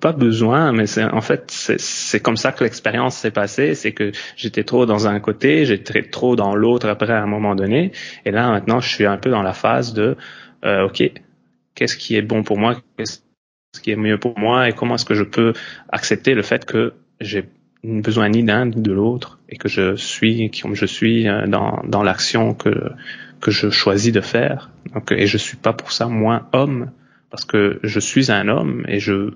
pas 0.00 0.12
besoin, 0.12 0.72
mais 0.72 0.86
c'est 0.86 1.04
en 1.04 1.20
fait 1.20 1.50
c'est 1.50 2.20
comme 2.20 2.36
ça 2.38 2.52
que 2.52 2.64
l'expérience 2.64 3.14
s'est 3.16 3.30
passée, 3.30 3.74
c'est 3.74 3.92
que 3.92 4.12
j'étais 4.36 4.64
trop 4.64 4.86
dans 4.86 5.06
un 5.06 5.20
côté, 5.20 5.66
j'étais 5.66 6.02
trop 6.02 6.34
dans 6.34 6.54
l'autre 6.54 6.88
après 6.88 7.12
à 7.12 7.22
un 7.22 7.26
moment 7.26 7.54
donné, 7.54 7.92
et 8.24 8.30
là 8.30 8.48
maintenant 8.50 8.80
je 8.80 8.88
suis 8.88 9.04
un 9.04 9.18
peu 9.18 9.30
dans 9.30 9.42
la 9.42 9.52
phase 9.52 9.92
de 9.92 10.16
euh, 10.64 10.86
ok, 10.86 11.02
qu'est-ce 11.74 11.96
qui 11.96 12.16
est 12.16 12.22
bon 12.22 12.42
pour 12.42 12.56
moi, 12.56 12.76
qu'est-ce 12.96 13.20
qui 13.82 13.90
est 13.90 13.96
mieux 13.96 14.18
pour 14.18 14.38
moi, 14.38 14.68
et 14.68 14.72
comment 14.72 14.94
est-ce 14.94 15.04
que 15.04 15.14
je 15.14 15.24
peux 15.24 15.52
accepter 15.90 16.34
le 16.34 16.42
fait 16.42 16.64
que 16.64 16.94
j'ai 17.20 17.48
besoin 17.82 18.28
ni 18.28 18.44
d'un 18.44 18.66
ni 18.66 18.80
de 18.80 18.92
l'autre 18.92 19.40
et 19.48 19.56
que 19.56 19.68
je 19.68 19.96
suis 19.96 20.50
comme 20.62 20.74
je 20.74 20.86
suis 20.86 21.28
euh, 21.28 21.46
dans, 21.46 21.82
dans 21.84 22.02
l'action 22.04 22.54
que 22.54 22.92
que 23.40 23.50
je 23.50 23.70
choisis 23.70 24.12
de 24.12 24.20
faire. 24.20 24.70
Donc, 24.94 25.12
et 25.12 25.26
je 25.26 25.38
suis 25.38 25.56
pas 25.56 25.72
pour 25.72 25.92
ça 25.92 26.06
moins 26.06 26.46
homme 26.52 26.90
parce 27.30 27.44
que 27.44 27.78
je 27.82 28.00
suis 28.00 28.30
un 28.30 28.48
homme 28.48 28.84
et 28.88 29.00
je 29.00 29.34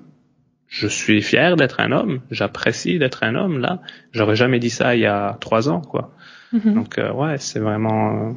je 0.69 0.87
suis 0.87 1.21
fier 1.21 1.57
d'être 1.57 1.81
un 1.81 1.93
homme. 1.93 2.21
J'apprécie 2.31 2.99
d'être 2.99 3.25
un 3.25 3.35
homme 3.35 3.59
là. 3.59 3.81
J'aurais 4.13 4.37
jamais 4.37 4.59
dit 4.59 4.71
ça 4.71 4.97
il 4.97 5.01
y 5.01 5.07
a 5.07 5.37
trois 5.41 5.69
ans 5.69 5.83
quoi. 5.83 6.13
Mm-hmm. 6.55 6.75
Donc 6.75 6.99
euh, 6.99 7.13
ouais, 7.13 7.37
c'est 7.39 7.59
vraiment 7.59 8.29
euh, 8.29 8.33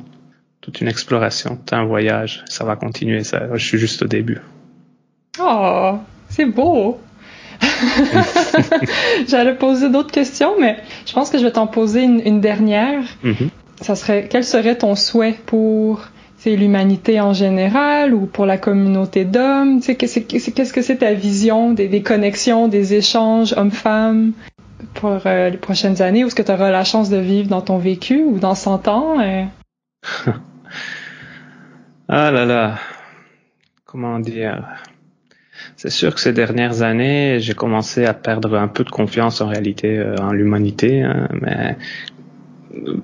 toute 0.59 0.82
une 0.82 0.88
exploration, 0.88 1.59
c'est 1.66 1.76
un 1.76 1.86
voyage. 1.86 2.43
Ça 2.47 2.66
va 2.66 2.76
continuer. 2.76 3.24
Ça, 3.24 3.55
je 3.55 3.66
suis 3.66 3.78
juste 3.78 4.01
au 4.03 4.07
début. 4.07 4.41
Oh, 5.39 5.97
c'est 6.30 6.45
beau. 6.45 6.99
J'allais 9.28 9.55
poser 9.55 9.89
d'autres 9.89 10.11
questions, 10.11 10.59
mais 10.59 10.78
je 11.05 11.13
pense 11.13 11.30
que 11.30 11.38
je 11.38 11.43
vais 11.45 11.51
t'en 11.51 11.68
poser 11.68 12.03
une, 12.03 12.20
une 12.20 12.41
dernière. 12.41 13.03
Mm-hmm 13.24 13.49
ça 13.82 13.95
serait 13.95 14.28
quel 14.30 14.43
serait 14.43 14.78
ton 14.78 14.95
souhait 14.95 15.36
pour 15.45 16.07
l'humanité 16.53 17.19
en 17.19 17.34
général 17.34 18.13
ou 18.13 18.28
pour 18.28 18.45
la 18.45 18.59
communauté 18.59 19.26
d'hommes? 19.26 19.82
Qu'est-ce 19.82 20.73
que 20.73 20.82
c'est 20.82 20.97
ta 20.97 21.13
vision 21.13 21.73
des, 21.73 22.03
connexions, 22.03 22.67
des 22.67 22.93
échanges 22.93 23.53
hommes-femmes 23.57 24.34
pour 24.93 25.21
euh, 25.26 25.49
les 25.49 25.57
prochaines 25.57 26.03
années? 26.03 26.23
Ou 26.23 26.28
est-ce 26.28 26.36
que 26.36 26.43
tu 26.43 26.51
auras 26.51 26.69
la 26.69 26.84
chance 26.84 27.09
de 27.09 27.17
vivre 27.17 27.49
dans 27.49 27.61
ton 27.61 27.80
vécu 27.80 28.23
ou 28.23 28.38
dans 28.38 28.53
100 28.53 28.88
ans 28.88 29.19
euh? 29.19 29.43
Ah 32.07 32.30
là 32.30 32.45
là, 32.45 32.76
comment 33.86 34.19
dire? 34.19 34.63
C'est 35.76 35.89
sûr 35.89 36.13
que 36.13 36.21
ces 36.21 36.34
dernières 36.34 36.84
années, 36.84 37.39
j'ai 37.39 37.55
commencé 37.55 38.05
à 38.05 38.13
perdre 38.13 38.55
un 38.59 38.67
peu 38.67 38.84
de 38.84 38.91
confiance 38.91 39.41
en 39.41 39.47
réalité 39.47 39.97
euh, 39.97 40.15
en 40.17 40.32
l'humanité, 40.32 41.01
hein, 41.01 41.28
mais 41.41 41.78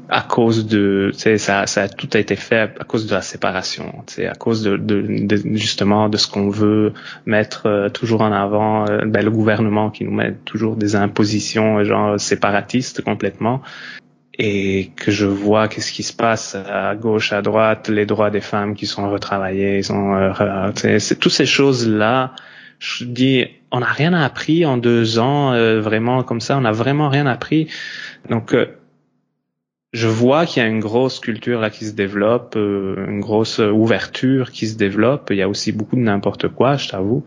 à 0.09 0.22
cause 0.22 0.67
de, 0.67 1.11
tu 1.17 1.38
ça, 1.38 1.65
ça 1.67 1.88
tout 1.88 2.09
a 2.13 2.19
été 2.19 2.36
fait 2.36 2.72
à 2.80 2.84
cause 2.84 3.07
de 3.07 3.13
la 3.13 3.22
séparation, 3.22 3.93
tu 4.07 4.15
sais, 4.15 4.28
à 4.28 4.34
cause 4.34 4.63
de, 4.63 4.78
de, 4.78 5.36
justement 5.55 6.09
de 6.09 6.17
ce 6.17 6.28
qu'on 6.28 6.49
veut 6.49 6.93
mettre 7.26 7.67
euh, 7.67 7.89
toujours 7.89 8.22
en 8.22 8.32
avant, 8.32 8.88
euh, 8.88 9.05
ben, 9.05 9.24
le 9.24 9.32
gouvernement 9.32 9.89
qui 9.89 10.03
nous 10.03 10.11
met 10.11 10.34
toujours 10.45 10.76
des 10.76 10.95
impositions 10.95 11.84
genre 11.84 12.19
séparatistes 12.19 13.01
complètement, 13.01 13.61
et 14.38 14.91
que 14.95 15.11
je 15.11 15.26
vois 15.26 15.67
qu'est-ce 15.67 15.91
qui 15.91 16.03
se 16.03 16.13
passe 16.13 16.55
à 16.55 16.95
gauche, 16.95 17.32
à 17.34 17.41
droite, 17.41 17.89
les 17.89 18.05
droits 18.05 18.30
des 18.30 18.41
femmes 18.41 18.76
qui 18.76 18.88
sont 18.88 19.09
retravaillés, 19.09 19.78
ils 19.78 19.84
sont, 19.84 20.13
euh, 20.13 20.72
c'est 20.99 21.19
toutes 21.19 21.34
ces 21.34 21.45
choses 21.45 21.88
là. 21.88 22.34
Je 22.80 23.05
dis, 23.05 23.45
on 23.72 23.82
n'a 23.82 23.91
rien 23.91 24.13
appris 24.13 24.65
en 24.65 24.78
deux 24.78 25.19
ans, 25.19 25.51
vraiment 25.80 26.24
comme 26.24 26.41
ça, 26.41 26.57
on 26.57 26.61
n'a 26.61 26.72
vraiment 26.72 27.09
rien 27.09 27.28
appris. 27.28 27.67
Donc 28.28 28.55
je 29.94 30.08
vois 30.08 30.46
qu'il 30.46 30.64
y 30.64 30.66
a 30.66 30.70
une 30.70 30.80
grosse 30.80 31.20
culture 31.20 31.60
là 31.60 31.70
qui 31.70 31.86
se 31.86 31.92
développe, 31.92 32.56
euh, 32.56 33.08
une 33.10 33.20
grosse 33.20 33.60
ouverture 33.60 34.52
qui 34.52 34.68
se 34.68 34.78
développe. 34.78 35.30
Il 35.32 35.36
y 35.36 35.42
a 35.42 35.50
aussi 35.50 35.74
beaucoup 35.74 35.98
de 35.98 36.02
n'importe 36.02 36.48
quoi, 36.48 36.78
je 36.78 36.88
t'avoue, 36.88 37.26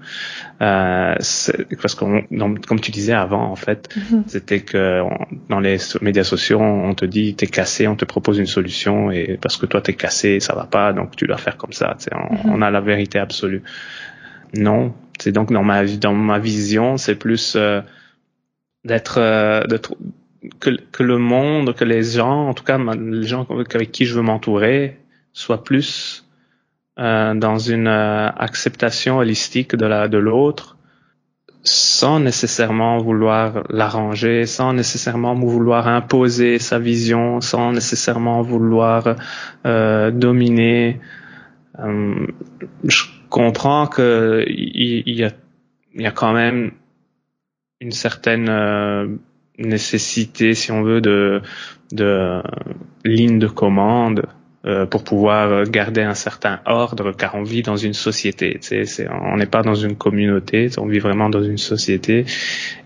euh, 0.62 1.14
parce 1.14 1.94
que 1.94 2.66
comme 2.66 2.80
tu 2.80 2.90
disais 2.90 3.12
avant, 3.12 3.44
en 3.50 3.56
fait, 3.56 3.94
mm-hmm. 3.94 4.22
c'était 4.28 4.60
que 4.60 5.02
dans 5.50 5.60
les 5.60 5.76
médias 6.00 6.24
sociaux, 6.24 6.60
on 6.60 6.94
te 6.94 7.04
dit 7.04 7.34
t'es 7.34 7.46
cassé, 7.46 7.86
on 7.86 7.96
te 7.96 8.06
propose 8.06 8.38
une 8.38 8.46
solution 8.46 9.10
et 9.10 9.38
parce 9.40 9.58
que 9.58 9.66
toi 9.66 9.82
t'es 9.82 9.94
cassé, 9.94 10.40
ça 10.40 10.54
va 10.54 10.64
pas, 10.64 10.94
donc 10.94 11.16
tu 11.16 11.26
dois 11.26 11.36
faire 11.36 11.58
comme 11.58 11.72
ça. 11.72 11.96
On, 12.12 12.16
mm-hmm. 12.16 12.40
on, 12.46 12.62
a 12.62 12.70
la 12.70 12.80
vérité 12.80 13.18
absolue. 13.18 13.62
Non, 14.56 14.94
c'est 15.18 15.32
donc 15.32 15.52
dans 15.52 15.62
ma 15.62 15.84
dans 15.84 16.14
ma 16.14 16.38
vision, 16.38 16.96
c'est 16.96 17.16
plus 17.16 17.56
euh, 17.56 17.82
d'être 18.84 19.18
euh, 19.18 19.64
de 19.64 19.78
que, 20.60 20.70
que, 20.92 21.02
le 21.02 21.18
monde, 21.18 21.74
que 21.74 21.84
les 21.84 22.02
gens, 22.02 22.48
en 22.48 22.54
tout 22.54 22.64
cas 22.64 22.78
les 22.78 23.26
gens 23.26 23.46
avec 23.48 23.92
qui 23.92 24.04
je 24.04 24.14
veux 24.14 24.22
m'entourer, 24.22 24.98
soient 25.32 25.64
plus 25.64 26.26
euh, 26.98 27.34
dans 27.34 27.58
une 27.58 27.88
euh, 27.88 28.28
acceptation 28.28 29.18
holistique 29.18 29.74
de 29.74 29.86
la 29.86 30.08
de 30.08 30.18
l'autre, 30.18 30.76
sans 31.64 32.20
nécessairement 32.20 32.98
vouloir 32.98 33.64
l'arranger, 33.70 34.44
sans 34.46 34.74
nécessairement 34.74 35.34
vouloir 35.34 35.88
imposer 35.88 36.58
sa 36.58 36.78
vision, 36.78 37.40
sans 37.40 37.72
nécessairement 37.72 38.42
vouloir 38.42 39.16
euh, 39.66 40.10
dominer. 40.10 41.00
Euh, 41.80 42.26
je 42.84 43.04
comprends 43.30 43.86
que 43.86 44.44
il 44.46 45.08
y, 45.08 45.24
a 45.24 45.30
il 45.94 46.02
y 46.02 46.06
a 46.06 46.12
quand 46.12 46.32
même 46.32 46.72
une 47.80 47.92
certaine 47.92 48.48
euh, 48.48 49.06
nécessité, 49.58 50.54
si 50.54 50.72
on 50.72 50.82
veut, 50.82 51.00
de, 51.00 51.40
de 51.92 52.42
ligne 53.04 53.38
de 53.38 53.46
commande 53.46 54.26
euh, 54.66 54.86
pour 54.86 55.04
pouvoir 55.04 55.64
garder 55.64 56.00
un 56.00 56.14
certain 56.14 56.60
ordre, 56.64 57.12
car 57.12 57.34
on 57.34 57.42
vit 57.42 57.60
dans 57.60 57.76
une 57.76 57.92
société. 57.92 58.56
C'est, 58.62 59.06
on 59.10 59.36
n'est 59.36 59.44
pas 59.44 59.62
dans 59.62 59.74
une 59.74 59.94
communauté, 59.94 60.70
on 60.78 60.86
vit 60.86 61.00
vraiment 61.00 61.28
dans 61.28 61.42
une 61.42 61.58
société. 61.58 62.24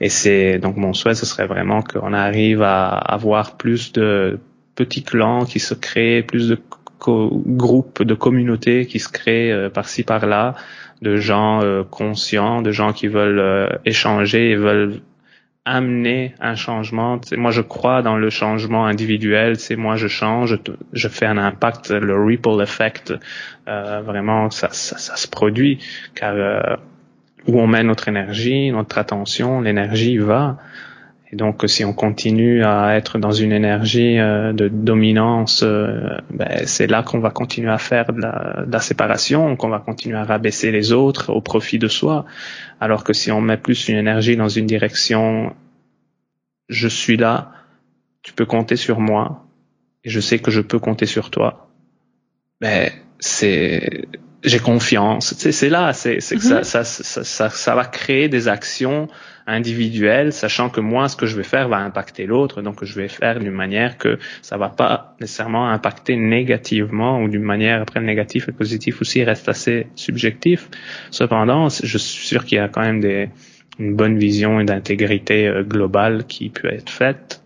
Et 0.00 0.08
c'est 0.08 0.58
donc 0.58 0.76
mon 0.76 0.92
souhait, 0.92 1.14
ce 1.14 1.24
serait 1.24 1.46
vraiment 1.46 1.82
qu'on 1.82 2.12
arrive 2.12 2.62
à 2.62 2.88
avoir 2.88 3.56
plus 3.56 3.92
de 3.92 4.40
petits 4.74 5.04
clans 5.04 5.44
qui 5.44 5.60
se 5.60 5.74
créent, 5.74 6.24
plus 6.24 6.48
de 6.48 6.58
groupes, 7.00 8.02
de 8.02 8.14
communautés 8.14 8.86
qui 8.86 8.98
se 8.98 9.08
créent 9.08 9.52
euh, 9.52 9.70
par-ci 9.70 10.02
par-là, 10.02 10.56
de 11.00 11.16
gens 11.16 11.62
euh, 11.62 11.84
conscients, 11.84 12.60
de 12.60 12.72
gens 12.72 12.92
qui 12.92 13.06
veulent 13.06 13.78
échanger 13.84 14.50
et 14.50 14.56
veulent 14.56 15.00
amener 15.68 16.34
un 16.40 16.54
changement. 16.54 17.20
moi, 17.36 17.50
je 17.50 17.60
crois 17.60 18.02
dans 18.02 18.16
le 18.16 18.30
changement 18.30 18.86
individuel. 18.86 19.58
C'est 19.58 19.76
moi, 19.76 19.96
je 19.96 20.08
change, 20.08 20.58
je 20.92 21.08
fais 21.08 21.26
un 21.26 21.36
impact, 21.36 21.90
le 21.90 22.24
ripple 22.24 22.62
effect. 22.62 23.12
Euh, 23.68 24.00
vraiment, 24.00 24.50
ça, 24.50 24.68
ça, 24.72 24.96
ça, 24.96 25.16
se 25.16 25.28
produit 25.28 25.78
car 26.14 26.34
euh, 26.34 26.76
où 27.46 27.60
on 27.60 27.66
met 27.66 27.82
notre 27.82 28.08
énergie, 28.08 28.70
notre 28.70 28.96
attention, 28.98 29.60
l'énergie 29.60 30.16
va. 30.16 30.58
Et 31.30 31.36
donc, 31.36 31.62
si 31.66 31.84
on 31.84 31.92
continue 31.92 32.64
à 32.64 32.96
être 32.96 33.18
dans 33.18 33.32
une 33.32 33.52
énergie 33.52 34.18
euh, 34.18 34.54
de 34.54 34.68
dominance, 34.68 35.62
euh, 35.62 36.16
ben, 36.30 36.66
c'est 36.66 36.86
là 36.86 37.02
qu'on 37.02 37.18
va 37.18 37.30
continuer 37.30 37.70
à 37.70 37.76
faire 37.76 38.12
de 38.12 38.20
la, 38.20 38.64
de 38.66 38.72
la 38.72 38.80
séparation, 38.80 39.54
qu'on 39.56 39.68
va 39.68 39.78
continuer 39.78 40.16
à 40.16 40.24
rabaisser 40.24 40.70
les 40.72 40.92
autres 40.92 41.30
au 41.30 41.42
profit 41.42 41.78
de 41.78 41.88
soi. 41.88 42.24
Alors 42.80 43.04
que 43.04 43.12
si 43.12 43.30
on 43.30 43.42
met 43.42 43.58
plus 43.58 43.88
une 43.88 43.96
énergie 43.96 44.36
dans 44.36 44.48
une 44.48 44.66
direction, 44.66 45.54
je 46.70 46.88
suis 46.88 47.18
là, 47.18 47.52
tu 48.22 48.32
peux 48.32 48.46
compter 48.46 48.76
sur 48.76 48.98
moi, 48.98 49.44
et 50.04 50.10
je 50.10 50.20
sais 50.20 50.38
que 50.38 50.50
je 50.50 50.62
peux 50.62 50.78
compter 50.78 51.06
sur 51.06 51.30
toi. 51.30 51.68
Ben, 52.60 52.90
c'est 53.20 54.08
j'ai 54.44 54.60
confiance. 54.60 55.34
C'est 55.34 55.68
là, 55.68 55.92
c'est 55.92 56.20
c'est 56.20 56.38
ça, 56.38 56.62
ça, 56.62 56.84
ça, 56.84 57.24
ça, 57.24 57.50
ça 57.50 57.74
va 57.74 57.84
créer 57.84 58.28
des 58.28 58.48
actions 58.48 59.08
individuelles, 59.48 60.32
sachant 60.32 60.68
que 60.68 60.80
moi, 60.80 61.08
ce 61.08 61.16
que 61.16 61.26
je 61.26 61.36
vais 61.36 61.42
faire 61.42 61.68
va 61.68 61.78
impacter 61.78 62.26
l'autre, 62.26 62.62
donc 62.62 62.84
je 62.84 62.94
vais 62.94 63.08
faire 63.08 63.40
d'une 63.40 63.50
manière 63.50 63.98
que 63.98 64.18
ça 64.42 64.56
va 64.56 64.68
pas 64.68 65.16
nécessairement 65.20 65.68
impacter 65.70 66.16
négativement 66.16 67.20
ou 67.22 67.28
d'une 67.28 67.42
manière 67.42 67.82
après 67.82 68.00
négatif 68.00 68.48
et 68.48 68.52
positif 68.52 69.00
aussi 69.00 69.24
reste 69.24 69.48
assez 69.48 69.88
subjectif. 69.96 70.68
Cependant, 71.10 71.68
je 71.68 71.98
suis 71.98 72.26
sûr 72.26 72.44
qu'il 72.44 72.58
y 72.58 72.60
a 72.60 72.68
quand 72.68 72.82
même 72.82 73.00
des 73.00 73.30
une 73.78 73.94
bonne 73.94 74.18
vision 74.18 74.58
et 74.58 74.64
d'intégrité 74.64 75.52
globale 75.62 76.24
qui 76.26 76.50
peut 76.50 76.66
être 76.66 76.90
faite. 76.90 77.42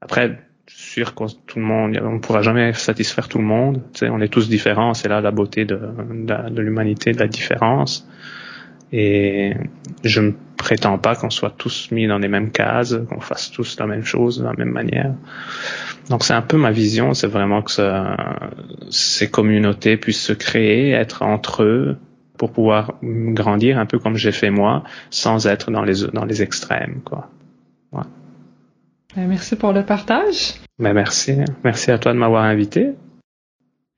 Après, 0.00 0.38
sûr 0.66 1.14
que 1.14 1.24
tout 1.46 1.58
le 1.58 1.64
monde, 1.64 1.98
on 2.02 2.14
ne 2.14 2.18
pourra 2.18 2.42
jamais 2.42 2.72
satisfaire 2.72 3.28
tout 3.28 3.38
le 3.38 3.44
monde. 3.44 3.82
Tu 3.92 4.00
sais, 4.00 4.08
on 4.10 4.20
est 4.20 4.28
tous 4.28 4.48
différents, 4.48 4.94
c'est 4.94 5.08
là 5.08 5.20
la 5.20 5.30
beauté 5.30 5.64
de, 5.64 5.76
de, 5.76 6.62
l'humanité, 6.62 7.12
de 7.12 7.18
la 7.18 7.26
différence. 7.26 8.08
Et 8.92 9.54
je 10.04 10.20
ne 10.20 10.32
prétends 10.64 10.96
pas 10.96 11.14
qu'on 11.14 11.28
soit 11.28 11.50
tous 11.50 11.90
mis 11.90 12.06
dans 12.06 12.18
les 12.18 12.28
mêmes 12.28 12.50
cases, 12.50 12.96
qu'on 13.10 13.20
fasse 13.20 13.50
tous 13.50 13.78
la 13.78 13.86
même 13.86 14.04
chose 14.04 14.38
de 14.38 14.44
la 14.44 14.54
même 14.54 14.70
manière. 14.70 15.12
Donc 16.08 16.24
c'est 16.24 16.32
un 16.32 16.40
peu 16.40 16.56
ma 16.56 16.70
vision, 16.70 17.12
c'est 17.12 17.26
vraiment 17.26 17.60
que 17.60 17.70
ça, 17.70 18.16
ces 18.88 19.30
communautés 19.30 19.98
puissent 19.98 20.22
se 20.22 20.32
créer, 20.32 20.92
être 20.92 21.22
entre 21.22 21.64
eux 21.64 21.98
pour 22.38 22.50
pouvoir 22.50 22.94
grandir 23.02 23.78
un 23.78 23.84
peu 23.84 23.98
comme 23.98 24.16
j'ai 24.16 24.32
fait 24.32 24.50
moi, 24.50 24.84
sans 25.10 25.46
être 25.46 25.70
dans 25.70 25.84
les 25.84 26.06
dans 26.12 26.24
les 26.24 26.40
extrêmes, 26.40 27.00
quoi. 27.04 27.28
Ouais. 27.92 28.08
Ben, 29.14 29.28
merci 29.28 29.56
pour 29.56 29.72
le 29.72 29.84
partage. 29.84 30.54
Ben 30.78 30.94
merci. 30.94 31.36
Merci 31.62 31.90
à 31.90 31.98
toi 31.98 32.14
de 32.14 32.18
m'avoir 32.18 32.44
invité. 32.44 32.92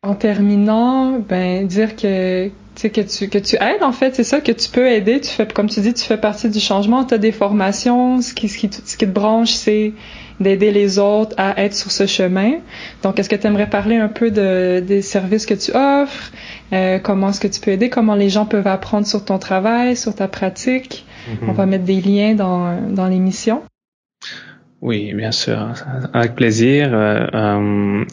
En 0.03 0.15
terminant, 0.17 1.21
ben 1.21 1.67
dire 1.67 1.95
que 1.95 2.51
que 2.83 3.01
tu 3.01 3.29
que 3.29 3.39
tu 3.39 3.57
aides 3.57 3.83
en 3.83 3.93
fait, 3.93 4.15
c'est 4.15 4.25
ça 4.25 4.41
que 4.41 4.53
tu 4.53 4.69
peux 4.71 4.89
aider, 4.89 5.21
tu 5.21 5.31
fais 5.31 5.47
comme 5.47 5.69
tu 5.69 5.81
dis, 5.81 5.95
tu 5.95 6.05
fais 6.05 6.17
partie 6.19 6.49
du 6.51 6.61
changement, 6.61 7.05
tu 7.05 7.15
as 7.15 7.19
des 7.19 7.33
formations, 7.33 8.21
ce 8.21 8.35
qui 8.35 8.49
ce 8.49 8.59
qui, 8.59 8.71
ce 8.73 8.97
qui 8.97 9.07
te 9.07 9.11
branche 9.11 9.51
c'est 9.51 9.93
d'aider 10.39 10.71
les 10.71 10.99
autres 10.99 11.35
à 11.39 11.63
être 11.63 11.75
sur 11.75 11.91
ce 11.91 12.07
chemin. 12.07 12.57
Donc 13.03 13.19
est-ce 13.19 13.29
que 13.29 13.37
tu 13.37 13.47
aimerais 13.47 13.71
parler 13.71 13.97
un 13.97 14.09
peu 14.09 14.31
de 14.31 14.81
des 14.87 15.03
services 15.03 15.47
que 15.47 15.55
tu 15.55 15.73
offres, 15.73 16.33
euh, 16.73 16.99
comment 16.99 17.31
est-ce 17.31 17.41
que 17.41 17.49
tu 17.49 17.61
peux 17.61 17.71
aider, 17.71 17.89
comment 17.89 18.15
les 18.15 18.29
gens 18.29 18.47
peuvent 18.47 18.67
apprendre 18.67 19.07
sur 19.07 19.25
ton 19.25 19.39
travail, 19.39 19.97
sur 19.97 20.15
ta 20.15 20.29
pratique? 20.29 21.07
Mm-hmm. 21.29 21.49
On 21.49 21.53
va 21.53 21.67
mettre 21.67 21.85
des 21.85 22.01
liens 22.01 22.35
dans 22.35 22.79
dans 22.91 23.09
l'émission. 23.09 23.63
Oui, 24.83 25.15
bien 25.15 25.33
sûr, 25.33 25.73
avec 26.13 26.35
plaisir. 26.35 26.91
Euh, 26.93 27.27
euh, 27.35 28.05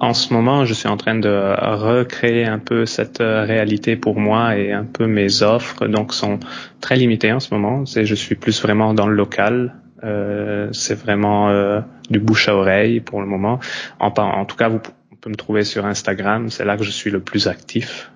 en 0.00 0.14
ce 0.14 0.32
moment, 0.32 0.64
je 0.64 0.72
suis 0.72 0.88
en 0.88 0.96
train 0.96 1.14
de 1.14 1.54
recréer 1.60 2.46
un 2.46 2.58
peu 2.58 2.86
cette 2.86 3.20
euh, 3.20 3.44
réalité 3.44 3.96
pour 3.96 4.18
moi 4.18 4.56
et 4.56 4.72
un 4.72 4.84
peu 4.84 5.06
mes 5.06 5.42
offres 5.42 5.86
donc 5.86 6.14
sont 6.14 6.40
très 6.80 6.96
limitées 6.96 7.32
en 7.32 7.40
ce 7.40 7.52
moment. 7.52 7.84
C'est, 7.84 8.06
je 8.06 8.14
suis 8.14 8.34
plus 8.34 8.62
vraiment 8.62 8.94
dans 8.94 9.06
le 9.06 9.14
local. 9.14 9.74
Euh, 10.02 10.70
c'est 10.72 10.94
vraiment 10.94 11.50
euh, 11.50 11.80
du 12.08 12.18
bouche 12.18 12.48
à 12.48 12.56
oreille 12.56 13.00
pour 13.00 13.20
le 13.20 13.26
moment. 13.26 13.60
En, 13.98 14.08
en 14.16 14.44
tout 14.46 14.56
cas, 14.56 14.70
vous 14.70 14.78
pouvez 14.78 15.32
me 15.32 15.36
trouver 15.36 15.64
sur 15.64 15.84
Instagram. 15.84 16.48
C'est 16.48 16.64
là 16.64 16.78
que 16.78 16.84
je 16.84 16.90
suis 16.90 17.10
le 17.10 17.20
plus 17.20 17.46
actif. 17.46 18.10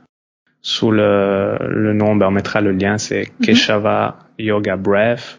Sous 0.62 0.90
le, 0.90 1.58
le 1.68 1.92
nom, 1.92 2.16
ben, 2.16 2.28
on 2.28 2.30
mettra 2.30 2.62
le 2.62 2.72
lien. 2.72 2.96
C'est 2.96 3.24
mm-hmm. 3.24 3.44
Keshava 3.44 4.18
Yoga 4.38 4.76
Breath. 4.76 5.38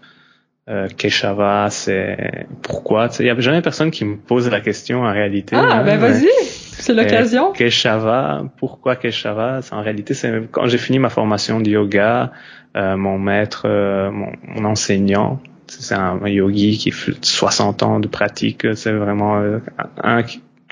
Euh, 0.68 0.88
Keshava, 0.88 1.70
c'est 1.70 2.48
pourquoi? 2.64 3.10
Il 3.20 3.26
y 3.28 3.30
a 3.30 3.40
jamais 3.40 3.62
personne 3.62 3.92
qui 3.92 4.04
me 4.04 4.18
pose 4.18 4.50
la 4.50 4.62
question 4.62 5.04
en 5.04 5.12
réalité. 5.12 5.56
Ah, 5.56 5.78
hein, 5.80 5.84
ben 5.84 6.00
vas-y, 6.00 6.28
c'est 6.42 6.94
l'occasion. 6.94 7.52
Keshava, 7.52 8.46
pourquoi 8.58 8.96
Keshava? 8.96 9.60
En 9.72 9.82
réalité, 9.82 10.16
c'est 10.16 10.32
quand 10.52 10.66
j'ai 10.66 10.80
fini 10.80 10.98
ma 10.98 11.10
formation 11.10 11.60
de 11.60 11.70
yoga, 11.70 12.32
euh, 12.76 12.98
mon 12.98 13.20
maître, 13.20 13.66
euh, 13.66 14.10
mon, 14.10 14.32
mon, 14.48 14.66
enseignant, 14.66 15.40
c'est 15.68 15.94
un, 15.94 16.20
yogi 16.28 16.80
qui 16.80 16.90
fait 16.90 17.14
60 17.24 17.84
ans 17.84 18.00
de 18.00 18.08
pratique. 18.08 18.66
C'est 18.76 18.92
vraiment 18.92 19.38
euh, 19.38 19.60
un 20.02 20.24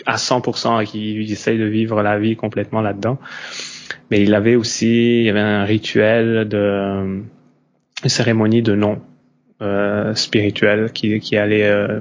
à 0.08 0.16
100% 0.16 0.86
qui 0.86 1.22
essaye 1.32 1.60
de 1.60 1.66
vivre 1.66 2.02
la 2.02 2.18
vie 2.18 2.36
complètement 2.36 2.82
là-dedans. 2.82 3.20
Mais 4.10 4.22
il 4.24 4.34
avait 4.34 4.56
aussi, 4.56 5.20
il 5.20 5.26
y 5.26 5.30
avait 5.30 5.40
un 5.40 5.66
rituel 5.66 6.48
de 6.48 7.22
une 8.04 8.10
cérémonie 8.10 8.64
de 8.64 8.76
nom 8.76 9.02
euh, 9.64 10.14
spirituelle 10.16 10.92
qui, 10.92 11.38
allait 11.38 11.64
euh, 11.64 12.00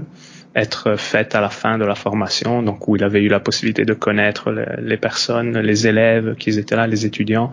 être 0.54 0.96
faite 0.96 1.34
à 1.34 1.40
la 1.40 1.48
fin 1.48 1.78
de 1.78 1.84
la 1.84 1.94
formation, 1.94 2.62
donc 2.62 2.88
où 2.88 2.96
il 2.96 3.04
avait 3.04 3.22
eu 3.22 3.28
la 3.28 3.40
possibilité 3.40 3.84
de 3.84 3.94
connaître 3.94 4.50
les, 4.50 4.96
personnes, 4.96 5.58
les 5.58 5.86
élèves 5.86 6.34
qui 6.34 6.50
étaient 6.58 6.76
là, 6.76 6.86
les 6.86 7.06
étudiants, 7.06 7.52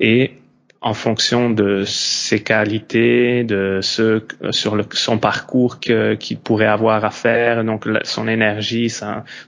et 0.00 0.32
en 0.80 0.94
fonction 0.94 1.50
de 1.50 1.84
ses 1.86 2.40
qualités, 2.40 3.44
de 3.44 3.80
ce 3.82 4.22
sur 4.50 4.76
son 4.92 5.18
parcours 5.18 5.80
qu'il 5.80 6.38
pourrait 6.38 6.66
avoir 6.66 7.04
à 7.04 7.10
faire, 7.10 7.64
donc 7.64 7.88
son 8.02 8.28
énergie, 8.28 8.92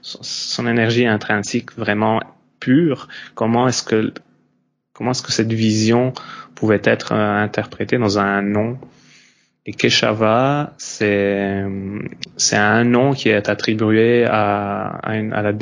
son 0.01 0.67
énergie 0.67 1.05
intrinsèque 1.05 1.73
vraiment 1.77 2.19
pure. 2.59 3.07
Comment 3.35 3.67
est-ce 3.67 3.83
que 3.83 4.11
comment 4.93 5.11
est-ce 5.11 5.23
que 5.23 5.31
cette 5.31 5.53
vision 5.53 6.13
pouvait 6.55 6.81
être 6.83 7.13
euh, 7.13 7.37
interprétée 7.37 7.97
dans 7.97 8.19
un 8.19 8.41
nom 8.41 8.77
et 9.65 9.73
Keshava, 9.73 10.73
c'est 10.77 11.63
c'est 12.37 12.55
un 12.57 12.83
nom 12.83 13.13
qui 13.13 13.29
est 13.29 13.49
attribué 13.49 14.25
à, 14.25 14.87
à, 14.87 15.11
à 15.11 15.41
la, 15.41 15.53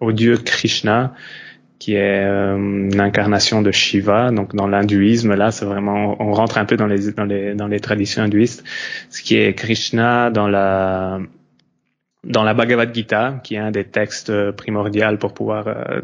au 0.00 0.12
dieu 0.12 0.36
Krishna, 0.36 1.14
qui 1.78 1.94
est 1.94 2.24
euh, 2.24 2.88
l'incarnation 2.94 3.62
de 3.62 3.70
Shiva. 3.70 4.30
Donc 4.30 4.54
dans 4.54 4.66
l'hindouisme, 4.66 5.34
là, 5.34 5.50
c'est 5.50 5.64
vraiment, 5.64 6.16
on 6.20 6.32
rentre 6.32 6.58
un 6.58 6.64
peu 6.64 6.76
dans 6.76 6.86
les 6.86 7.12
dans 7.12 7.24
les 7.24 7.54
dans 7.54 7.68
les 7.68 7.80
traditions 7.80 8.22
hindouistes. 8.22 8.64
Ce 9.10 9.22
qui 9.22 9.36
est 9.36 9.54
Krishna 9.54 10.30
dans 10.30 10.48
la 10.48 11.20
dans 12.24 12.44
la 12.44 12.54
Bhagavad 12.54 12.94
Gita, 12.94 13.40
qui 13.42 13.56
est 13.56 13.58
un 13.58 13.72
des 13.72 13.84
textes 13.84 14.32
primordiaux 14.52 15.16
pour 15.18 15.34
pouvoir 15.34 15.68
euh, 15.68 16.00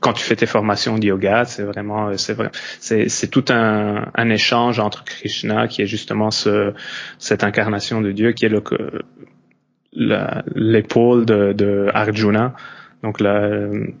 quand 0.00 0.12
tu 0.14 0.24
fais 0.24 0.36
tes 0.36 0.46
formations 0.46 0.98
de 0.98 1.06
yoga, 1.06 1.44
c'est 1.44 1.62
vraiment, 1.62 2.08
euh, 2.08 2.16
c'est 2.16 2.34
vrai, 2.34 2.50
c'est, 2.80 3.30
tout 3.30 3.44
un, 3.50 4.10
un, 4.14 4.30
échange 4.30 4.78
entre 4.80 5.04
Krishna, 5.04 5.68
qui 5.68 5.82
est 5.82 5.86
justement 5.86 6.30
ce, 6.30 6.72
cette 7.18 7.44
incarnation 7.44 8.00
de 8.00 8.12
Dieu, 8.12 8.32
qui 8.32 8.46
est 8.46 8.48
le, 8.48 8.62
l'épaule 10.54 11.26
de, 11.26 11.52
de, 11.52 11.88
Arjuna, 11.92 12.54
donc 13.02 13.20
le, 13.20 13.94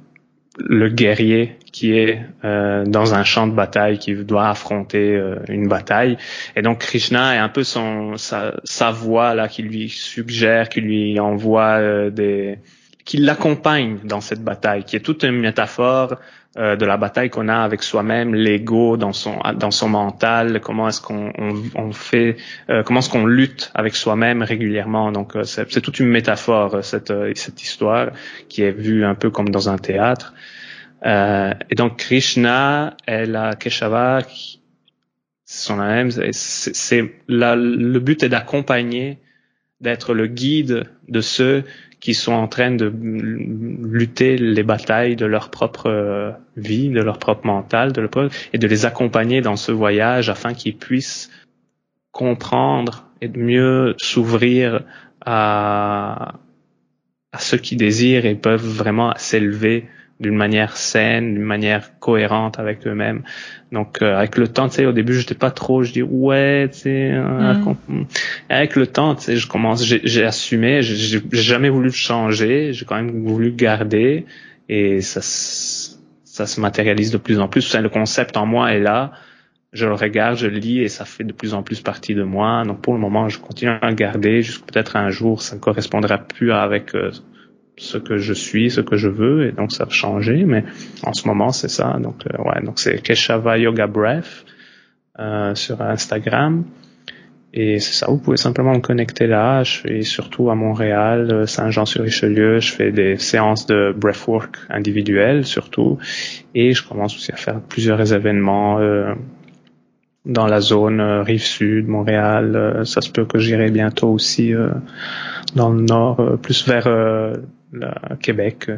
le 0.58 0.88
guerrier 0.88 1.56
qui 1.72 1.92
est 1.92 2.20
euh, 2.44 2.84
dans 2.84 3.14
un 3.14 3.24
champ 3.24 3.46
de 3.46 3.52
bataille, 3.52 3.98
qui 3.98 4.14
doit 4.14 4.48
affronter 4.48 5.14
euh, 5.16 5.36
une 5.48 5.68
bataille. 5.68 6.16
Et 6.56 6.62
donc 6.62 6.78
Krishna 6.78 7.36
est 7.36 7.38
un 7.38 7.48
peu 7.48 7.62
son 7.62 8.16
sa, 8.16 8.54
sa 8.64 8.90
voix 8.90 9.34
là 9.34 9.48
qui 9.48 9.62
lui 9.62 9.88
suggère, 9.88 10.68
qui 10.68 10.80
lui 10.80 11.20
envoie 11.20 11.78
euh, 11.78 12.10
des 12.10 12.58
qui 13.10 13.16
l'accompagne 13.16 13.98
dans 14.04 14.20
cette 14.20 14.44
bataille, 14.44 14.84
qui 14.84 14.94
est 14.94 15.00
toute 15.00 15.24
une 15.24 15.40
métaphore 15.40 16.14
euh, 16.56 16.76
de 16.76 16.86
la 16.86 16.96
bataille 16.96 17.28
qu'on 17.28 17.48
a 17.48 17.56
avec 17.56 17.82
soi-même, 17.82 18.36
l'ego 18.36 18.96
dans 18.96 19.12
son 19.12 19.40
dans 19.56 19.72
son 19.72 19.88
mental, 19.88 20.60
comment 20.60 20.86
est-ce 20.86 21.00
qu'on 21.00 21.32
on, 21.74 21.90
fait, 21.90 22.36
euh, 22.68 22.84
comment 22.84 23.00
est-ce 23.00 23.10
qu'on 23.10 23.26
lutte 23.26 23.72
avec 23.74 23.96
soi-même 23.96 24.44
régulièrement. 24.44 25.10
Donc 25.10 25.34
euh, 25.34 25.42
c'est 25.42 25.80
toute 25.80 25.98
une 25.98 26.06
métaphore 26.06 26.84
cette 26.84 27.12
cette 27.34 27.60
histoire 27.60 28.10
qui 28.48 28.62
est 28.62 28.70
vue 28.70 29.04
un 29.04 29.16
peu 29.16 29.30
comme 29.30 29.48
dans 29.48 29.68
un 29.68 29.78
théâtre. 29.78 30.32
et 31.04 31.74
donc 31.74 31.96
Krishna 31.96 32.96
et 33.08 33.26
la 33.26 33.56
Keshava, 33.56 34.20
sont 35.46 35.74
la 35.74 35.86
même. 35.86 36.10
C'est 36.30 37.12
le 37.26 37.98
but 37.98 38.22
est 38.22 38.28
d'accompagner, 38.28 39.18
d'être 39.80 40.14
le 40.14 40.28
guide 40.28 40.84
de 41.08 41.20
ceux 41.20 41.64
qui 42.00 42.14
sont 42.14 42.32
en 42.32 42.48
train 42.48 42.70
de 42.70 42.92
lutter 42.92 44.38
les 44.38 44.62
batailles 44.62 45.16
de 45.16 45.26
leur 45.26 45.50
propre 45.50 45.86
euh, 45.86 46.32
vie, 46.56 46.88
de 46.88 47.02
leur 47.02 47.18
propre 47.18 47.46
mental, 47.46 47.92
de 47.92 48.00
leur 48.00 48.30
et 48.52 48.58
de 48.58 48.66
les 48.66 48.86
accompagner 48.86 49.42
dans 49.42 49.56
ce 49.56 49.70
voyage 49.70 50.30
afin 50.30 50.54
qu'ils 50.54 50.76
puissent 50.76 51.30
comprendre 52.10 53.06
et 53.20 53.28
mieux 53.28 53.94
s'ouvrir 53.98 54.80
à, 55.24 56.34
à 57.32 57.38
ceux 57.38 57.58
qui 57.58 57.76
désirent 57.76 58.24
et 58.24 58.34
peuvent 58.34 58.66
vraiment 58.66 59.12
s'élever 59.16 59.86
d'une 60.20 60.36
manière 60.36 60.76
saine, 60.76 61.34
d'une 61.34 61.42
manière 61.42 61.98
cohérente 61.98 62.58
avec 62.58 62.86
eux-mêmes. 62.86 63.22
Donc 63.72 64.02
euh, 64.02 64.16
avec 64.16 64.36
le 64.36 64.48
temps, 64.48 64.68
tu 64.68 64.76
sais, 64.76 64.86
au 64.86 64.92
début 64.92 65.14
j'étais 65.14 65.34
pas 65.34 65.50
trop, 65.50 65.82
je 65.82 65.92
dis 65.92 66.02
ouais, 66.02 66.68
tu 66.72 66.80
sais, 66.80 67.10
euh, 67.12 67.54
mm. 67.88 68.04
avec 68.50 68.76
le 68.76 68.86
temps, 68.86 69.14
tu 69.14 69.22
sais, 69.22 69.36
je 69.36 69.48
commence, 69.48 69.82
j'ai 69.82 70.24
assumé, 70.24 70.82
j'ai 70.82 71.22
jamais 71.32 71.70
voulu 71.70 71.90
changer, 71.90 72.74
j'ai 72.74 72.84
quand 72.84 72.96
même 72.96 73.24
voulu 73.24 73.50
garder 73.52 74.26
et 74.68 75.00
ça, 75.00 75.20
ça 75.22 76.46
se 76.46 76.60
matérialise 76.60 77.10
de 77.10 77.18
plus 77.18 77.40
en 77.40 77.48
plus. 77.48 77.74
Le 77.74 77.88
concept 77.88 78.36
en 78.36 78.44
moi 78.44 78.72
est 78.72 78.80
là, 78.80 79.12
je 79.72 79.86
le 79.86 79.94
regarde, 79.94 80.36
je 80.36 80.48
le 80.48 80.58
lis 80.58 80.80
et 80.80 80.88
ça 80.88 81.06
fait 81.06 81.24
de 81.24 81.32
plus 81.32 81.54
en 81.54 81.62
plus 81.62 81.80
partie 81.80 82.14
de 82.14 82.24
moi. 82.24 82.62
Donc 82.66 82.82
pour 82.82 82.92
le 82.92 83.00
moment, 83.00 83.30
je 83.30 83.38
continue 83.38 83.70
à 83.70 83.88
le 83.88 83.94
garder, 83.94 84.42
jusqu'à 84.42 84.66
peut-être 84.66 84.96
un 84.96 85.08
jour 85.08 85.40
ça 85.40 85.56
ne 85.56 85.60
correspondra 85.60 86.18
plus 86.18 86.52
avec 86.52 86.94
euh, 86.94 87.10
ce 87.80 87.98
que 87.98 88.18
je 88.18 88.32
suis, 88.32 88.70
ce 88.70 88.80
que 88.80 88.96
je 88.96 89.08
veux, 89.08 89.46
et 89.46 89.52
donc 89.52 89.72
ça 89.72 89.84
va 89.84 89.90
changer, 89.90 90.44
mais 90.44 90.64
en 91.02 91.12
ce 91.12 91.26
moment 91.26 91.50
c'est 91.50 91.70
ça. 91.70 91.98
Donc 92.00 92.24
euh, 92.26 92.42
ouais, 92.42 92.62
donc 92.62 92.78
c'est 92.78 93.02
Keshava 93.02 93.58
Yoga 93.58 93.86
Breath 93.86 94.44
euh, 95.18 95.54
sur 95.54 95.80
Instagram. 95.80 96.64
Et 97.52 97.80
c'est 97.80 97.92
ça, 97.92 98.06
vous 98.08 98.18
pouvez 98.18 98.36
simplement 98.36 98.74
me 98.74 98.80
connecter 98.80 99.26
là. 99.26 99.64
Je 99.64 99.70
suis 99.70 100.04
surtout 100.04 100.50
à 100.50 100.54
Montréal, 100.54 101.28
euh, 101.32 101.46
Saint-Jean-sur-Richelieu. 101.46 102.60
Je 102.60 102.72
fais 102.72 102.92
des 102.92 103.16
séances 103.16 103.66
de 103.66 103.92
breathwork 103.96 104.56
individuelles 104.68 105.44
surtout. 105.44 105.98
Et 106.54 106.74
je 106.74 106.86
commence 106.86 107.16
aussi 107.16 107.32
à 107.32 107.36
faire 107.36 107.60
plusieurs 107.60 108.12
événements 108.12 108.78
euh, 108.78 109.14
dans 110.26 110.46
la 110.46 110.60
zone 110.60 111.00
euh, 111.00 111.22
rive 111.22 111.42
sud, 111.42 111.88
Montréal. 111.88 112.82
ça 112.84 113.00
se 113.00 113.10
peut 113.10 113.24
que 113.24 113.38
j'irai 113.38 113.70
bientôt 113.70 114.10
aussi 114.10 114.52
dans 115.56 115.70
le 115.70 115.82
nord, 115.82 116.38
plus 116.40 116.68
vers 116.68 116.86
le 117.72 118.16
Québec. 118.16 118.70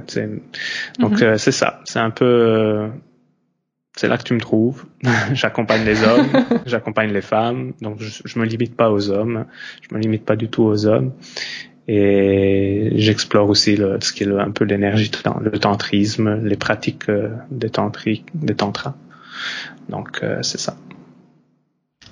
Donc 0.98 1.12
mhm. 1.12 1.22
euh, 1.22 1.38
c'est 1.38 1.52
ça, 1.52 1.80
c'est 1.84 1.98
un 1.98 2.10
peu 2.10 2.24
euh, 2.24 2.88
c'est 3.96 4.08
là 4.08 4.18
que 4.18 4.22
tu 4.22 4.34
me 4.34 4.40
trouves. 4.40 4.84
j'accompagne 5.32 5.84
les 5.84 6.02
hommes, 6.04 6.28
j'accompagne 6.66 7.12
les 7.12 7.22
femmes, 7.22 7.72
donc 7.80 8.00
je, 8.00 8.22
je 8.24 8.38
me 8.38 8.44
limite 8.44 8.76
pas 8.76 8.90
aux 8.90 9.10
hommes, 9.10 9.46
je 9.88 9.94
me 9.94 10.00
limite 10.00 10.24
pas 10.24 10.36
du 10.36 10.48
tout 10.48 10.62
aux 10.62 10.86
hommes. 10.86 11.12
Et 11.88 12.92
j'explore 12.94 13.48
aussi 13.48 13.76
le, 13.76 13.98
ce 14.00 14.12
qui 14.12 14.22
est 14.22 14.30
un 14.30 14.52
peu 14.52 14.64
l'énergie, 14.64 15.10
le 15.40 15.58
tantrisme, 15.58 16.40
les 16.44 16.56
pratiques 16.56 17.08
euh, 17.08 17.30
des 17.50 17.70
tantriques, 17.70 18.26
des 18.34 18.54
tantras. 18.54 18.94
Donc 19.88 20.20
c'est 20.42 20.60
ça. 20.60 20.76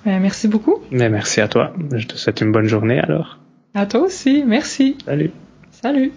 Merci 0.05 0.49
beaucoup. 0.49 0.81
Mais 0.91 1.09
merci 1.09 1.39
à 1.39 1.47
toi. 1.47 1.73
Je 1.93 2.05
te 2.05 2.15
souhaite 2.15 2.41
une 2.41 2.51
bonne 2.51 2.67
journée 2.67 2.99
alors. 2.99 3.39
À 3.73 3.85
toi 3.85 4.01
aussi. 4.01 4.43
Merci. 4.45 4.97
Salut. 5.05 5.31
Salut. 5.71 6.11